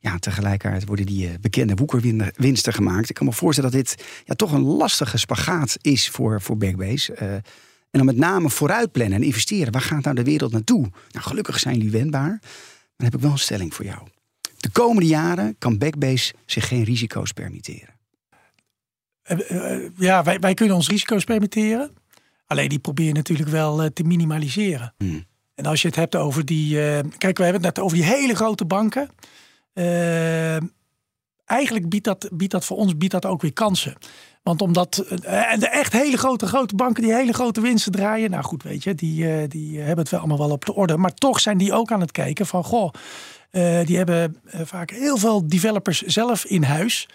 Ja, 0.00 0.18
tegelijkertijd 0.18 0.86
worden 0.86 1.06
die 1.06 1.26
uh, 1.26 1.34
bekende 1.40 1.74
woekerwinsten 1.74 2.72
gemaakt. 2.72 3.08
Ik 3.08 3.14
kan 3.14 3.26
me 3.26 3.32
voorstellen 3.32 3.70
dat 3.70 3.80
dit 3.80 4.04
ja, 4.24 4.34
toch 4.34 4.52
een 4.52 4.62
lastige 4.62 5.18
spagaat 5.18 5.76
is 5.80 6.08
voor, 6.08 6.40
voor 6.40 6.56
Backbase. 6.56 7.16
Uh, 7.22 7.32
en 7.90 7.98
dan 7.98 8.04
met 8.04 8.16
name 8.16 8.50
vooruit 8.50 8.92
plannen 8.92 9.18
en 9.18 9.24
investeren. 9.24 9.72
Waar 9.72 9.82
gaat 9.82 10.04
nou 10.04 10.16
de 10.16 10.24
wereld 10.24 10.52
naartoe? 10.52 10.80
Nou, 10.80 11.26
gelukkig 11.26 11.58
zijn 11.58 11.76
jullie 11.76 11.90
wendbaar. 11.90 12.28
Maar 12.30 12.40
dan 12.96 13.06
heb 13.06 13.14
ik 13.14 13.20
wel 13.20 13.30
een 13.30 13.38
stelling 13.38 13.74
voor 13.74 13.84
jou. 13.84 13.98
De 14.56 14.70
komende 14.70 15.08
jaren 15.08 15.56
kan 15.58 15.78
Backbase 15.78 16.34
zich 16.46 16.68
geen 16.68 16.84
risico's 16.84 17.32
permitteren. 17.32 17.98
Eh, 19.38 19.72
eh, 19.72 19.90
ja, 19.96 20.22
wij, 20.22 20.38
wij 20.38 20.54
kunnen 20.54 20.76
ons 20.76 20.88
risico's 20.88 21.24
permitteren. 21.24 21.90
Alleen 22.46 22.68
die 22.68 22.78
probeer 22.78 23.06
je 23.06 23.12
natuurlijk 23.12 23.48
wel 23.48 23.82
eh, 23.82 23.88
te 23.88 24.02
minimaliseren. 24.02 24.94
Hmm. 24.98 25.24
En 25.54 25.66
als 25.66 25.82
je 25.82 25.88
het 25.88 25.96
hebt 25.96 26.16
over 26.16 26.44
die. 26.44 26.74
kijk, 27.18 27.36
we 27.38 27.44
hebben 27.44 27.62
het 27.62 27.74
net 27.74 27.78
over 27.78 27.96
die 27.96 28.06
hele 28.06 28.34
grote 28.34 28.64
banken. 28.64 29.08
eigenlijk 31.44 31.88
biedt 31.88 32.04
dat, 32.04 32.28
biedt 32.32 32.52
dat 32.52 32.64
voor 32.64 32.76
ons 32.76 32.96
biedt 32.96 33.12
dat 33.12 33.26
ook 33.26 33.42
weer 33.42 33.52
kansen. 33.52 33.96
Want 34.42 34.62
omdat. 34.62 34.98
En 35.22 35.60
de 35.60 35.68
echt 35.68 35.92
hele 35.92 36.16
grote, 36.16 36.46
grote 36.46 36.74
banken 36.74 37.02
die 37.02 37.14
hele 37.14 37.32
grote 37.32 37.60
winsten 37.60 37.92
draaien. 37.92 38.30
Nou 38.30 38.44
goed, 38.44 38.62
weet 38.62 38.84
je, 38.84 38.94
die, 38.94 39.46
die 39.48 39.78
hebben 39.78 39.98
het 39.98 40.08
wel 40.08 40.20
allemaal 40.20 40.38
wel 40.38 40.50
op 40.50 40.64
de 40.64 40.74
orde. 40.74 40.96
Maar 40.96 41.14
toch 41.14 41.40
zijn 41.40 41.58
die 41.58 41.72
ook 41.72 41.92
aan 41.92 42.00
het 42.00 42.12
kijken 42.12 42.46
van. 42.46 42.64
Goh, 42.64 42.92
die 43.84 43.96
hebben 43.96 44.36
vaak 44.52 44.90
heel 44.90 45.16
veel 45.16 45.48
developers 45.48 46.02
zelf 46.02 46.44
in 46.44 46.62
huis. 46.62 47.08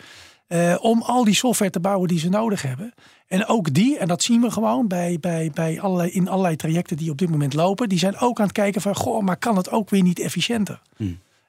Eh, 0.48 0.76
om 0.82 1.02
al 1.02 1.24
die 1.24 1.36
software 1.36 1.72
te 1.72 1.80
bouwen 1.80 2.08
die 2.08 2.20
ze 2.20 2.30
nodig 2.30 2.62
hebben. 2.62 2.94
En 3.28 3.46
ook 3.48 3.74
die, 3.74 3.98
en 3.98 4.08
dat 4.08 4.24
zien 4.24 4.42
we 4.42 4.52
gewoon 4.52 4.88
bij, 4.88 5.18
bij, 5.20 5.52
bij 5.54 5.82
allerlei, 5.82 6.10
in 6.10 6.28
allerlei 6.28 6.56
trajecten 6.56 6.98
die 6.98 7.12
op 7.12 7.18
dit 7.18 7.30
moment 7.30 7.54
lopen, 7.54 7.90
die 7.90 8.00
zijn 8.00 8.18
ook 8.18 8.40
aan 8.40 8.46
het 8.46 8.56
kijken 8.56 8.82
van, 8.82 8.96
goh, 8.96 9.24
maar 9.24 9.38
kan 9.38 9.58
het 9.58 9.72
ook 9.72 9.90
weer 9.90 10.02
niet 10.02 10.20
efficiënter? 10.20 10.82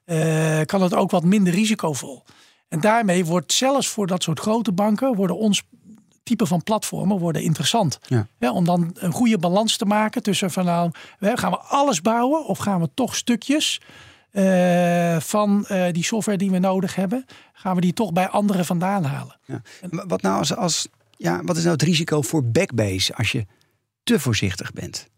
Eh, 0.04 0.60
kan 0.64 0.82
het 0.82 0.94
ook 0.94 1.10
wat 1.10 1.24
minder 1.24 1.52
risicovol? 1.52 2.22
En 2.68 2.80
daarmee 2.80 3.24
wordt 3.24 3.52
zelfs 3.52 3.88
voor 3.88 4.06
dat 4.06 4.22
soort 4.22 4.40
grote 4.40 4.72
banken, 4.72 5.14
worden 5.14 5.36
ons 5.36 5.62
type 6.22 6.46
van 6.46 6.62
platformen 6.62 7.18
worden 7.18 7.42
interessant. 7.42 7.98
Ja. 8.38 8.52
om 8.52 8.64
dan 8.64 8.90
een 8.94 9.12
goede 9.12 9.38
balans 9.38 9.76
te 9.76 9.84
maken 9.84 10.22
tussen 10.22 10.50
van 10.50 10.64
nou, 10.64 10.90
gaan 11.20 11.50
we 11.50 11.58
alles 11.58 12.00
bouwen 12.00 12.46
of 12.46 12.58
gaan 12.58 12.80
we 12.80 12.88
toch 12.94 13.16
stukjes 13.16 13.80
eh, 14.30 15.16
van 15.20 15.66
die 15.92 16.04
software 16.04 16.38
die 16.38 16.50
we 16.50 16.58
nodig 16.58 16.94
hebben, 16.94 17.24
gaan 17.66 17.74
we 17.74 17.80
die 17.80 17.92
toch 17.92 18.12
bij 18.12 18.28
anderen 18.28 18.64
vandaan 18.64 19.04
halen. 19.04 19.38
Ja. 19.44 19.62
Wat, 19.90 20.22
nou 20.22 20.38
als, 20.38 20.56
als, 20.56 20.88
ja, 21.16 21.42
wat 21.44 21.56
is 21.56 21.62
nou 21.62 21.74
het 21.74 21.82
risico 21.82 22.22
voor 22.22 22.44
Backbase 22.44 23.14
als 23.14 23.32
je 23.32 23.46
te 24.02 24.20
voorzichtig 24.20 24.72
bent? 24.72 25.08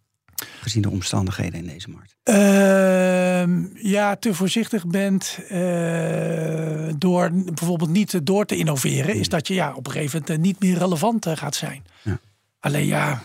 Gezien 0.61 0.83
de 0.83 0.91
omstandigheden 0.91 1.59
in 1.61 1.67
deze 1.67 1.91
markt. 1.91 2.17
Ehm, 2.23 3.67
ja, 3.87 4.17
te 4.17 4.35
voorzichtig 4.35 4.87
bent 4.87 5.39
eh, 5.49 6.95
door 6.99 7.31
bijvoorbeeld 7.33 7.91
niet 7.91 8.27
door 8.27 8.45
te 8.45 8.57
innoveren, 8.57 9.15
is 9.15 9.29
dat 9.29 9.47
je 9.47 9.55
ja, 9.55 9.75
op 9.75 9.87
een 9.87 9.93
gegeven 9.93 10.21
moment 10.21 10.39
eh, 10.39 10.45
niet 10.45 10.61
meer 10.61 10.79
relevant 10.79 11.27
eh, 11.27 11.37
gaat 11.37 11.55
zijn. 11.55 11.85
Ja. 12.03 12.19
Alleen 12.61 12.87
ja, 12.87 13.23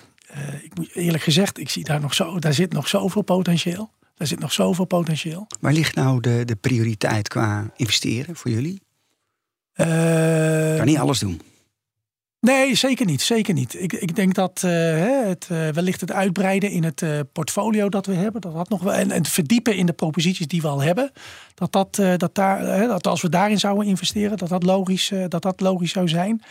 ik 0.61 0.75
moet 0.75 0.95
eerlijk 0.95 1.23
gezegd, 1.23 1.59
ik 1.59 1.69
zie 1.69 1.83
daar 1.83 1.99
nog 1.99 2.13
zo, 2.13 2.39
daar 2.39 2.53
zit 2.53 2.73
nog 2.73 2.87
zoveel 2.87 3.21
potentieel. 3.21 3.91
Daar 4.15 4.27
zit 4.27 4.39
nog 4.39 4.53
zoveel 4.53 4.85
potentieel. 4.85 5.47
Waar 5.59 5.73
ligt 5.73 5.95
nou 5.95 6.19
de, 6.19 6.41
de 6.45 6.55
prioriteit 6.55 7.27
qua 7.27 7.71
investeren 7.75 8.35
voor 8.35 8.51
jullie? 8.51 8.81
Eh, 9.73 10.75
Kan 10.75 10.85
niet 10.85 10.97
alles 10.97 11.19
doen. 11.19 11.41
Nee, 12.43 12.75
zeker 12.75 13.05
niet. 13.05 13.21
Zeker 13.21 13.53
niet. 13.53 13.81
Ik, 13.81 13.93
ik 13.93 14.15
denk 14.15 14.33
dat 14.33 14.63
eh, 14.63 14.71
het, 15.25 15.47
eh, 15.49 15.69
wellicht 15.69 16.01
het 16.01 16.11
uitbreiden 16.11 16.69
in 16.71 16.83
het 16.83 17.01
eh, 17.01 17.19
portfolio 17.33 17.89
dat 17.89 18.05
we 18.05 18.13
hebben, 18.13 18.41
dat 18.41 18.53
dat 18.53 18.69
nog 18.69 18.81
wel, 18.81 18.93
en, 18.93 19.11
en 19.11 19.17
het 19.17 19.27
verdiepen 19.27 19.75
in 19.75 19.85
de 19.85 19.93
proposities 19.93 20.47
die 20.47 20.61
we 20.61 20.67
al 20.67 20.81
hebben, 20.81 21.11
dat, 21.53 21.71
dat, 21.71 21.95
dat, 22.19 22.35
daar, 22.35 22.87
dat 22.87 23.07
als 23.07 23.21
we 23.21 23.29
daarin 23.29 23.59
zouden 23.59 23.87
investeren, 23.87 24.37
dat 24.37 24.49
dat, 24.49 24.63
logisch, 24.63 25.11
dat 25.27 25.41
dat 25.41 25.61
logisch 25.61 25.91
zou 25.91 26.07
zijn. 26.07 26.41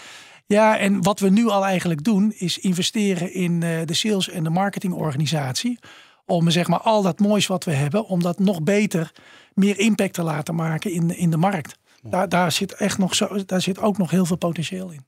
Ja, 0.47 0.79
en 0.79 1.03
wat 1.03 1.21
we 1.21 1.29
nu 1.29 1.49
al 1.49 1.65
eigenlijk 1.65 2.05
doen, 2.05 2.33
is 2.37 2.59
investeren 2.59 3.35
in 3.35 3.61
de 3.61 3.95
sales- 3.95 4.29
en 4.29 4.45
de 4.45 4.51
marketingorganisatie. 4.51 5.79
Om 6.27 6.51
zeg 6.51 6.69
maar 6.69 6.81
al 6.81 7.03
dat 7.03 7.19
moois 7.19 7.47
wat 7.47 7.65
we 7.65 7.73
hebben, 7.73 8.07
om 8.07 8.23
dat 8.23 8.39
nog 8.39 8.63
beter, 8.63 9.13
meer 9.55 9.79
impact 9.79 10.15
te 10.15 10.23
laten 10.23 10.55
maken 10.55 10.93
in, 10.93 11.17
in 11.17 11.31
de 11.31 11.37
markt. 11.37 11.79
Daar, 12.03 12.29
daar, 12.29 12.53
zit 12.53 12.73
echt 12.73 12.99
nog 12.99 13.15
zo, 13.15 13.45
daar 13.45 13.61
zit 13.61 13.79
ook 13.79 13.99
nog 13.99 14.11
heel 14.11 14.27
veel 14.27 14.37
potentieel 14.37 14.91
in. 14.91 15.07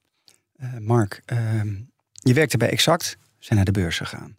Eh, 0.57 0.79
Mark, 0.79 1.23
ehm, 1.25 1.75
je 2.13 2.35
werkte 2.35 2.57
bij 2.57 2.71
Exact, 2.71 3.17
zijn 3.39 3.57
naar 3.57 3.65
de 3.65 3.81
beurs 3.81 3.97
gegaan. 3.97 4.37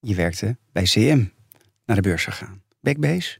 Je 0.00 0.14
werkte 0.14 0.56
bij 0.72 0.82
CM, 0.82 1.24
naar 1.86 1.96
de 1.96 2.02
beurs 2.02 2.24
gegaan. 2.24 2.62
Backbase, 2.80 3.38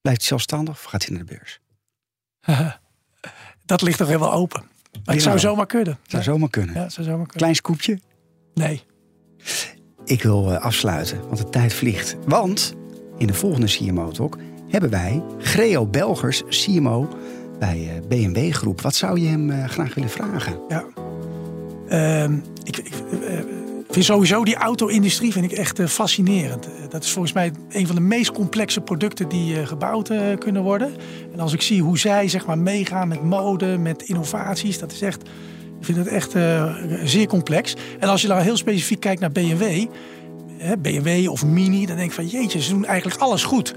blijft 0.00 0.20
hij 0.20 0.28
zelfstandig 0.28 0.74
of 0.74 0.82
gaat 0.82 1.04
hij 1.04 1.16
naar 1.16 1.26
de 1.26 1.34
beurs? 1.34 1.60
Dat 3.64 3.82
ligt 3.82 3.98
nog 3.98 4.08
helemaal 4.08 4.32
open. 4.32 4.62
Maar 5.04 5.14
het 5.14 5.24
zou 5.24 5.38
zomaar 5.38 5.66
kunnen. 5.66 5.98
Zou 6.06 6.22
zomaar 6.22 6.50
kunnen. 6.50 6.74
Ja, 6.74 6.82
het 6.82 6.92
zou 6.92 7.06
zomaar 7.06 7.26
kunnen. 7.26 7.36
Klein 7.36 7.54
scoopje. 7.54 8.00
Nee. 8.54 8.82
Ik 10.04 10.22
wil 10.22 10.52
eh, 10.52 10.60
afsluiten, 10.60 11.20
want 11.26 11.38
de 11.38 11.48
tijd 11.48 11.72
vliegt. 11.72 12.16
Want 12.24 12.74
in 13.18 13.26
de 13.26 13.34
volgende 13.34 13.66
CMO 13.66 14.10
Talk 14.10 14.38
hebben 14.68 14.90
wij 14.90 15.22
Greo 15.38 15.86
Belgers, 15.86 16.42
CMO 16.48 17.08
bij 17.58 17.88
eh, 17.88 18.08
BMW 18.08 18.52
Groep. 18.52 18.80
Wat 18.80 18.94
zou 18.94 19.20
je 19.20 19.28
hem 19.28 19.50
eh, 19.50 19.64
graag 19.64 19.94
willen 19.94 20.10
vragen? 20.10 20.60
Ja. 20.68 20.84
Ehm, 21.88 22.32
ik, 22.64 22.76
ik 22.76 22.92
eh, 23.28 23.38
vind 23.88 24.04
sowieso 24.04 24.44
die 24.44 24.56
auto-industrie 24.56 25.32
vind 25.32 25.52
ik 25.52 25.58
echt 25.58 25.80
fascinerend. 25.82 26.68
Dat 26.88 27.04
is 27.04 27.12
volgens 27.12 27.34
mij 27.34 27.52
een 27.68 27.86
van 27.86 27.96
de 27.96 28.02
meest 28.02 28.32
complexe 28.32 28.80
producten 28.80 29.28
die 29.28 29.66
gebouwd 29.66 30.10
kunnen 30.38 30.62
worden. 30.62 30.92
En 31.32 31.40
als 31.40 31.52
ik 31.52 31.62
zie 31.62 31.82
hoe 31.82 31.98
zij 31.98 32.28
zeg 32.28 32.46
maar 32.46 32.58
meegaan 32.58 33.08
met 33.08 33.22
mode, 33.22 33.78
met 33.78 34.02
innovaties, 34.02 34.78
dat 34.78 34.92
is 34.92 35.02
echt. 35.02 35.22
Ik 35.78 35.84
vind 35.84 35.98
het 35.98 36.06
echt 36.06 36.34
zeer 37.04 37.26
complex. 37.26 37.76
En 37.98 38.08
als 38.08 38.22
je 38.22 38.28
dan 38.28 38.38
heel 38.38 38.56
specifiek 38.56 39.00
kijkt 39.00 39.20
naar 39.20 39.32
BMW, 39.32 39.86
BMW 40.78 41.30
of 41.30 41.44
Mini, 41.44 41.86
dan 41.86 41.96
denk 41.96 42.08
ik 42.08 42.14
van 42.14 42.26
jeetje, 42.26 42.60
ze 42.60 42.72
doen 42.72 42.84
eigenlijk 42.84 43.20
alles 43.20 43.44
goed. 43.44 43.74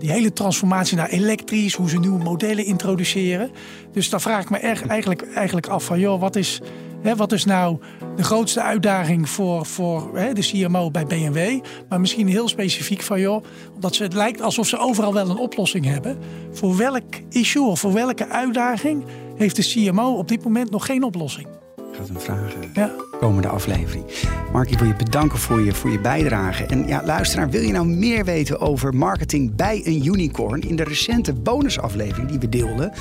Die 0.00 0.10
hele 0.10 0.32
transformatie 0.32 0.96
naar 0.96 1.08
elektrisch, 1.08 1.74
hoe 1.74 1.88
ze 1.88 1.98
nieuwe 1.98 2.22
modellen 2.22 2.64
introduceren. 2.64 3.50
Dus 3.92 4.10
dan 4.10 4.20
vraag 4.20 4.42
ik 4.42 4.50
me 4.50 4.58
erg, 4.58 4.86
eigenlijk, 4.86 5.34
eigenlijk 5.34 5.66
af 5.66 5.84
van, 5.84 5.98
joh, 5.98 6.20
wat 6.20 6.36
is, 6.36 6.60
hè, 7.02 7.16
wat 7.16 7.32
is 7.32 7.44
nou 7.44 7.78
de 8.16 8.22
grootste 8.22 8.62
uitdaging 8.62 9.28
voor, 9.28 9.66
voor 9.66 10.18
hè, 10.18 10.32
de 10.32 10.40
CMO 10.40 10.90
bij 10.90 11.06
BMW? 11.06 11.60
Maar 11.88 12.00
misschien 12.00 12.28
heel 12.28 12.48
specifiek 12.48 13.02
van, 13.02 13.20
joh, 13.20 13.44
omdat 13.74 13.94
ze, 13.94 14.02
het 14.02 14.14
lijkt 14.14 14.42
alsof 14.42 14.66
ze 14.66 14.78
overal 14.78 15.12
wel 15.12 15.30
een 15.30 15.38
oplossing 15.38 15.84
hebben. 15.84 16.18
Voor 16.52 16.76
welk 16.76 17.14
issue 17.30 17.62
of 17.62 17.80
voor 17.80 17.92
welke 17.92 18.28
uitdaging 18.28 19.04
heeft 19.36 19.56
de 19.56 19.62
CMO 19.62 20.16
op 20.16 20.28
dit 20.28 20.44
moment 20.44 20.70
nog 20.70 20.86
geen 20.86 21.02
oplossing? 21.02 21.59
Het 22.00 22.08
hem 22.08 22.20
vragen. 22.20 22.70
Ja. 22.74 22.90
komende 23.20 23.48
aflevering. 23.48 24.04
Mark, 24.52 24.70
ik 24.70 24.78
wil 24.78 24.88
je 24.88 24.94
bedanken 24.94 25.38
voor 25.38 25.60
je, 25.60 25.74
voor 25.74 25.90
je 25.90 26.00
bijdrage. 26.00 26.64
En 26.64 26.86
ja, 26.86 27.02
luisteraar, 27.04 27.50
wil 27.50 27.62
je 27.62 27.72
nou 27.72 27.86
meer 27.86 28.24
weten 28.24 28.60
over 28.60 28.94
marketing 28.94 29.54
bij 29.56 29.82
een 29.84 30.06
unicorn? 30.06 30.60
In 30.60 30.76
de 30.76 30.84
recente 30.84 31.32
bonusaflevering 31.32 32.28
die 32.28 32.38
we 32.38 32.48
deelden, 32.48 32.92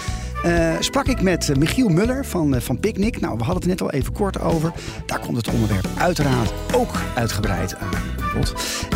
eh, 0.44 0.74
sprak 0.80 1.08
ik 1.08 1.22
met 1.22 1.50
eh, 1.50 1.56
Michiel 1.56 1.90
Muller 1.90 2.26
van, 2.26 2.56
eh, 2.56 2.62
van 2.62 2.80
Picnic. 2.80 3.20
Nou, 3.20 3.38
we 3.38 3.44
hadden 3.44 3.70
het 3.70 3.80
net 3.80 3.82
al 3.82 4.00
even 4.00 4.14
kort 4.14 4.42
over. 4.42 4.72
Daar 5.06 5.20
komt 5.20 5.38
het 5.38 5.48
onderwerp 5.48 5.88
uiteraard 5.98 6.54
ook 6.76 6.92
uitgebreid 7.16 7.76
aan. 7.76 8.20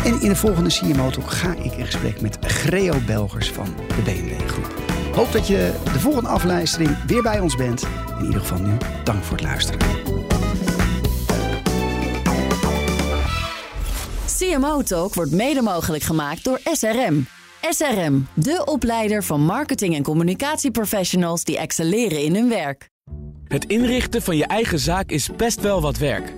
En 0.04 0.20
in 0.20 0.28
de 0.28 0.36
volgende 0.36 0.70
CMO 0.70 1.10
Talk 1.10 1.30
ga 1.30 1.54
ik 1.62 1.72
in 1.72 1.84
gesprek 1.84 2.20
met 2.20 2.38
Greo 2.40 2.94
Belgers 3.06 3.50
van 3.50 3.66
de 3.88 4.02
BMW 4.02 4.48
Groep. 4.48 4.83
Hoop 5.14 5.32
dat 5.32 5.46
je 5.46 5.74
de 5.84 6.00
volgende 6.00 6.28
afluistering 6.28 7.04
weer 7.06 7.22
bij 7.22 7.40
ons 7.40 7.56
bent. 7.56 7.86
In 8.18 8.24
ieder 8.24 8.40
geval 8.40 8.58
nu, 8.58 8.76
dank 9.04 9.24
voor 9.24 9.36
het 9.36 9.46
luisteren. 9.46 9.80
CMO 14.38 14.82
Talk 14.82 15.14
wordt 15.14 15.30
mede 15.30 15.62
mogelijk 15.62 16.02
gemaakt 16.02 16.44
door 16.44 16.60
SRM. 16.64 17.26
SRM, 17.70 18.26
de 18.34 18.62
opleider 18.64 19.24
van 19.24 19.40
marketing- 19.40 19.94
en 19.94 20.02
communicatieprofessionals 20.02 21.44
die 21.44 21.58
excelleren 21.58 22.22
in 22.22 22.34
hun 22.34 22.48
werk. 22.48 22.88
Het 23.48 23.64
inrichten 23.64 24.22
van 24.22 24.36
je 24.36 24.46
eigen 24.46 24.78
zaak 24.78 25.10
is 25.10 25.28
best 25.36 25.60
wel 25.60 25.80
wat 25.80 25.98
werk. 25.98 26.32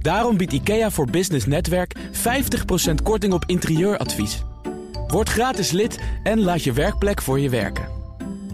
Daarom 0.00 0.36
biedt 0.36 0.52
IKEA 0.52 0.90
voor 0.90 1.10
Business 1.10 1.46
Netwerk 1.46 1.94
50% 2.12 3.02
korting 3.02 3.32
op 3.32 3.44
interieuradvies. 3.46 4.42
Word 5.06 5.28
gratis 5.28 5.70
lid 5.70 5.98
en 6.22 6.40
laat 6.40 6.64
je 6.64 6.72
werkplek 6.72 7.22
voor 7.22 7.40
je 7.40 7.48
werken. 7.50 7.95